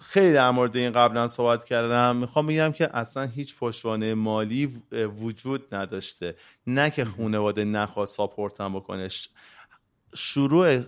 خیلی 0.00 0.32
در 0.32 0.50
مورد 0.50 0.76
این 0.76 0.92
قبلا 0.92 1.28
صحبت 1.28 1.64
کردم. 1.64 2.16
می‌خوام 2.16 2.46
بگم 2.46 2.72
که 2.72 2.96
اصلا 2.96 3.22
هیچ 3.22 3.58
پشتوانه 3.58 4.14
مالی 4.14 4.82
وجود 5.20 5.74
نداشته. 5.74 6.34
نه 6.66 6.90
که 6.90 7.04
خانواده 7.04 7.64
نخواست 7.64 8.16
ساپورتم 8.16 8.74
بکنه. 8.74 9.08
شروع 10.14 10.80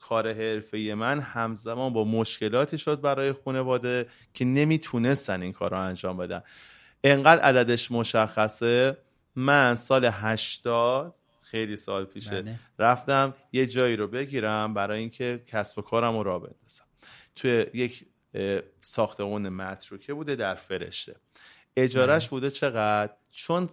کار 0.00 0.32
حرفه 0.32 0.78
من 0.78 1.20
همزمان 1.20 1.92
با 1.92 2.04
مشکلاتی 2.04 2.78
شد 2.78 3.00
برای 3.00 3.32
خانواده 3.32 4.06
که 4.34 4.44
نمی‌تونستن 4.44 5.42
این 5.42 5.52
کار 5.52 5.70
رو 5.70 5.78
انجام 5.80 6.16
بدن. 6.16 6.42
انقدر 7.04 7.42
عددش 7.42 7.90
مشخصه. 7.90 8.96
من 9.36 9.74
سال 9.74 10.10
هشتاد 10.12 11.14
خیلی 11.42 11.76
سال 11.76 12.04
پیشه 12.04 12.42
بله. 12.42 12.58
رفتم 12.78 13.34
یه 13.52 13.66
جایی 13.66 13.96
رو 13.96 14.08
بگیرم 14.08 14.74
برای 14.74 15.00
اینکه 15.00 15.42
کسب 15.46 15.78
و 15.78 15.82
کارم 15.82 16.16
رو 16.16 16.22
را 16.22 16.38
بندازم. 16.38 16.84
توی 17.36 17.66
یک 17.74 18.06
ساختمون 18.80 19.48
متروکه 19.48 20.14
بوده 20.14 20.36
در 20.36 20.54
فرشته. 20.54 21.16
اجارش 21.76 22.22
بله. 22.22 22.30
بوده 22.30 22.50
چقدر؟ 22.50 23.12
چون 23.32 23.68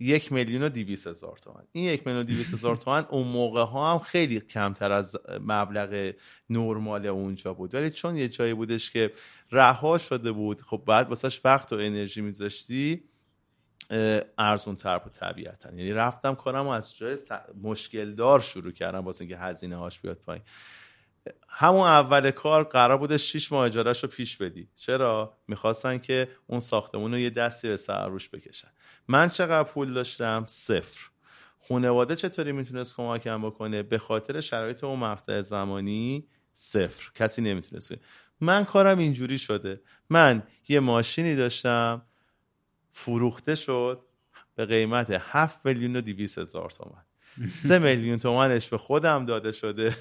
یک 0.00 0.32
میلیون 0.32 0.62
و 0.62 0.68
دیویس 0.68 1.06
هزار 1.06 1.38
تومن. 1.38 1.62
این 1.72 1.84
یک 1.84 2.06
میلیون 2.06 2.22
و 2.22 2.26
دیویس 2.26 2.54
هزار 2.54 2.76
تومن 2.76 3.06
اون 3.10 3.26
موقع 3.26 3.62
ها 3.64 3.92
هم 3.92 3.98
خیلی 3.98 4.40
کمتر 4.40 4.92
از 4.92 5.16
مبلغ 5.40 6.12
نرمال 6.50 7.06
اونجا 7.06 7.54
بود. 7.54 7.74
ولی 7.74 7.90
چون 7.90 8.16
یه 8.16 8.28
جایی 8.28 8.54
بودش 8.54 8.90
که 8.90 9.12
رها 9.52 9.98
شده 9.98 10.32
بود 10.32 10.60
خب 10.60 10.82
بعد 10.86 11.08
واسهش 11.08 11.40
وقت 11.44 11.72
و 11.72 11.76
انرژی 11.76 12.20
میذاشتی 12.20 13.04
ارزون 14.38 14.76
تر 14.76 14.98
بود 14.98 15.12
طبیعتا. 15.12 15.68
یعنی 15.68 15.92
رفتم 15.92 16.34
کارم 16.34 16.66
و 16.66 16.70
از 16.70 16.96
جای 16.96 17.18
مشکل 17.62 18.14
دار 18.14 18.40
شروع 18.40 18.72
کردم 18.72 18.98
واسه 18.98 19.22
اینکه 19.22 19.38
هزینه 19.38 19.76
هاش 19.76 20.00
بیاد 20.00 20.16
پایین. 20.16 20.42
همون 21.48 21.86
اول 21.86 22.30
کار 22.30 22.64
قرار 22.64 22.98
بوده 22.98 23.16
6 23.16 23.52
ماه 23.52 23.66
اجارهش 23.66 24.02
رو 24.02 24.08
پیش 24.08 24.36
بدی. 24.36 24.68
چرا؟ 24.76 25.38
می‌خواستن 25.48 25.98
که 25.98 26.28
اون 26.46 26.60
ساختمون 26.60 27.12
رو 27.12 27.18
یه 27.18 27.30
دستی 27.30 27.68
به 27.68 27.76
سر 27.76 28.08
روش 28.08 28.28
بکشن. 28.28 28.68
من 29.08 29.28
چقدر 29.28 29.68
پول 29.68 29.92
داشتم؟ 29.92 30.44
صفر. 30.48 31.00
خانواده 31.68 32.16
چطوری 32.16 32.52
می‌تونست 32.52 32.96
کمکم 32.96 33.42
بکنه؟ 33.42 33.82
به 33.82 33.98
خاطر 33.98 34.40
شرایط 34.40 34.84
اون 34.84 34.98
مقطع 34.98 35.40
زمانی 35.42 36.26
صفر. 36.52 37.10
کسی 37.14 37.42
نمی‌تونست. 37.42 37.94
من 38.40 38.64
کارم 38.64 38.98
اینجوری 38.98 39.38
شده. 39.38 39.80
من 40.10 40.42
یه 40.68 40.80
ماشینی 40.80 41.36
داشتم 41.36 42.02
فروخته 42.90 43.54
شد 43.54 44.04
به 44.54 44.66
قیمت 44.66 45.06
7 45.10 45.66
میلیون 45.66 45.96
و 45.96 46.00
200 46.00 46.38
هزار 46.38 46.70
تومن 46.70 47.46
3 47.46 47.78
میلیون 47.88 48.18
تومنش 48.18 48.68
به 48.68 48.78
خودم 48.78 49.26
داده 49.26 49.52
شده. 49.52 49.96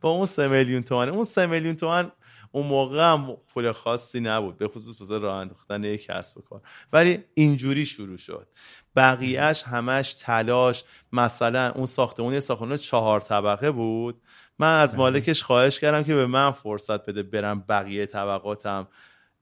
با 0.00 0.10
اون 0.10 0.26
3 0.26 0.48
میلیون 0.48 0.82
تومن 0.82 1.08
اون 1.08 1.24
3 1.24 1.46
میلیون 1.46 1.74
تومن 1.74 2.12
اون 2.52 2.66
موقع 2.66 3.12
هم 3.12 3.36
پول 3.54 3.72
خاصی 3.72 4.20
نبود 4.20 4.58
به 4.58 4.68
خصوص 4.68 5.00
واسه 5.00 5.18
راه 5.18 5.36
انداختن 5.36 5.84
یک 5.84 6.06
کسب 6.06 6.38
و 6.38 6.40
کار. 6.40 6.60
ولی 6.92 7.24
اینجوری 7.34 7.86
شروع 7.86 8.16
شد. 8.16 8.48
بقیهش 8.96 9.62
همش 9.62 10.14
تلاش 10.14 10.84
مثلا 11.12 11.72
اون 11.72 11.86
ساختمون 11.86 12.32
یه 12.32 12.40
ساختمون 12.40 12.76
چهار 12.76 13.20
طبقه 13.20 13.70
بود. 13.70 14.22
من 14.58 14.80
از 14.80 14.96
مالکش 14.96 15.42
خواهش 15.42 15.80
کردم 15.80 16.02
که 16.02 16.14
به 16.14 16.26
من 16.26 16.50
فرصت 16.50 17.06
بده 17.06 17.22
برم 17.22 17.64
بقیه 17.68 18.06
طبقاتم 18.06 18.88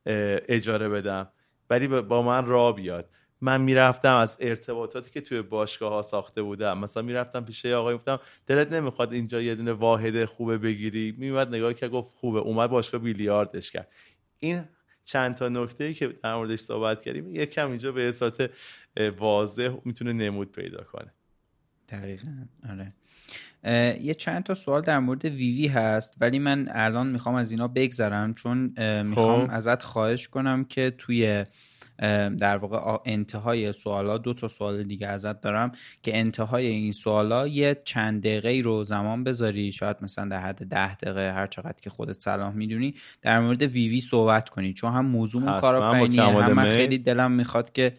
اجاره 0.07 0.89
بدم. 0.89 1.29
ولی 1.71 1.89
با 1.89 2.23
من 2.23 2.47
را 2.47 2.73
بیاد. 2.73 3.11
من 3.41 3.61
می‌رفتم 3.61 4.15
از 4.15 4.39
ارتباطاتی 4.41 5.11
که 5.11 5.21
توی 5.21 5.43
باشگاه 5.43 5.93
ها 5.93 6.03
ساخته 6.03 6.43
بودم. 6.43 6.79
مثلا 6.79 7.03
می‌رفتم 7.03 7.45
پیش 7.45 7.67
آقای 7.67 7.95
گفتم 7.95 8.21
دلت 8.47 8.73
نمی‌خواد 8.73 9.13
اینجا 9.13 9.43
یه 9.43 9.55
دونه 9.55 9.73
واحد 9.73 10.25
خوبه 10.25 10.59
بگیری؟ 10.59 11.15
میومد 11.19 11.49
نگاه 11.49 11.75
که 11.75 11.89
گفت 11.89 12.17
خوبه. 12.17 12.39
اومد 12.39 12.71
باشگاه 12.71 13.01
بیلیاردش 13.01 13.71
کرد. 13.71 13.93
این 14.39 14.63
چند 15.05 15.35
تا 15.35 15.49
نکته 15.49 15.85
ای 15.85 15.95
که 15.95 16.09
در 16.09 16.35
موردش 16.35 16.59
صحبت 16.59 17.03
کردیم 17.03 17.35
یک 17.35 17.51
کم 17.51 17.69
اینجا 17.69 17.93
به 17.93 18.13
صورت 18.13 18.51
واضح 19.19 19.77
می‌تونه 19.85 20.13
نمود 20.13 20.53
پیدا 20.53 20.85
کنه. 20.85 21.13
دقیقا. 21.89 22.47
آره. 22.71 22.93
یه 24.01 24.15
چند 24.15 24.43
تا 24.43 24.55
سوال 24.55 24.81
در 24.81 24.99
مورد 24.99 25.25
ویوی 25.25 25.67
هست 25.67 26.17
ولی 26.21 26.39
من 26.39 26.69
الان 26.71 27.07
می‌خوام 27.07 27.35
از 27.35 27.51
اینا 27.51 27.69
بگذرم 27.69 28.35
چون 28.35 28.75
می‌خوام 29.03 29.47
خب. 29.47 29.53
ازت 29.53 29.83
خواهش 29.83 30.29
کنم 30.29 30.65
که 30.65 30.95
توی 30.99 31.45
در 32.39 32.57
واقع 32.57 32.99
انتهای 33.05 33.73
سوالا 33.73 34.19
دو 34.19 34.35
تا 34.35 34.49
سوال 34.49 34.83
دیگه 34.83 35.07
ازت 35.07 35.41
دارم 35.41 35.73
که 36.03 36.19
انتهای 36.19 36.67
این 36.67 36.93
سوالا 36.93 37.49
یه 37.49 37.81
چند 37.85 38.23
دقیقه 38.23 38.61
رو 38.65 38.85
زمان 38.85 39.25
بذاری 39.25 39.73
شاید 39.73 39.97
مثلا 40.03 40.29
در 40.29 40.41
حد 40.41 40.67
ده 40.67 40.95
دقیقه 40.95 41.33
هر 41.33 41.47
چقدر 41.47 41.77
که 41.83 41.91
خودت 41.91 42.21
صلاح 42.21 42.55
می‌دونی 42.55 42.95
در 43.23 43.41
مورد 43.41 43.63
ویوی 43.63 43.89
وی 43.89 44.01
صحبت 44.01 44.49
کنی. 44.49 44.73
چون 44.73 44.93
هم 44.93 45.07
موضوع 45.07 45.61
کارآفرینی 45.61 46.19
هم 46.19 46.53
من 46.53 46.65
خیلی 46.65 46.99
دلم 46.99 47.33
می‌خواد 47.33 47.73
که 47.73 47.95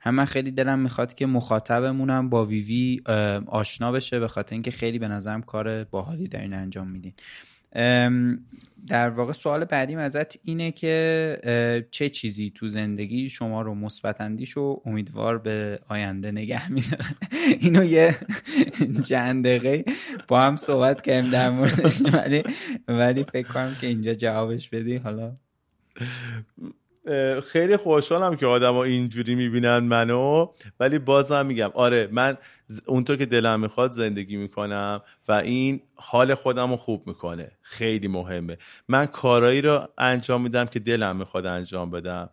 هم 0.00 0.14
من 0.14 0.24
خیلی 0.24 0.50
دلم 0.50 0.78
می‌خواد 0.78 1.14
که 1.14 1.26
مخاطبمونم 1.26 2.30
با 2.30 2.44
ویوی 2.44 3.00
وی 3.08 3.40
آشنا 3.46 3.92
بشه 3.92 4.20
به 4.20 4.28
خاطر 4.28 4.54
اینکه 4.54 4.70
خیلی 4.70 4.98
به 4.98 5.08
نظرم 5.08 5.42
کار 5.42 5.84
باحالی 5.84 6.28
در 6.28 6.40
این 6.40 6.54
انجام 6.54 6.88
میدین. 6.88 7.12
در 8.88 9.10
واقع 9.10 9.32
سوال 9.32 9.64
بعدیم 9.64 9.98
ازت 9.98 10.38
اینه 10.44 10.72
که 10.72 11.86
چه 11.90 12.08
چیزی 12.08 12.50
تو 12.54 12.68
زندگی 12.68 13.28
شما 13.28 13.62
رو 13.62 13.74
مثبت 13.74 14.20
اندیش 14.20 14.56
و 14.56 14.82
امیدوار 14.84 15.38
به 15.38 15.80
آینده 15.88 16.32
نگه 16.32 16.72
میداره؟ 16.72 17.04
اینو 17.60 17.84
یه 17.84 18.16
چند 19.08 19.44
دقیقه 19.44 19.84
با 20.28 20.40
هم 20.40 20.56
صحبت 20.56 21.02
کردیم 21.02 21.30
در 21.30 21.50
موردش 21.50 22.02
ولی 22.02 22.42
ولی 22.88 23.24
فکر 23.32 23.48
کنم 23.48 23.76
که 23.80 23.86
اینجا 23.86 24.14
جوابش 24.14 24.68
بدی 24.68 24.96
حالا. 24.96 25.36
خیلی 27.42 27.76
خوشحالم 27.76 28.36
که 28.36 28.46
آدما 28.46 28.84
اینجوری 28.84 29.34
می‌بینن 29.34 29.78
منو. 29.78 30.52
ولی 30.80 30.98
بازم 30.98 31.46
میگم 31.46 31.70
آره 31.74 32.08
من 32.12 32.36
اونطور 32.86 33.16
که 33.16 33.26
دلم 33.26 33.60
می‌خواد 33.60 33.92
زندگی 33.92 34.36
می‌کنم 34.36 35.02
و 35.28 35.32
این 35.32 35.80
حال 35.94 36.34
خودم 36.34 36.70
رو 36.70 36.76
خوب 36.76 37.06
می‌کنه. 37.06 37.52
خیلی 37.62 38.08
مهمه. 38.08 38.58
من 38.88 39.06
کارایی 39.06 39.60
رو 39.60 39.88
انجام 39.98 40.42
میدم 40.42 40.64
که 40.64 40.80
دلم 40.80 41.16
می‌خواد 41.16 41.46
انجام 41.46 41.90
بدم. 41.90 42.30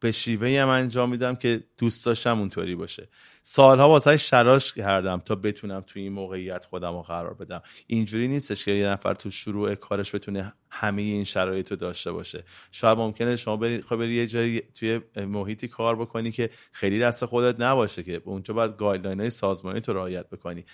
به 0.00 0.12
شیوه 0.12 0.60
هم 0.62 0.68
انجام 0.68 1.10
میدم 1.10 1.36
که 1.36 1.64
دوست 1.78 2.06
داشتم 2.06 2.38
اونطوری 2.38 2.74
باشه. 2.74 3.08
سالها 3.42 3.88
واسه 3.88 4.16
شراش 4.16 4.72
کردم 4.72 5.22
تا 5.24 5.34
بتونم 5.34 5.80
تو 5.80 5.98
این 6.00 6.12
موقعیت 6.12 6.64
خودم 6.64 6.92
رو 6.92 7.02
قرار 7.02 7.34
بدم. 7.34 7.62
اینجوری 7.86 8.28
نیستش 8.28 8.64
که 8.64 8.70
یه 8.70 8.88
نفر 8.88 9.14
تو 9.14 9.30
شروع 9.30 9.74
کارش 9.74 10.14
بتونه 10.14 10.52
همه 10.70 11.02
این 11.02 11.24
شرایط 11.24 11.70
رو 11.70 11.76
داشته 11.76 12.12
باشه. 12.12 12.44
شاید 12.72 12.98
ممکنه 12.98 13.36
شما 13.36 13.56
بری 13.56 13.82
خب 13.82 13.96
بری 13.96 14.14
یه 14.14 14.26
جایی 14.26 14.62
توی 14.74 15.00
محیطی 15.16 15.68
کار 15.68 15.96
بکنی 15.96 16.30
که 16.30 16.50
خیلی 16.72 16.98
دست 16.98 17.24
خودت 17.24 17.60
نباشه 17.60 18.02
که 18.02 18.22
اونجا 18.24 18.54
باید 18.54 18.76
گایدلاین 18.76 19.20
های 19.20 19.30
سازمانی 19.30 19.80
تو 19.80 19.92
رعایت 19.92 20.30
بکنی. 20.30 20.64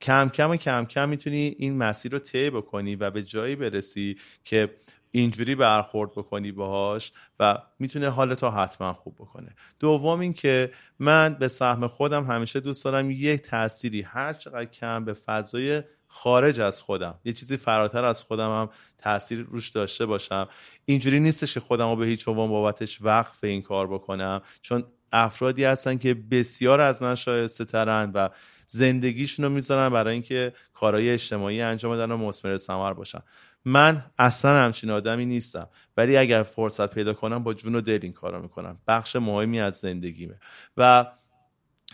کم 0.00 0.28
کم 0.28 0.50
و 0.50 0.56
کم 0.56 0.84
کم 0.84 1.08
می‌تونی 1.08 1.56
این 1.58 1.76
مسیر 1.76 2.12
رو 2.12 2.18
طی 2.18 2.50
بکنی 2.50 2.96
و 2.96 3.10
به 3.10 3.22
جایی 3.22 3.56
برسی 3.56 4.16
که 4.44 4.70
اینجوری 5.10 5.54
برخورد 5.54 6.10
بکنی 6.10 6.52
باهاش 6.52 7.12
و 7.40 7.58
می‌تونه 7.78 8.08
حالتو 8.08 8.50
حتما 8.50 8.92
خوب 8.92 9.14
بکنه. 9.14 9.54
دوم 9.78 10.20
اینکه 10.20 10.70
من 10.98 11.34
به 11.34 11.48
سهم 11.48 11.86
خودم 11.86 12.24
همیشه 12.24 12.60
دوست 12.60 12.84
دارم 12.84 13.10
یک 13.10 13.42
تأثیری 13.42 14.02
هر 14.02 14.32
چقدر 14.32 14.64
کم 14.64 15.04
به 15.04 15.14
فضای 15.14 15.82
خارج 16.06 16.60
از 16.60 16.82
خودم 16.82 17.14
یه 17.24 17.32
چیزی 17.32 17.56
فراتر 17.56 18.04
از 18.04 18.22
خودم 18.22 18.50
هم 18.50 18.70
تاثیر 18.98 19.40
روش 19.40 19.68
داشته 19.68 20.06
باشم. 20.06 20.48
اینجوری 20.84 21.20
نیستش 21.20 21.54
که 21.54 21.60
خودم 21.60 21.88
رو 21.88 21.96
به 21.96 22.06
هیچ 22.06 22.28
عنوان 22.28 22.48
بابتش 22.48 23.02
وقف 23.02 23.44
این 23.44 23.62
کار 23.62 23.86
بکنم. 23.86 24.42
چون 24.62 24.84
افرادی 25.12 25.64
هستن 25.64 25.98
که 25.98 26.14
بسیار 26.14 26.80
از 26.80 27.02
من 27.02 27.14
شایسته 27.14 27.64
ترن 27.64 28.10
و 28.14 28.28
زندگیشون 28.66 29.44
رو 29.44 29.50
می‌ذارن 29.50 29.92
برای 29.92 30.12
اینکه 30.12 30.52
کارهای 30.74 31.10
اجتماعی 31.10 31.62
انجام 31.62 31.92
بدن 31.92 32.10
و 32.10 32.16
مثمر 32.16 32.56
ثمر 32.56 32.92
باشن. 32.92 33.22
من 33.64 34.04
اصلا 34.18 34.64
همچین 34.64 34.90
آدمی 34.90 35.26
نیستم. 35.26 35.68
ولی 35.96 36.16
اگر 36.16 36.42
فرصت 36.42 36.94
پیدا 36.94 37.14
کنم 37.14 37.42
با 37.42 37.54
جون 37.54 37.74
و 37.74 37.80
دل 37.80 37.98
این 38.02 38.12
کارو 38.12 38.42
می‌کنم. 38.42 38.78
بخش 38.88 39.16
مهمی 39.16 39.60
از 39.60 39.74
زندگیمه. 39.74 40.34
و 40.76 41.06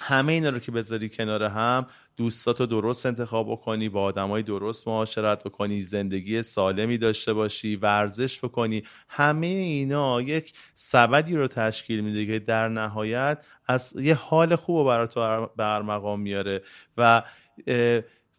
همه 0.01 0.33
اینا 0.33 0.49
رو 0.49 0.59
که 0.59 0.73
بذاری 0.73 1.09
کنار 1.09 1.43
هم 1.43 1.87
دوستاتو 2.17 2.67
درست 2.67 3.07
انتخاب 3.07 3.51
بکنی 3.51 3.89
با 3.89 4.03
آدمای 4.03 4.43
درست 4.43 4.89
معاشرت 4.89 5.45
بکنی 5.45 5.81
زندگی 5.81 6.43
سالمی 6.43 6.99
داشته 6.99 7.33
باشی 7.33 7.77
ورزش 7.77 8.39
بکنی. 8.45 8.83
همه 9.09 9.47
اینا 9.47 10.21
یک 10.21 10.53
سبدی 10.75 11.37
رو 11.37 11.49
تشکیل 11.49 12.01
میده 12.01 12.27
که 12.27 12.39
در 12.39 12.69
نهایت 12.69 13.47
از 13.67 13.95
یه 13.97 14.15
حال 14.15 14.57
خوب 14.57 14.77
رو 14.77 14.85
برای 14.85 15.07
تو 15.07 15.47
برمقام 15.57 16.21
میاره. 16.21 16.63
و 16.97 17.23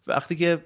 وقتی 0.06 0.36
که 0.36 0.64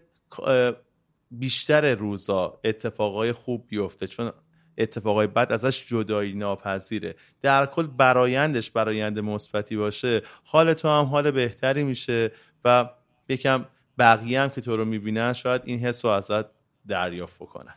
بیشتر 1.32 1.94
روزا 1.94 2.60
اتفاقای 2.64 3.32
خوب 3.32 3.66
بیفته 3.68 4.06
چون 4.06 4.30
اتفاقای 4.78 5.26
بد 5.26 5.52
ازش 5.52 5.86
جدایی 5.86 6.34
ناپذیره. 6.34 7.14
در 7.42 7.66
کل 7.66 7.86
برایندش 7.86 8.70
برایند 8.70 9.18
مثبتی 9.18 9.76
باشه 9.76 10.22
حال 10.44 10.74
تو 10.74 10.88
هم 10.88 11.04
حال 11.04 11.30
بهتری 11.30 11.84
میشه 11.84 12.32
و 12.64 12.90
یکم 13.28 13.66
بقیه 13.98 14.40
هم 14.40 14.48
که 14.48 14.60
تو 14.60 14.76
رو 14.76 14.84
می‌بینن 14.84 15.32
شاید 15.32 15.62
این 15.64 15.78
حس 15.78 16.04
رو 16.04 16.10
ازت 16.10 16.46
دریافت 16.88 17.42
بکنن. 17.42 17.74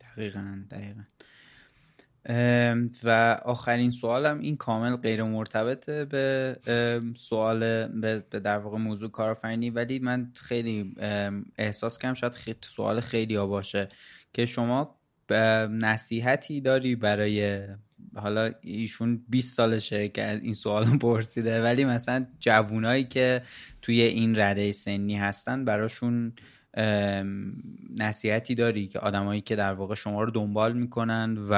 دقیقا 0.00 0.64
دقیقا. 0.70 1.02
و 3.04 3.40
آخرین 3.44 3.90
سوالم 3.90 4.40
این 4.40 4.56
کامل 4.56 4.96
غیر 4.96 5.22
مرتبطه 5.22 6.04
به 6.04 6.56
سوال 7.16 7.86
به 7.86 8.22
در 8.30 8.58
واقع 8.58 8.78
موضوع 8.78 9.10
کارآفرینی 9.10 9.70
ولی 9.70 9.98
من 9.98 10.32
خیلی 10.34 10.94
احساس 11.58 11.98
کردم 11.98 12.14
شاید 12.14 12.34
خیلی 12.34 12.58
سوال 12.60 13.00
خیلی 13.00 13.34
ها 13.34 13.46
باشه 13.46 13.88
که 14.32 14.46
شما 14.46 14.96
نصیحتی 15.70 16.60
داری 16.60 16.96
برای 16.96 17.66
حالا 18.16 18.52
ایشون 18.60 19.24
20 19.28 19.56
سالشه 19.56 20.08
که 20.08 20.40
این 20.42 20.54
سوال 20.54 20.98
پرسیده 20.98 21.62
ولی 21.62 21.84
مثلا 21.84 22.26
جوونایی 22.40 23.04
که 23.04 23.42
توی 23.82 24.00
این 24.00 24.40
رده 24.40 24.72
سنی 24.72 25.16
هستن 25.16 25.64
براشون 25.64 26.32
نصیحتی 27.96 28.54
داری 28.54 28.86
که 28.86 28.98
آدمایی 28.98 29.40
که 29.40 29.56
در 29.56 29.72
واقع 29.72 29.94
شما 29.94 30.22
رو 30.22 30.30
دنبال 30.30 30.72
می‌کنن 30.72 31.38
و 31.50 31.54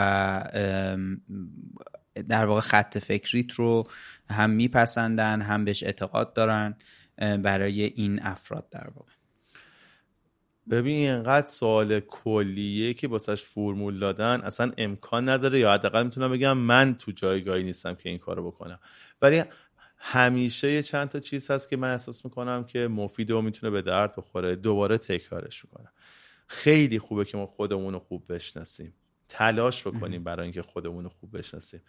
در 2.29 2.47
واقع 2.47 2.61
خط 2.61 2.99
فکریت 2.99 3.53
رو 3.53 3.89
هم 4.31 4.51
میپسندن 4.51 5.41
هم 5.41 5.65
بهش 5.65 5.83
اعتقاد 5.83 6.33
دارن 6.33 6.77
برای 7.19 7.83
این 7.83 8.23
افراد 8.23 8.69
در 8.71 8.87
واقع. 8.95 9.13
ببین 10.71 11.11
اینقدر 11.11 11.47
سوال 11.47 12.01
کلیه 12.01 12.95
که 12.95 13.09
باسش 13.09 13.43
فرمول 13.43 13.99
دادن 13.99 14.41
اصلا 14.41 14.73
امکان 14.79 15.29
نداره 15.29 15.59
یا 15.59 15.73
حداقل 15.73 16.05
می‌تونم 16.05 16.33
بگم 16.33 16.59
من 16.59 16.95
تو 16.95 17.13
جایگاهی 17.13 17.63
نیستم 17.63 17.95
که 17.95 18.09
این 18.09 18.19
کارو 18.19 18.51
بکنم. 18.51 18.79
ولی 19.23 19.43
همیشه 19.99 20.73
یه 20.73 20.83
چند 20.83 21.09
تا 21.09 21.19
چیز 21.19 21.51
هست 21.51 21.69
که 21.69 21.77
من 21.77 21.91
احساس 21.91 22.25
می‌کنم 22.25 22.65
که 22.65 22.89
مفید 22.89 23.31
و 23.31 23.43
می‌تونه 23.43 23.71
به 23.71 23.83
درد 23.83 24.17
بخوره. 24.17 24.57
دوباره 24.57 24.99
تکرارش 24.99 25.65
می‌کنم. 25.65 25.93
خیلی 26.47 26.99
خوبه 26.99 27.25
که 27.25 27.37
ما 27.37 27.47
خودمون 27.47 27.93
رو 27.93 27.99
خوب 27.99 28.33
بشناسیم. 28.33 28.95
تلاش 29.29 29.87
بکنیم 29.87 30.25
برای 30.25 30.45
اینکه 30.45 30.63
خودمون 30.63 31.05
رو 31.05 31.11
خوب 31.11 31.39
بشناسیم. 31.39 31.83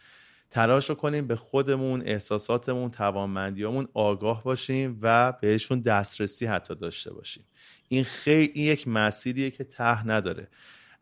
تلاش 0.49 0.91
کنیم 0.91 1.27
به 1.27 1.35
خودمون 1.35 2.01
احساساتمون 2.01 2.91
توانمندیامون 2.91 3.87
آگاه 3.93 4.43
باشیم 4.43 4.99
و 5.01 5.31
بهشون 5.31 5.79
دسترسی 5.79 6.45
حتی 6.45 6.75
داشته 6.75 7.13
باشیم. 7.13 7.45
این 7.87 8.03
خیلی 8.03 8.61
یک 8.61 8.87
مسیریه 8.87 9.51
که 9.51 9.63
ته 9.63 10.07
نداره. 10.07 10.47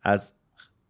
از 0.02 0.34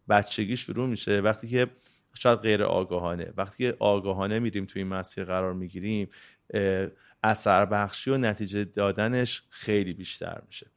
بچگی 0.09 0.57
شروع 0.57 0.87
میشه. 0.87 1.21
وقتی 1.21 1.47
که 1.47 1.67
شاید 2.13 2.39
غیر 2.39 2.63
آگاهانه. 2.63 3.33
وقتی 3.37 3.69
آگاهانه 3.69 4.39
میریم 4.39 4.65
توی 4.65 4.81
این 4.81 4.89
مسیر 4.93 5.23
قرار 5.23 5.53
می‌گیریم 5.53 6.09
اثر 7.23 7.65
بخشی 7.65 8.11
و 8.11 8.17
نتیجه 8.17 8.63
دادنش 8.63 9.43
خیلی 9.49 9.93
بیشتر 9.93 10.41
میشه. 10.47 10.67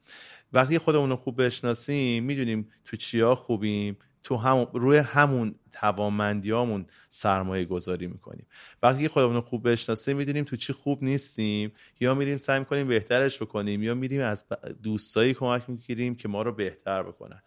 وقتی 0.53 0.77
خودمون 0.77 1.09
رو 1.09 1.15
خوب 1.15 1.45
بشناسیم 1.45 2.23
می‌دونیم 2.23 2.69
تو 2.85 2.97
چیا 2.97 3.35
خوبیم 3.35 3.97
تو 4.23 4.37
هم 4.37 4.67
روی 4.73 4.97
همون 4.97 5.55
توانمندیامون 5.71 6.85
سرمایه 7.09 7.65
گذاری 7.65 8.07
می‌کنیم. 8.07 8.47
وقتی 8.83 9.07
خودمون 9.07 9.35
رو 9.35 9.41
خوب 9.41 9.69
بشناسیم 9.69 10.17
می‌دونیم 10.17 10.43
تو 10.43 10.55
چی 10.55 10.73
خوب 10.73 11.03
نیستیم 11.03 11.71
یا 11.99 12.13
میریم 12.15 12.37
سعی 12.37 12.59
می‌کنیم 12.59 12.87
بهترش 12.87 13.41
بکنیم 13.41 13.83
یا 13.83 13.93
میریم 13.93 14.21
از 14.21 14.45
دوستایی 14.83 15.33
کمک 15.33 15.69
می‌گیریم 15.69 16.15
که 16.15 16.27
ما 16.27 16.41
رو 16.41 16.51
بهتر 16.51 17.03
بکنن. 17.03 17.41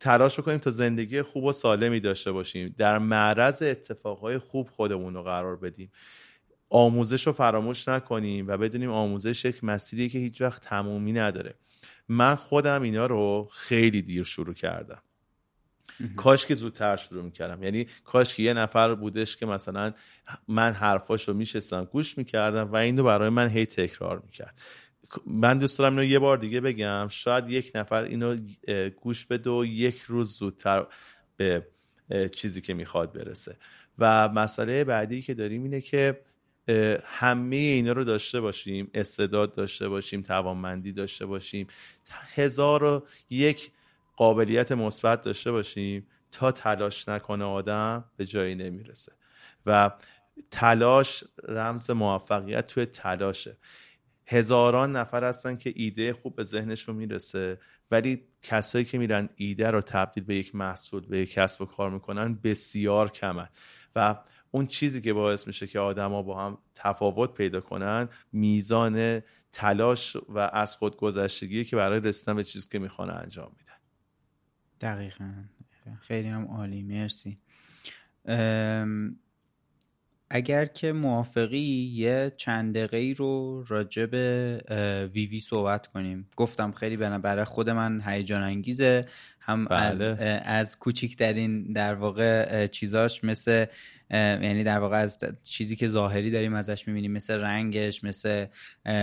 تلاش 0.00 0.40
بکنیم 0.40 0.58
تا 0.58 0.70
زندگی 0.70 1.22
خوب 1.22 1.44
و 1.44 1.52
سالمی 1.52 2.00
داشته 2.00 2.32
باشیم. 2.32 2.74
در 2.78 2.98
معرض 2.98 3.62
اتفاقهای 3.62 4.38
خوب 4.38 4.68
خودمون 4.68 5.14
رو 5.14 5.22
قرار 5.22 5.56
بدیم. 5.56 5.92
آموزش 6.70 7.26
رو 7.26 7.32
فراموش 7.32 7.88
نکنیم 7.88 8.48
و 8.48 8.56
بدونیم 8.56 8.90
آموزش 8.90 9.44
یک 9.44 9.64
مسیری 9.64 10.08
که 10.08 10.18
هیچ 10.18 10.40
وقت 10.40 10.62
تمومی 10.62 11.12
نداره. 11.12 11.54
من 12.08 12.34
خودم 12.34 12.82
اینا 12.82 13.06
رو 13.06 13.48
خیلی 13.52 14.02
دیر 14.02 14.24
شروع 14.24 14.54
کردم. 14.54 15.02
کاش 16.16 16.46
که 16.46 16.54
زودتر 16.54 16.96
شروع 16.96 17.24
می‌کردم. 17.24 17.62
یعنی 17.62 17.86
کاش 18.04 18.34
که 18.34 18.42
یه 18.42 18.54
نفر 18.54 18.94
بودش 18.94 19.36
که 19.36 19.46
مثلا 19.46 19.92
من 20.48 20.72
حرفاش 20.72 21.28
رو 21.28 21.34
میشستم 21.34 21.84
گوش 21.84 22.18
می‌کردم 22.18 22.72
و 22.72 22.76
این 22.76 22.98
رو 22.98 23.04
برای 23.04 23.28
من 23.28 23.48
هی 23.48 23.66
تکرار 23.66 24.22
می‌کرد. 24.24 24.62
من 25.26 25.58
دوست 25.58 25.78
دارم 25.78 25.92
اینو 25.92 26.10
یه 26.10 26.18
بار 26.18 26.38
دیگه 26.38 26.60
بگم. 26.60 27.08
شاید 27.10 27.50
یک 27.50 27.72
نفر 27.74 28.02
اینو 28.02 28.36
گوش 28.96 29.26
بده 29.26 29.50
و 29.50 29.64
یک 29.64 29.98
روز 30.00 30.38
زودتر 30.38 30.86
به 31.36 31.66
چیزی 32.34 32.60
که 32.60 32.74
می‌خواد 32.74 33.12
برسه. 33.12 33.56
و 33.98 34.28
مسئله 34.28 34.84
بعدی 34.84 35.22
که 35.22 35.34
داریم 35.34 35.62
اینه 35.62 35.80
که 35.80 36.20
همه 37.04 37.56
اینا 37.56 37.92
رو 37.92 38.04
داشته 38.04 38.40
باشیم 38.40 38.90
استعداد 38.94 39.54
داشته 39.54 39.88
باشیم 39.88 40.22
توانمندی 40.22 40.92
داشته 40.92 41.26
باشیم 41.26 41.66
هزار 42.34 42.84
و 42.84 43.06
یک 43.30 43.70
قابلیت 44.16 44.72
مثبت 44.72 45.22
داشته 45.22 45.52
باشیم 45.52 46.06
تا 46.32 46.52
تلاش 46.52 47.08
نکنه 47.08 47.44
آدم 47.44 48.04
به 48.16 48.26
جایی 48.26 48.54
نمی‌رسه. 48.54 49.12
و 49.66 49.90
تلاش 50.50 51.24
رمز 51.48 51.90
موفقیت 51.90 52.66
توی 52.66 52.86
تلاشه. 52.86 53.56
هزاران 54.26 54.96
نفر 54.96 55.24
هستن 55.24 55.56
که 55.56 55.72
ایده 55.76 56.12
خوب 56.12 56.36
به 56.36 56.42
ذهنشون 56.42 56.96
می‌رسه 56.96 57.58
ولی 57.90 58.22
کسایی 58.42 58.84
که 58.84 58.98
میرن 58.98 59.28
ایده 59.36 59.70
رو 59.70 59.80
تبدیل 59.80 60.24
به 60.24 60.36
یک 60.36 60.54
محصول 60.54 61.06
به 61.06 61.18
یک 61.18 61.32
کسب 61.32 61.62
و 61.62 61.64
کار 61.64 61.90
می‌کنن 61.90 62.34
بسیار 62.34 63.10
کمن. 63.10 63.48
و 63.96 64.18
اون 64.50 64.66
چیزی 64.66 65.00
که 65.00 65.12
باعث 65.12 65.46
میشه 65.46 65.66
که 65.66 65.78
آدما 65.78 66.22
با 66.22 66.46
هم 66.46 66.58
تفاوت 66.74 67.34
پیدا 67.34 67.60
کنن 67.60 68.08
میزان 68.32 69.22
تلاش 69.52 70.16
و 70.28 70.38
از 70.38 70.76
خود 70.76 70.96
گذشتگی 70.96 71.64
که 71.64 71.76
برای 71.76 72.00
رسیدن 72.00 72.36
به 72.36 72.44
چیزی 72.44 72.68
که 72.68 72.78
می‌خوان 72.78 73.10
انجام 73.10 73.52
میدن. 73.58 73.72
دقیقا 74.80 75.44
خیلی 76.00 76.28
هم 76.28 76.44
عالی. 76.44 76.82
مرسی. 76.82 77.38
اگر 80.30 80.64
که 80.64 80.92
موافقی 80.92 81.92
یه 81.94 82.32
چند 82.36 82.74
دقیقه 82.78 83.14
رو 83.18 83.64
راجع 83.68 84.06
به 84.06 85.08
وی 85.14 85.26
وی 85.26 85.40
صحبت 85.40 85.86
کنیم 85.86 86.28
گفتم 86.36 86.72
خیلی 86.72 86.96
برای 86.96 87.44
خود 87.44 87.70
من 87.70 88.02
هیجان 88.06 88.42
انگیزه 88.42 89.04
هم 89.40 89.64
بله. 89.64 89.78
از 89.78 90.02
از 90.44 90.78
کوچیکترین 90.78 91.72
در 91.72 91.94
واقع 91.94 92.66
چیزاش 92.66 93.24
مثل 93.24 93.66
یعنی 94.10 94.64
در 94.64 94.78
واقع 94.78 94.96
از 94.96 95.18
چیزی 95.44 95.76
که 95.76 95.88
ظاهری 95.88 96.30
داریم 96.30 96.54
ازش 96.54 96.88
می‌بینیم 96.88 97.12
مثل 97.12 97.40
رنگش 97.40 98.04
مثل 98.04 98.46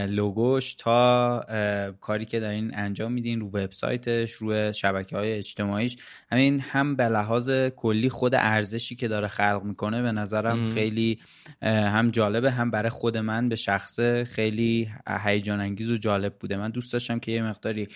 لوگوش 0.08 0.76
تا 0.76 1.96
کاری 2.02 2.26
که 2.26 2.40
دارین 2.40 2.72
انجام 2.74 3.12
میدین 3.12 3.40
رو 3.40 3.48
وبسایتش 3.48 4.32
روی 4.32 4.74
شبکه 4.74 5.18
های 5.18 5.34
اجتماعیش 5.34 5.98
همین 6.32 6.60
هم 6.60 6.96
به 6.96 7.08
لحاظ 7.08 7.52
کلی 7.76 8.10
خود 8.10 8.36
ارزشی 8.36 8.96
که 8.96 9.08
داره 9.08 9.28
خلق 9.28 9.62
می‌کنه 9.64 10.02
به 10.02 10.12
نظرم 10.12 10.70
خیلی 10.70 11.20
هم 11.62 12.12
جالبه 12.12 12.52
هم 12.52 12.72
برای 12.72 12.90
خود 12.90 13.18
من 13.18 13.50
به 13.50 13.56
شخصه 13.56 14.24
خیلی 14.24 14.90
هیجان 15.26 15.60
انگیز 15.60 15.90
و 15.90 15.98
جالب 15.98 16.36
بوده. 16.40 16.58
من 16.58 16.70
دوست 16.70 16.94
داشتم 16.94 17.20
که 17.20 17.32
یه 17.32 17.44
مقداری 17.44 17.88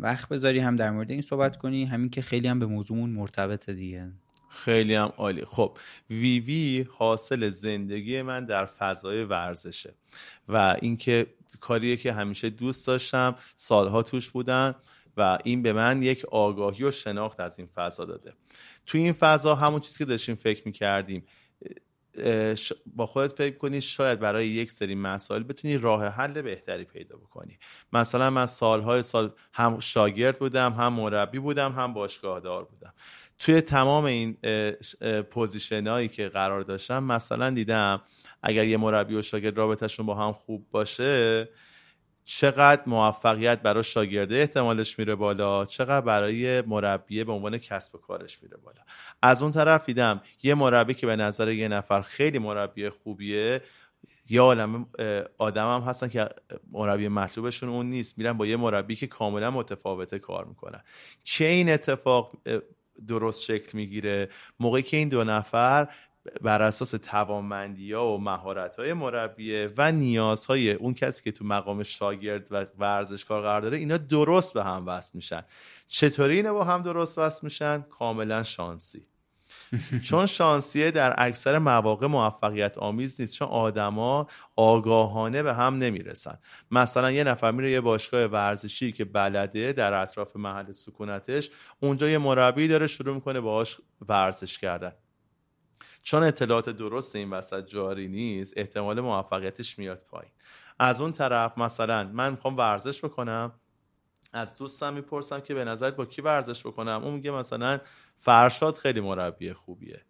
وقت 0.00 0.28
بذاری 0.28 0.58
هم 0.58 0.76
در 0.76 0.90
مورد 0.90 1.10
این 1.10 1.20
صحبت 1.20 1.56
کنی. 1.56 1.84
همین 1.84 2.10
که 2.10 2.22
خیلی 2.22 2.48
هم 2.48 2.58
به 2.58 2.66
موضوعمون 2.66 3.10
مرتبطه 3.10 3.74
دیگه. 3.74 4.08
خیلی 4.64 4.94
هم 4.94 5.12
عالی. 5.16 5.44
خب 5.44 5.78
وی 6.10 6.40
وی 6.40 6.86
حاصل 6.90 7.48
زندگی 7.48 8.22
من 8.22 8.44
در 8.44 8.66
فضای 8.66 9.24
ورزشه 9.24 9.94
و 10.48 10.76
اینکه 10.82 11.26
کاریه 11.60 11.96
که 11.96 12.12
همیشه 12.12 12.50
دوست 12.50 12.86
داشتم 12.86 13.34
سالها 13.56 14.02
توش 14.02 14.30
بودن 14.30 14.74
و 15.16 15.38
این 15.44 15.62
به 15.62 15.72
من 15.72 16.02
یک 16.02 16.24
آگاهی 16.24 16.84
و 16.84 16.90
شناخت 16.90 17.40
از 17.40 17.58
این 17.58 17.68
فضا 17.74 18.04
داده. 18.04 18.32
توی 18.86 19.00
این 19.00 19.12
فضا 19.12 19.54
همون 19.54 19.80
چیزی 19.80 19.98
که 19.98 20.04
داشتیم 20.04 20.34
فکر 20.34 20.62
می‌کردیم 20.64 21.24
با 22.86 23.06
خودت 23.06 23.32
فکر 23.32 23.56
کنی 23.56 23.80
شاید 23.80 24.20
برای 24.20 24.48
یک 24.48 24.70
سری 24.70 24.94
مسائل 24.94 25.42
بتونی 25.42 25.76
راه 25.76 26.06
حل 26.06 26.42
بهتری 26.42 26.84
پیدا 26.84 27.16
بکنی. 27.16 27.58
مثلا 27.92 28.30
من 28.30 28.46
سالهای 28.46 29.02
سال 29.02 29.32
هم 29.52 29.80
شاگرد 29.80 30.38
بودم 30.38 30.72
هم 30.72 30.92
مربی 30.92 31.38
بودم 31.38 31.72
هم 31.72 31.92
باشگاهدار 31.94 32.64
بودم. 32.64 32.94
توی 33.38 33.60
تمام 33.60 34.04
این 34.04 34.36
پوزیشن 35.30 35.86
هایی 35.86 36.08
که 36.08 36.28
قرار 36.28 36.60
داشتم 36.60 37.04
مثلا 37.04 37.50
دیدم 37.50 38.02
اگر 38.42 38.64
یه 38.64 38.76
مربی 38.76 39.14
و 39.14 39.22
شاگرد 39.22 39.58
رابطهشون 39.58 40.06
با 40.06 40.14
هم 40.14 40.32
خوب 40.32 40.66
باشه 40.70 41.48
چقدر 42.24 42.82
موفقیت 42.86 43.62
برای 43.62 43.84
شاگرده 43.84 44.36
احتمالش 44.36 44.98
میره 44.98 45.14
بالا 45.14 45.64
چقدر 45.64 46.00
برای 46.00 46.60
مربی 46.60 47.24
به 47.24 47.32
عنوان 47.32 47.58
کسب 47.58 47.94
و 47.94 47.98
کارش 47.98 48.42
میره 48.42 48.56
بالا. 48.56 48.80
از 49.22 49.42
اون 49.42 49.52
طرف 49.52 49.86
دیدم 49.86 50.22
یه 50.42 50.54
مربی 50.54 50.94
که 50.94 51.06
به 51.06 51.16
نظر 51.16 51.52
یه 51.52 51.68
نفر 51.68 52.02
خیلی 52.02 52.38
مربی 52.38 52.88
خوبیه 52.88 53.62
یه 54.30 54.40
عالم 54.40 54.86
آدم 55.38 55.74
هم 55.74 55.80
هستن 55.80 56.08
که 56.08 56.28
مربی 56.72 57.08
مطلوبشون 57.08 57.68
اون 57.68 57.86
نیست 57.86 58.18
میرن 58.18 58.32
با 58.32 58.46
یه 58.46 58.56
مربی 58.56 58.96
که 58.96 59.06
کاملا 59.06 59.50
متفاوته 59.50 60.18
کار 60.18 60.44
می‌کنن. 60.44 60.82
چه 61.22 61.44
این 61.44 61.70
اتفاق 61.70 62.32
درست 63.06 63.42
شکل 63.42 63.78
می‌گیره. 63.78 64.28
موقعی 64.60 64.82
که 64.82 64.96
این 64.96 65.08
دو 65.08 65.24
نفر 65.24 65.88
بر 66.42 66.62
اساس 66.62 66.90
توانمندی 66.90 67.92
ها 67.92 68.14
و 68.14 68.20
مهارت 68.20 68.76
های 68.76 68.92
مربیه 68.92 69.72
و 69.76 69.92
نیازهای 69.92 70.72
اون 70.72 70.94
کسی 70.94 71.22
که 71.22 71.32
تو 71.32 71.44
مقام 71.44 71.82
شاگرد 71.82 72.48
و 72.50 72.66
ورزشکار 72.78 73.42
قرار 73.42 73.60
داره 73.60 73.78
اینا 73.78 73.96
درست 73.96 74.54
به 74.54 74.64
هم 74.64 74.86
وصل 74.86 75.12
میشن. 75.14 75.42
چطوری 75.86 76.36
اینا 76.36 76.52
با 76.52 76.64
هم 76.64 76.82
درست 76.82 77.18
وصل 77.18 77.40
میشن؟ 77.42 77.84
کاملا 77.90 78.42
شانسی. 78.42 79.06
چون 80.04 80.26
شانسیه 80.26 80.90
در 80.90 81.14
اکثر 81.18 81.58
مواقع 81.58 82.06
موفقیت 82.06 82.78
آمیز 82.78 83.20
نیست 83.20 83.34
چون 83.34 83.48
آدما 83.48 84.26
آگاهانه 84.56 85.42
به 85.42 85.54
هم 85.54 85.78
نمی‌رسن. 85.78 86.38
مثلا 86.70 87.10
یه 87.10 87.24
نفر 87.24 87.50
میره 87.50 87.70
یه 87.70 87.80
باشگاه 87.80 88.24
ورزشی 88.24 88.92
که 88.92 89.04
بلده 89.04 89.72
در 89.72 89.92
اطراف 89.92 90.36
محل 90.36 90.72
سکونتش 90.72 91.50
اونجا 91.80 92.08
یه 92.08 92.18
مربی 92.18 92.68
داره 92.68 92.86
شروع 92.86 93.14
می‌کنه 93.14 93.40
باهاش 93.40 93.76
ورزش 94.08 94.58
کردن. 94.58 94.92
چون 96.02 96.22
اطلاعات 96.22 96.70
درست 96.70 97.16
این 97.16 97.30
وسط 97.30 97.66
جاری 97.66 98.08
نیست 98.08 98.54
احتمال 98.56 99.00
موفقیتش 99.00 99.78
میاد 99.78 100.02
پایین. 100.10 100.32
از 100.78 101.00
اون 101.00 101.12
طرف 101.12 101.58
مثلا 101.58 102.04
من 102.04 102.30
می‌خوام 102.30 102.56
ورزش 102.56 103.04
بکنم 103.04 103.52
از 104.32 104.56
دوستم 104.56 104.94
می‌پرسم 104.94 105.40
که 105.40 105.54
به 105.54 105.64
نظرت 105.64 105.96
با 105.96 106.06
کی 106.06 106.22
ورزش 106.22 106.66
بکنم؟ 106.66 107.04
اون 107.04 107.14
میگه 107.14 107.30
مثلا 107.30 107.80
فرشاد 108.18 108.74
خیلی 108.74 109.00
مربی 109.00 109.52
خوبیه. 109.52 110.00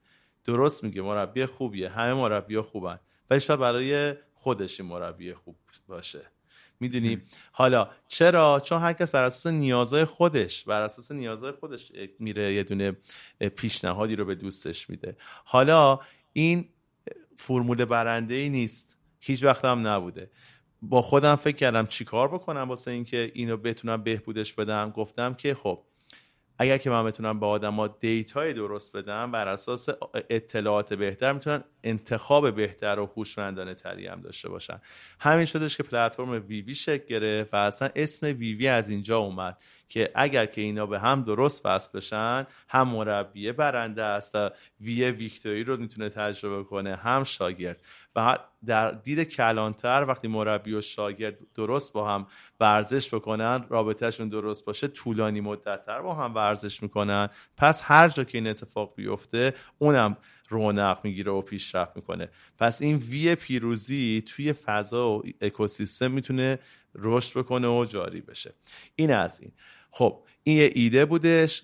درست 0.45 0.85
میگه 0.85 1.03
مربی 1.03 1.47
خوبیه. 1.47 1.89
همه 1.89 2.15
مربی 2.15 2.61
خوبن. 2.61 2.99
ولی 3.31 3.41
شاید 3.41 3.61
برای 3.61 4.15
خودش 4.35 4.81
مربی 4.81 5.35
خوب 5.35 5.57
باشه. 5.87 6.31
می‌دونی؟ 6.81 7.23
حالا 7.53 7.91
چرا؟ 8.09 8.61
چون 8.61 8.79
هر 8.79 8.93
کس 8.93 9.11
بر 9.11 9.25
اساس 9.25 9.53
نیازهای 9.53 10.05
خودش 10.05 10.65
بر 10.65 10.83
اساس 10.83 11.13
نیازهای 11.13 11.53
خودش 11.53 11.93
میره 12.19 12.55
یه 12.55 12.63
دونه 12.63 12.97
پیشنهادی 13.57 14.17
رو 14.17 14.25
به 14.25 14.35
دوستش 14.35 14.91
میده. 14.91 15.17
حالا 15.45 16.01
این 16.33 16.69
فرمول 17.37 17.85
برنده 17.85 18.35
ای 18.35 18.49
نیست. 18.49 18.97
هیچ 19.21 19.45
وقت 19.45 19.65
هم 19.65 19.87
نبوده. 19.87 20.31
با 20.83 21.01
خودم 21.01 21.37
فکر 21.37 21.57
کردم 21.57 21.87
چیکار 21.87 22.29
بکنم 22.29 22.69
واسه 22.69 22.91
اینکه 22.91 23.31
اینو 23.35 23.57
بتونم 23.57 24.03
بهبودش 24.03 24.53
بدم. 24.53 24.91
گفتم 24.91 25.35
که 25.35 25.55
خب 25.55 25.85
اگر 26.59 26.79
که 26.79 26.91
من 26.91 27.05
بتونم 27.05 27.41
به 27.41 27.47
آدما 27.47 27.89
data 27.89 28.40
ی 28.40 28.53
درست 28.53 28.97
بدم 28.97 29.33
بر 29.33 29.49
اساس 29.49 29.89
اطلاعات 30.31 30.95
بهتر 30.95 31.33
می‌تونن 31.33 31.65
انتخاب 31.85 32.55
بهتر 32.55 32.99
و 32.99 33.07
هوشمندانه 33.17 33.75
تری 33.75 34.07
هم 34.07 34.21
داشته 34.21 34.49
باشن. 34.49 34.81
همین 35.21 35.45
شدش 35.45 35.77
که 35.77 35.83
پلتفرم 35.83 36.31
وی 36.31 36.63
وی 36.63 36.75
شکل 36.75 37.05
گرفت 37.07 37.55
و 37.55 37.57
اصلا 37.57 37.89
اسم 37.97 38.27
وی 38.27 38.55
وی 38.55 38.69
از 38.69 38.91
اینجا 38.91 39.19
اومد. 39.19 39.63
که 39.89 40.11
اگر 40.15 40.47
که 40.47 40.61
اینا 40.61 40.87
به 40.87 40.99
هم 40.99 41.23
درست 41.23 41.67
وصل 41.67 41.99
بشن 41.99 42.47
هم 42.69 42.89
مربی 42.89 43.53
برنده 43.53 44.03
است 44.03 44.31
و 44.35 44.51
V 44.81 45.05
victory 45.05 45.65
رو 45.65 45.77
می‌تونه 45.77 46.09
تجربه 46.09 46.65
کنه 46.65 46.97
هم 46.97 47.25
شاگرد. 47.25 47.87
و 48.17 48.37
در 48.67 48.91
دید 48.91 49.23
کلانتر 49.23 50.05
وقتی 50.09 50.29
مربی 50.29 50.75
و 50.75 50.81
شاگرد 50.81 51.39
درست 51.55 51.93
با 51.93 52.09
هم 52.09 52.27
ورزش 52.61 53.15
بکنن 53.15 53.65
رابطهشون 53.69 54.29
درست 54.29 54.65
باشه 54.65 54.89
طولانی 54.89 55.41
مدتتر 55.41 56.01
با 56.01 56.15
هم 56.15 56.35
ورزش 56.35 56.83
می‌کنن. 56.83 57.29
پس 57.57 57.83
هر 57.85 58.09
جا 58.09 58.25
که 58.25 58.39
این 58.39 58.47
اتفاق 58.47 58.95
بیفته 58.97 59.55
اونم 59.79 60.17
رونق 60.49 61.01
می‌گیره 61.05 61.33
و 61.33 61.43
پیشرفت 61.43 61.97
می‌کنه. 61.97 62.29
پس 62.59 62.83
این 62.83 62.97
وی 62.97 63.35
پیروزی 63.35 64.23
توی 64.27 64.53
فضا 64.53 65.11
و 65.11 65.23
اکوسیستم 65.41 66.11
می‌تونه 66.11 66.59
رشد 66.95 67.39
بکنه 67.39 67.69
و 67.69 67.85
جاری 67.85 68.21
بشه. 68.21 68.55
این 68.97 69.13
از 69.13 69.41
این. 69.41 69.53
خب 69.91 70.23
این 70.43 70.59
یه 70.59 70.71
ایده 70.75 71.05
بودش 71.05 71.63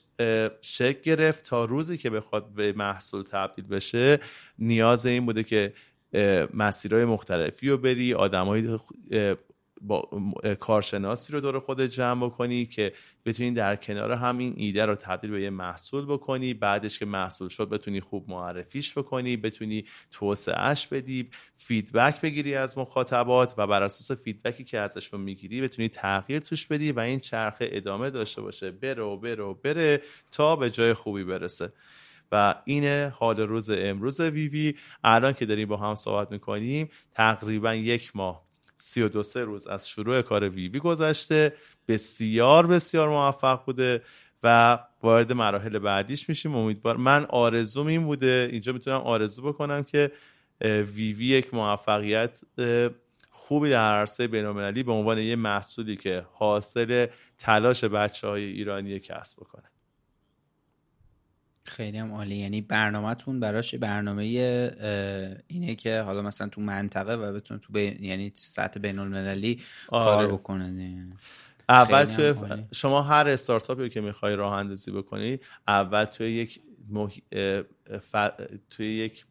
شکل 0.61 1.01
گرفت 1.03 1.45
تا 1.45 1.65
روزی 1.65 1.99
که 1.99 2.11
بخواد 2.11 2.49
به 2.49 2.73
محصول 2.73 3.23
تبدیل 3.23 3.67
بشه 3.67 4.19
نیاز 4.59 5.07
این 5.07 5.27
بوده 5.27 5.43
که 5.43 5.73
مسیرهای 6.55 7.05
مختلفی 7.05 7.69
رو 7.69 7.79
بری 7.79 8.15
آدمای 8.15 8.79
با 9.87 10.09
کارشناسی 10.61 11.33
رو 11.33 11.41
دور 11.41 11.61
خود 11.61 11.81
جمع 11.81 12.27
بکنی 12.27 12.67
که 12.67 12.93
بتونی 13.25 13.51
در 13.51 13.77
کنار 13.77 14.13
همین 14.13 14.55
ایده 14.57 14.87
رو 14.87 14.95
تبدیل 14.95 15.31
به 15.31 15.43
یه 15.43 15.51
محصول 15.51 16.07
بکنی 16.07 16.55
بعدش 16.55 16.99
که 16.99 17.07
محصول 17.07 17.49
شد 17.49 17.69
بتونی 17.69 18.01
خوب 18.01 18.31
معرفیش 18.31 18.99
بکنی 18.99 19.37
بتونی 19.37 19.85
توسعهش 20.11 20.87
بدی 20.87 21.29
feedback 21.57 22.21
بگیری 22.21 22.55
از 22.55 22.79
مخاطبات 22.79 23.55
و 23.59 23.67
بر 23.67 23.83
اساس 23.83 24.19
feedback 24.23 24.60
ی 24.60 24.65
که 24.65 24.79
ازشون 24.79 25.21
می‌گیری 25.21 25.61
بتونی 25.61 25.89
تغییر 25.89 26.41
توش 26.41 26.67
بدی 26.67 26.93
و 26.93 27.01
این 27.01 27.21
چرخه 27.21 27.69
ادامه 27.73 28.11
داشته 28.11 28.43
باشه. 28.43 28.71
بره 28.71 29.03
و 29.03 29.17
بره 29.17 29.45
و 29.45 29.55
بره 29.55 30.03
تا 30.31 30.57
به 30.57 30.71
جای 30.71 30.95
خوبی 30.95 31.25
برسه. 31.25 31.73
و 32.33 32.55
این 32.65 32.85
حال 33.11 33.41
روز 33.41 33.71
امروز 33.71 34.21
ویوی. 34.21 34.49
وی 34.49 34.75
الان 35.05 35.33
که 35.33 35.47
داریم 35.47 35.69
با 35.69 35.77
هم 35.77 35.95
صحبت 35.95 36.33
می‌کنیم 36.33 36.89
تقریبا 37.15 37.75
یک 37.75 38.17
ماه 38.17 38.45
سی 38.77 39.03
و 39.03 39.09
دو 39.09 39.23
سه 39.23 39.41
روز 39.41 39.67
از 39.67 39.89
شروع 39.89 40.23
کار 40.23 40.49
ویوی 40.49 40.69
وی 40.69 40.81
گذشته. 40.81 41.53
بسیار 41.89 42.67
بسیار 42.67 43.09
موفق 43.09 43.65
بوده 43.65 44.03
و 44.43 44.79
وارد 45.03 45.33
مراحل 45.33 45.79
بعدیش 45.79 46.29
میشیم. 46.29 46.55
امیدوار 46.55 46.97
من 46.97 47.25
آرزوم 47.25 47.87
این 47.87 48.05
بوده. 48.05 48.49
اینجا 48.53 48.73
می‌تونم 48.73 49.01
آرزو 49.01 49.43
بکنم 49.43 49.83
که 49.83 50.13
ویوی 50.61 51.13
وی 51.13 51.27
یک 51.27 51.55
موفقیت 51.55 52.41
خوبی 53.31 53.71
در 53.71 53.95
عرصه 53.95 54.27
بینالمللی 54.27 54.83
به 54.83 54.93
عنوان 54.93 55.19
یه 55.19 55.37
محصولی 55.37 55.97
که 55.97 56.27
حاصل 56.33 57.07
تلاش 57.39 57.85
بچه 57.85 58.29
های 58.29 58.45
ایرانی 58.45 59.01
کسب 59.01 59.41
بکنه. 59.41 59.74
خیلی 61.67 61.99
هم 61.99 62.13
عالی. 62.13 62.37
یعنی 62.37 62.61
برنامهتون 62.61 63.41
براش 63.41 63.75
برنامه 63.75 64.23
اینه 65.47 65.75
که 65.75 66.01
حالا 66.01 66.23
مثلا 66.23 66.49
تو 66.49 66.61
منطقه 66.61 67.15
و 67.15 67.33
بتونه 67.33 67.61
تو 67.61 67.79
یعنی 67.79 68.33
سطح 68.35 68.81
بین 68.81 68.99
المللی 68.99 69.61
آره. 69.89 70.05
کار 70.05 70.33
بکنه 70.33 71.07
اول 71.69 72.05
توی 72.05 72.35
شما 72.73 73.03
هر 73.03 73.29
استارتاپی 73.29 73.89
که 73.89 74.01
می‌خوای 74.01 74.37
راه 74.37 74.53
اندازی 74.53 74.91
بکنی 74.91 75.39
اول 75.69 76.05
توی 76.05 76.33
یک 76.33 76.61
توی 78.71 78.97
یک 78.97 79.25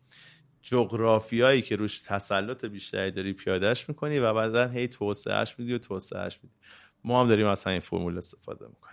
جغرافیایی 0.62 1.62
که 1.62 1.76
روش 1.76 2.02
تسلط 2.02 2.66
بیشتری 2.66 3.12
داری 3.12 3.34
پیادهش 3.34 3.90
می‌کنی 3.90 4.20
و 4.20 4.34
بعدا 4.34 4.68
هی 4.68 4.88
توسعهش 4.88 5.56
میدی 5.58 5.74
و 5.74 5.78
توسعهش 5.78 6.40
میدی. 6.44 6.56
ما 7.04 7.22
هم 7.22 7.28
داریم 7.28 7.48
اصلا 7.48 7.72
این 7.72 7.82
فرمول 7.82 8.18
استفاده 8.18 8.66
می‌کنیم. 8.68 8.93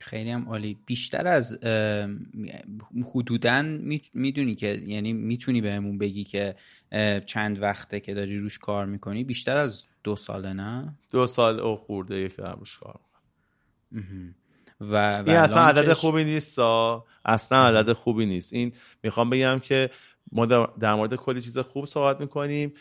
خیلی 0.00 0.30
هم 0.30 0.48
عالی. 0.48 0.78
بیشتر 0.86 1.26
از 1.26 1.58
حدودا 3.14 3.62
می‌دونی 4.14 4.54
که 4.54 4.82
یعنی 4.86 5.12
می‌تونی 5.12 5.60
بهمون 5.60 5.98
بگی 5.98 6.24
که 6.24 6.56
چند 7.26 7.62
وقته 7.62 8.00
که 8.00 8.14
داری 8.14 8.38
روش 8.38 8.58
کار 8.58 8.86
می‌کنی؟ 8.86 9.24
بیشتر 9.24 9.56
از 9.56 9.86
دو 10.04 10.16
ساله 10.16 10.52
نه؟ 10.52 10.94
دو 11.12 11.26
سال 11.26 11.60
او 11.60 11.76
خورده 11.76 12.16
یک 12.16 12.32
روش 12.38 12.78
کار 12.78 13.00
و, 14.80 15.22
این 15.26 15.36
اصلا 15.36 15.62
عدد 15.62 15.92
خوبی 15.92 16.24
نیست 16.24 16.58
اصلا 17.24 17.66
عدد 17.66 17.92
خوبی 17.92 18.26
نیست. 18.26 18.52
این 18.52 18.72
می‌خوام 19.02 19.30
بگم 19.30 19.58
که 19.58 19.90
ما 20.32 20.46
در 20.80 20.94
مورد 20.94 21.14
کلی 21.14 21.40
چیز 21.40 21.58
خوب 21.58 21.84
صحبت 21.84 22.20
می‌کنیم 22.20 22.72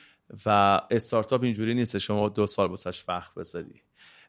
و 0.45 0.82
استارتاپ 0.91 1.43
اینجوری 1.43 1.74
نیست 1.74 1.97
شما 1.97 2.30
دو 2.30 2.47
سال 2.47 2.68
بسش 2.68 3.03
وقت 3.07 3.34
بذاری. 3.34 3.82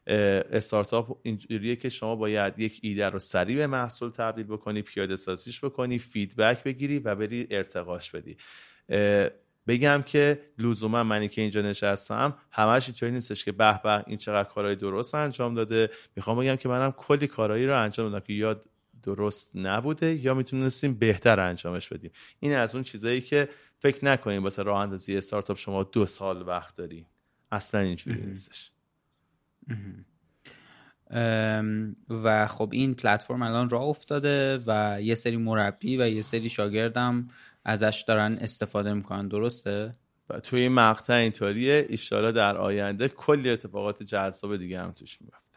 استارتاپ 0.09 1.19
اینجوریه 1.23 1.75
که 1.75 1.89
شما 1.89 2.15
باید 2.15 2.59
یک 2.59 2.79
ایده 2.83 3.09
رو 3.09 3.19
سریع 3.19 3.57
به 3.57 3.67
محصول 3.67 4.09
تبدیل 4.09 4.45
بکنی 4.45 4.81
پیاده 4.81 5.15
سازیش 5.15 5.63
بکنی 5.63 5.99
فیدبک 5.99 6.63
بگیری 6.63 6.99
و 6.99 7.15
بری 7.15 7.47
ارتقاش 7.51 8.11
بدی. 8.11 8.37
بگم 9.67 10.03
که 10.05 10.41
لزوما 10.57 11.03
منی 11.03 11.27
که 11.27 11.41
اینجا 11.41 11.61
نشستم 11.61 12.37
همش 12.51 12.87
اینطوری 12.87 13.11
نیستش 13.11 13.45
که 13.45 13.51
به 13.51 13.79
به 13.83 14.03
این 14.07 14.17
چقدر 14.17 14.49
کارهای 14.49 14.75
درست 14.75 15.15
انجام 15.15 15.55
داده. 15.55 15.89
می‌خوام 16.15 16.39
بگم 16.39 16.55
که 16.55 16.69
منم 16.69 16.91
کلی 16.91 17.27
کارهایی 17.27 17.67
رو 17.67 17.81
انجام 17.81 18.09
دادم 18.09 18.25
که 18.25 18.33
یا 18.33 18.61
درست 19.03 19.51
نبوده 19.55 20.15
یا 20.15 20.33
می‌تونستیم 20.33 20.93
بهتر 20.93 21.39
انجامش 21.39 21.89
بدیم. 21.89 22.11
این 22.39 22.55
از 22.55 22.75
اون 22.75 22.83
چیزایی 22.83 23.21
که 23.21 23.49
فکر 23.79 24.05
نکنیم 24.05 24.43
واسه 24.43 24.63
راه 24.63 24.79
اندازی 24.79 25.17
استارتاپ 25.17 25.57
شما 25.57 25.83
دو 25.83 26.05
سال 26.05 26.47
وقت 26.47 26.75
داری. 26.75 27.05
اصلا 27.51 27.81
اینجوری 27.81 28.25
نیستش. 28.25 28.71
و 32.09 32.47
خب 32.47 32.69
این 32.71 32.95
پلتفرم 32.95 33.41
الان 33.41 33.69
راه 33.69 33.83
افتاده 33.83 34.59
و 34.67 35.01
یه 35.01 35.15
سری 35.15 35.37
مربی 35.37 35.97
و 35.97 36.09
یه 36.09 36.21
سری 36.21 36.49
شاگردم 36.49 37.27
ازش 37.65 38.03
دارن 38.07 38.37
استفاده 38.41 38.93
می‌کنن. 38.93 39.27
درسته؟ 39.27 39.91
و 40.29 40.39
توی 40.39 40.61
این 40.61 40.71
مقطع 40.71 41.13
اینطوریه. 41.13 41.85
ایشالا 41.89 42.31
در 42.31 42.57
آینده 42.57 43.07
کلی 43.07 43.49
اتفاقات 43.49 44.03
جذاب 44.03 44.57
دیگه 44.57 44.79
هم 44.79 44.91
توش 44.91 45.21
میفته 45.21 45.48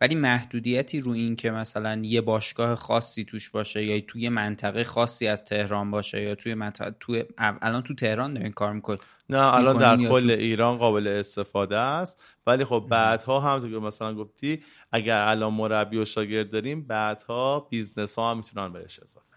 ولی 0.00 0.14
محدودیتی 0.14 1.00
رو 1.00 1.12
این 1.12 1.36
که 1.36 1.50
مثلا 1.50 2.02
یه 2.04 2.20
باشگاه 2.20 2.74
خاصی 2.74 3.24
توش 3.24 3.50
باشه 3.50 3.84
یا 3.84 4.00
توی 4.00 4.28
منطقه 4.28 4.84
خاصی 4.84 5.26
از 5.26 5.44
تهران 5.44 5.90
باشه 5.90 6.22
یا 6.22 6.34
توی 6.34 6.54
منطقه 6.54 6.94
توی 7.00 7.24
الان 7.38 7.82
تو 7.82 7.94
تهران 7.94 8.34
دارین 8.34 8.52
کار 8.52 8.72
می‌کنید. 8.72 9.00
نه 9.30 9.54
الان 9.54 9.78
در 9.78 10.08
کل 10.08 10.30
ایران 10.30 10.76
قابل 10.76 11.06
استفاده 11.08 11.76
است. 11.76 12.24
ولی 12.46 12.64
خب 12.64 12.86
بعدها 12.90 13.40
هم 13.40 13.60
تو 13.60 13.80
مثلا 13.80 14.14
گفتی 14.14 14.62
اگر 14.92 15.18
الان 15.18 15.54
مربی 15.54 15.96
و 15.96 16.04
شاگرد 16.04 16.50
داریم 16.50 16.82
بعدها 16.82 17.60
business 17.60 18.18
ها 18.18 18.30
هم 18.30 18.36
می‌تونن 18.36 18.72
بهش 18.72 19.00
اضافه 19.02 19.34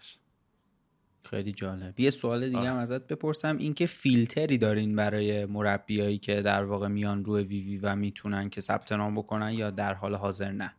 خیلی 1.30 1.52
جالب. 1.52 2.00
یه 2.00 2.10
سوال 2.10 2.50
دیگه 2.50 2.70
هم 2.70 2.76
ازت 2.76 3.08
بپرسم. 3.08 3.58
اینکه 3.58 3.86
فیلتری 3.86 4.58
دارین 4.58 4.96
برای 4.96 5.46
مربیایی 5.46 6.18
که 6.18 6.42
در 6.42 6.64
واقع 6.64 6.88
میان 6.88 7.26
روی 7.26 7.44
وی 7.44 7.62
وی 7.62 7.78
و 7.78 7.96
می‌تونن 7.96 8.50
که 8.50 8.62
ثبت 8.62 8.92
نام 8.92 9.16
بکنن 9.16 9.54
یا 9.54 9.70
در 9.70 9.94
حال 9.94 10.16
حاضر 10.16 10.52
نه؟ 10.52 10.74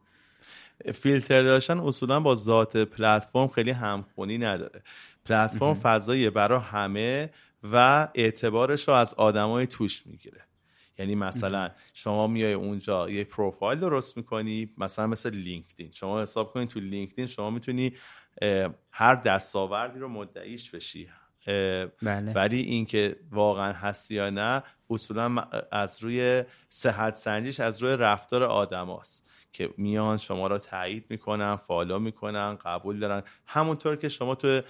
فیلتر 0.94 1.42
داشتن 1.42 1.78
اصولا 1.78 2.20
با 2.20 2.34
ذات 2.34 2.76
پلتفرم 2.76 3.48
خیلی 3.48 3.70
همخونی 3.70 4.38
نداره. 4.38 4.82
پلتفرم 5.24 5.74
فضایی 5.74 6.30
برای 6.30 6.60
همه 6.60 7.30
و 7.72 8.08
اعتبارش 8.14 8.88
رو 8.88 8.94
از 8.94 9.14
آدمای 9.14 9.66
توش 9.66 10.06
می‌گیره. 10.06 10.40
یعنی 10.98 11.14
مثلا 11.14 11.70
شما 11.94 12.26
میای 12.26 12.52
اونجا 12.52 13.10
یه 13.10 13.24
پروفایل 13.24 13.80
درست 13.80 14.16
می‌کنی 14.16 14.70
مثلا 14.78 15.06
مثل 15.06 15.34
LinkedIn. 15.34 15.90
شما 15.90 16.22
حساب 16.22 16.52
کنید 16.52 16.68
تو 16.68 16.80
LinkedIn 16.80 17.26
شما 17.26 17.50
می‌تونی 17.50 17.92
هر 18.90 19.14
دستاوردی 19.14 19.98
رو 19.98 20.08
مدعیش 20.08 20.70
بشی. 20.70 21.08
بله. 22.02 22.32
ولی 22.32 22.60
اینکه 22.60 23.16
واقعا 23.30 23.72
هستی 23.72 24.14
یا 24.14 24.30
نه 24.30 24.62
اصولا 24.90 25.36
از 25.72 26.02
روی 26.02 26.44
صحت 26.68 27.14
سنجیش 27.14 27.60
از 27.60 27.82
روی 27.82 27.96
رفتار 27.96 28.42
آدماست 28.42 29.28
که 29.52 29.70
میان 29.76 30.16
شما 30.16 30.46
را 30.46 30.58
تایید 30.58 31.04
می‌کنن 31.10 31.56
follow 31.56 31.98
می‌کنن 31.98 32.54
قبول 32.54 32.98
دارن. 32.98 33.22
همونطور 33.46 33.96
که 33.96 34.08
شما 34.08 34.34
تو 34.34 34.60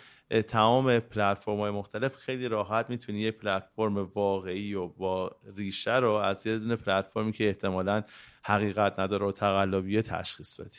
تمام 0.49 0.99
پلتفرم 0.99 1.61
های 1.61 1.71
مختلف 1.71 2.17
خیلی 2.17 2.49
راحت 2.49 2.91
می‌تونی 2.91 3.21
یه 3.21 3.31
پلتفرم 3.31 3.97
واقعی 3.97 4.75
و 4.75 4.87
با 4.89 5.37
ریشه 5.57 5.97
رو 5.97 6.13
از 6.13 6.47
یه 6.47 6.59
دونه 6.59 6.77
پلتفرمی 6.77 7.33
که 7.33 7.47
احتمالا 7.49 8.03
حقیقت 8.43 8.99
نداره 8.99 9.27
و 9.27 9.33
تقلبیه 9.33 10.03
تشخیص 10.03 10.61
بدی. 10.61 10.79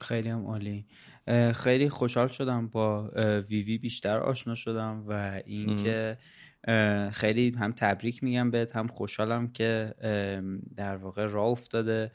خیلی 0.00 0.28
هم 0.28 0.46
عالی. 0.46 0.86
خیلی 1.54 1.88
خوشحال 1.88 2.28
شدم 2.28 2.68
با 2.68 3.10
ویوی 3.48 3.78
بیشتر 3.78 4.18
آشنا 4.18 4.54
شدم 4.54 5.04
و 5.08 5.40
اینکه 5.44 6.18
خیلی 7.12 7.50
هم 7.58 7.72
تبریک 7.72 8.22
میگم 8.22 8.50
بهت 8.50 8.76
هم 8.76 8.86
خوشحالم 8.86 9.52
که 9.52 9.94
در 10.76 10.96
واقع 10.96 11.26
راه 11.26 11.48
افتاده 11.48 12.12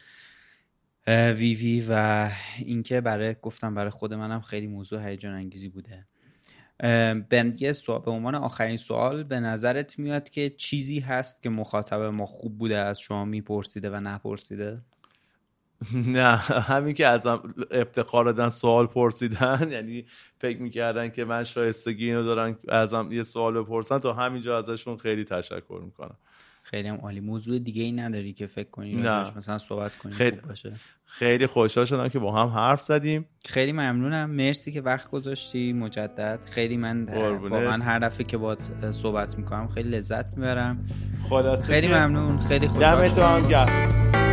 ویوی 1.07 1.85
و 1.89 2.29
اینکه 2.59 3.01
برای 3.01 3.35
گفتم 3.41 3.75
برای 3.75 3.89
خود 3.89 4.13
منم 4.13 4.41
خیلی 4.41 4.67
موضوع 4.67 5.09
هیجان 5.09 5.33
انگیزی 5.33 5.69
بوده. 5.69 6.05
به 7.29 7.53
یه 7.57 7.71
سوال 7.71 8.01
به 8.01 8.11
عنوان 8.11 8.35
آخرین 8.35 8.77
سوال 8.77 9.23
به 9.23 9.39
نظرت 9.39 9.99
میاد 9.99 10.29
که 10.29 10.49
چیزی 10.49 10.99
هست 10.99 11.43
که 11.43 11.49
مخاطب 11.49 12.01
ما 12.01 12.25
خوب 12.25 12.57
بوده 12.57 12.77
از 12.77 12.99
شما 12.99 13.25
میپرسیده 13.25 13.89
و 13.89 13.95
نپرسیده؟ 13.95 14.81
نه 16.07 16.35
همین 16.35 16.93
که 16.93 17.07
ازم 17.07 17.53
افتخار 17.71 18.25
دادن 18.25 18.49
سوال 18.49 18.87
پرسیدن. 18.87 19.67
یعنی 19.71 20.05
فکر 20.37 20.61
می‌کردن 20.61 21.09
که 21.09 21.25
من 21.25 21.43
شایستگی 21.43 22.05
اینو 22.05 22.23
دارن 22.23 22.55
ازم 22.67 23.09
یه 23.11 23.23
سوال 23.23 23.63
بپرسن. 23.63 23.99
تا 23.99 24.13
همینجا 24.13 24.57
ازشون 24.57 24.97
خیلی 24.97 25.23
تشکر 25.23 25.81
می‌کنم. 25.85 26.17
خیلی 26.63 26.87
هم 26.87 26.95
عالی. 26.95 27.19
موضوع 27.19 27.59
دیگه 27.59 27.83
ای 27.83 27.91
نداری 27.91 28.33
که 28.33 28.47
فکر 28.47 28.69
کنی 28.69 28.95
نه. 28.95 29.37
مثلا 29.37 29.57
صحبت 29.57 29.97
کنی 29.97 30.11
خیلی 30.11 30.37
خوب 30.37 30.49
باشه. 30.49 30.73
خیلی 31.05 31.45
خوشحال 31.45 31.85
شدم 31.85 32.07
که 32.07 32.19
با 32.19 32.31
هم 32.31 32.47
حرف 32.47 32.81
زدیم. 32.81 33.25
خیلی 33.45 33.71
ممنونم. 33.71 34.29
مرسی 34.29 34.71
که 34.71 34.81
وقت 34.81 35.11
گذاشتی 35.11 35.73
مجدد. 35.73 36.39
خیلی 36.45 36.77
من 36.77 37.05
واقعا 37.39 37.83
هر 37.83 37.99
دفعه 37.99 38.25
که 38.25 38.37
باید 38.37 38.91
صحبت 38.91 39.37
می‌کنم 39.37 39.67
خیلی 39.67 39.89
لذت 39.89 40.25
می‌برم. 40.37 40.85
خیلی 41.67 41.87
ممنون. 41.87 42.39
خیلی 42.39 42.67
خوشحال 42.67 43.07
شدم. 43.07 43.33
این 43.35 44.24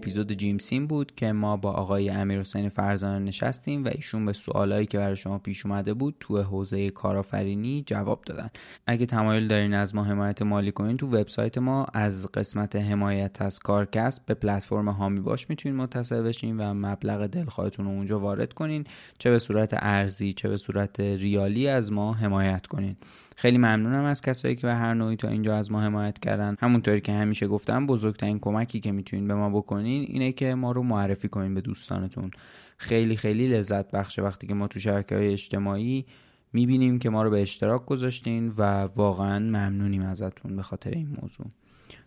اپیزود 0.00 0.32
جیم 0.32 0.58
سیم 0.58 0.86
بود 0.86 1.14
که 1.14 1.32
ما 1.32 1.56
با 1.56 1.72
آقای 1.72 2.08
امیر 2.08 2.40
حسین 2.40 2.68
فرزانه 2.68 3.18
نشستیم 3.18 3.84
و 3.84 3.88
ایشون 3.88 4.26
به 4.26 4.32
سوالایی 4.32 4.86
که 4.86 4.98
برای 4.98 5.16
شما 5.16 5.38
پیش 5.38 5.66
اومده 5.66 5.94
بود 5.94 6.16
تو 6.20 6.42
حوزه 6.42 6.90
کارآفرینی 6.90 7.82
جواب 7.86 8.22
دادن. 8.26 8.50
اگه 8.86 9.06
تمایل 9.06 9.48
دارین 9.48 9.74
از 9.74 9.94
ما 9.94 10.04
حمایت 10.04 10.42
مالی 10.42 10.72
کنین 10.72 10.96
تو 10.96 11.06
وبسایت 11.06 11.58
ما 11.58 11.86
از 11.94 12.26
قسمت 12.26 12.76
حمایت 12.76 13.42
از 13.42 13.58
کارکست 13.58 14.26
به 14.26 14.34
پلتفرم 14.34 14.88
هامی 14.88 15.20
باش 15.20 15.50
می‌تونین 15.50 15.78
متصل 15.78 16.22
بشین 16.22 16.56
و 16.56 16.74
مبلغ 16.74 17.26
دلخواهتون 17.26 17.86
رو 17.86 17.92
اونجا 17.92 18.20
وارد 18.20 18.52
کنین 18.52 18.84
چه 19.18 19.30
به 19.30 19.38
صورت 19.38 19.70
ارزی 19.72 20.32
چه 20.32 20.48
به 20.48 20.56
صورت 20.56 21.00
ریالی 21.00 21.68
از 21.68 21.92
ما 21.92 22.14
حمایت 22.14 22.66
کنین. 22.66 22.96
خیلی 23.40 23.58
ممنونم 23.58 24.04
از 24.04 24.20
کسایی 24.20 24.56
که 24.56 24.66
به 24.66 24.74
هر 24.74 24.94
نوعی 24.94 25.16
تا 25.16 25.28
اینجا 25.28 25.56
از 25.56 25.72
ما 25.72 25.80
حمایت 25.80 26.18
کردن. 26.18 26.56
همونطوری 26.60 27.00
که 27.00 27.12
همیشه 27.12 27.46
گفتم 27.46 27.86
بزرگترین 27.86 28.38
کمکی 28.38 28.80
که 28.80 28.92
می‌تونین 28.92 29.28
به 29.28 29.34
ما 29.34 29.50
بکنین 29.50 30.04
اینه 30.08 30.32
که 30.32 30.54
ما 30.54 30.72
رو 30.72 30.82
معرفی 30.82 31.28
کنین 31.28 31.54
به 31.54 31.60
دوستانتون. 31.60 32.30
خیلی 32.76 33.16
خیلی 33.16 33.48
لذت 33.48 33.90
بخشه 33.90 34.22
وقتی 34.22 34.46
که 34.46 34.54
ما 34.54 34.68
تو 34.68 34.80
شبکه 34.80 35.16
های 35.16 35.32
اجتماعی 35.32 36.06
می‌بینیم 36.52 36.98
که 36.98 37.10
ما 37.10 37.22
رو 37.22 37.30
به 37.30 37.42
اشتراک 37.42 37.86
گذاشتین 37.86 38.48
و 38.48 38.62
واقعا 38.96 39.38
ممنونیم 39.38 40.02
ازتون 40.02 40.56
به 40.56 40.62
خاطر 40.62 40.90
این 40.90 41.16
موضوع. 41.22 41.46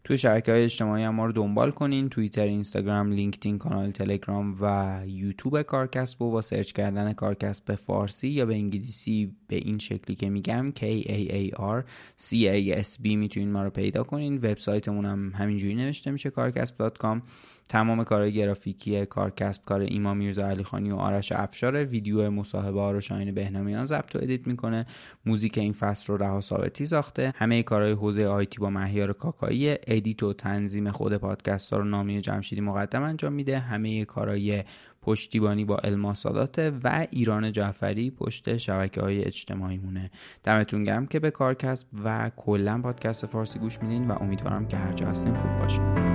توی 0.04 0.18
شبکه 0.18 0.52
های 0.52 0.64
اجتماعی 0.64 1.04
هم 1.04 1.16
ما 1.16 1.26
رو 1.26 1.32
دنبال 1.32 1.72
کنین. 1.72 2.10
توییتر 2.10 2.42
اینستاگرام 2.42 3.12
لینکدین 3.12 3.58
کانال 3.58 3.92
تلگرام 3.92 4.56
و 4.62 5.02
یوتیوب 5.08 5.62
کارکسب 5.62 6.22
و 6.22 6.32
با 6.32 6.42
سرچ 6.42 6.72
کردن 6.72 7.14
کارکسب 7.14 7.66
به 7.66 7.76
فارسی 7.76 8.28
یا 8.28 8.46
به 8.46 8.54
انگلیسی 8.54 9.36
به 9.48 9.56
این 9.56 9.78
شکلی 9.78 10.16
که 10.16 10.30
میگم 10.30 10.74
K 10.76 10.82
A 10.82 11.32
A 11.32 11.60
R 11.60 11.84
C 12.22 12.34
A 12.34 12.84
S 12.84 12.98
B 12.98 13.06
می‌تونین 13.06 13.52
ما 13.52 13.64
رو 13.64 13.70
پیدا 13.70 14.04
کنین. 14.04 14.36
وبسایتمون 14.36 15.06
هم 15.06 15.32
همینجوری 15.36 15.76
نوشته 15.76 16.12
میشه 16.12 16.30
کارکسب.com 16.30 17.22
تمام 17.70 18.03
کارهای 18.03 18.34
گرافیکی 18.34 19.05
کارکسب 19.05 19.66
کار 19.66 19.80
ایما 19.80 20.14
میرزا 20.14 20.47
علی 20.47 20.64
خانی 20.64 20.91
و 20.91 20.95
آرش 20.95 21.32
افشار 21.32 21.86
ویدیو 21.86 22.30
مصاحبه 22.30 22.82
ها 22.82 22.91
رو 22.91 23.01
شاهین 23.01 23.32
بهنامیان 23.32 23.86
ضبط 23.86 24.16
و 24.16 24.20
edit 24.22 24.48
می‌کنه. 24.47 24.86
موزیک 25.26 25.57
این 25.57 25.74
فصل 25.74 26.14
رو 26.14 26.18
رها 26.18 26.41
ثابتی 26.41 26.86
ساخته. 26.86 27.34
همه 27.36 27.64
کارهای 27.64 27.91
حوزه 27.91 28.26
IT 28.26 28.60
با 28.59 28.70
مهیار 28.70 29.14
کاکایی. 29.14 29.76
edit 29.88 30.24
و 30.24 30.34
تنظیم 30.34 30.91
خود 30.91 31.18
پادکست 31.18 31.74
ها 31.74 31.80
رو 31.80 31.86
نامی 31.86 32.22
جمشیدی 32.22 32.61
مقدم 32.61 33.03
انجام 33.03 33.34
میده. 33.34 33.59
همه 33.59 34.05
کارهای 34.05 34.64
پشتیبانی 35.01 35.66
با 35.66 35.78
الماسادات 35.78 36.74
و 36.84 37.07
ایران 37.11 37.51
جعفری 37.51 38.11
پشت 38.11 38.57
شبکه 38.57 39.01
های 39.01 39.26
اجتماعی 39.26 39.78
مونه. 39.78 40.11
دمتون 40.43 40.84
گرم 40.84 41.05
که 41.05 41.20
به 41.20 41.32
کارکسب 41.32 41.88
و 42.03 42.32
کلا 42.36 42.82
پادکست 42.82 43.26
فارسی 43.26 43.59
گوش 43.59 43.82
میدین 43.82 44.07
و 44.07 44.18
امیدوارم 44.22 44.68
که 44.68 44.78
هر 44.78 44.93
جا 44.93 45.07
هستین 45.07 45.36
خوب 45.36 45.59
باشین. 45.59 46.12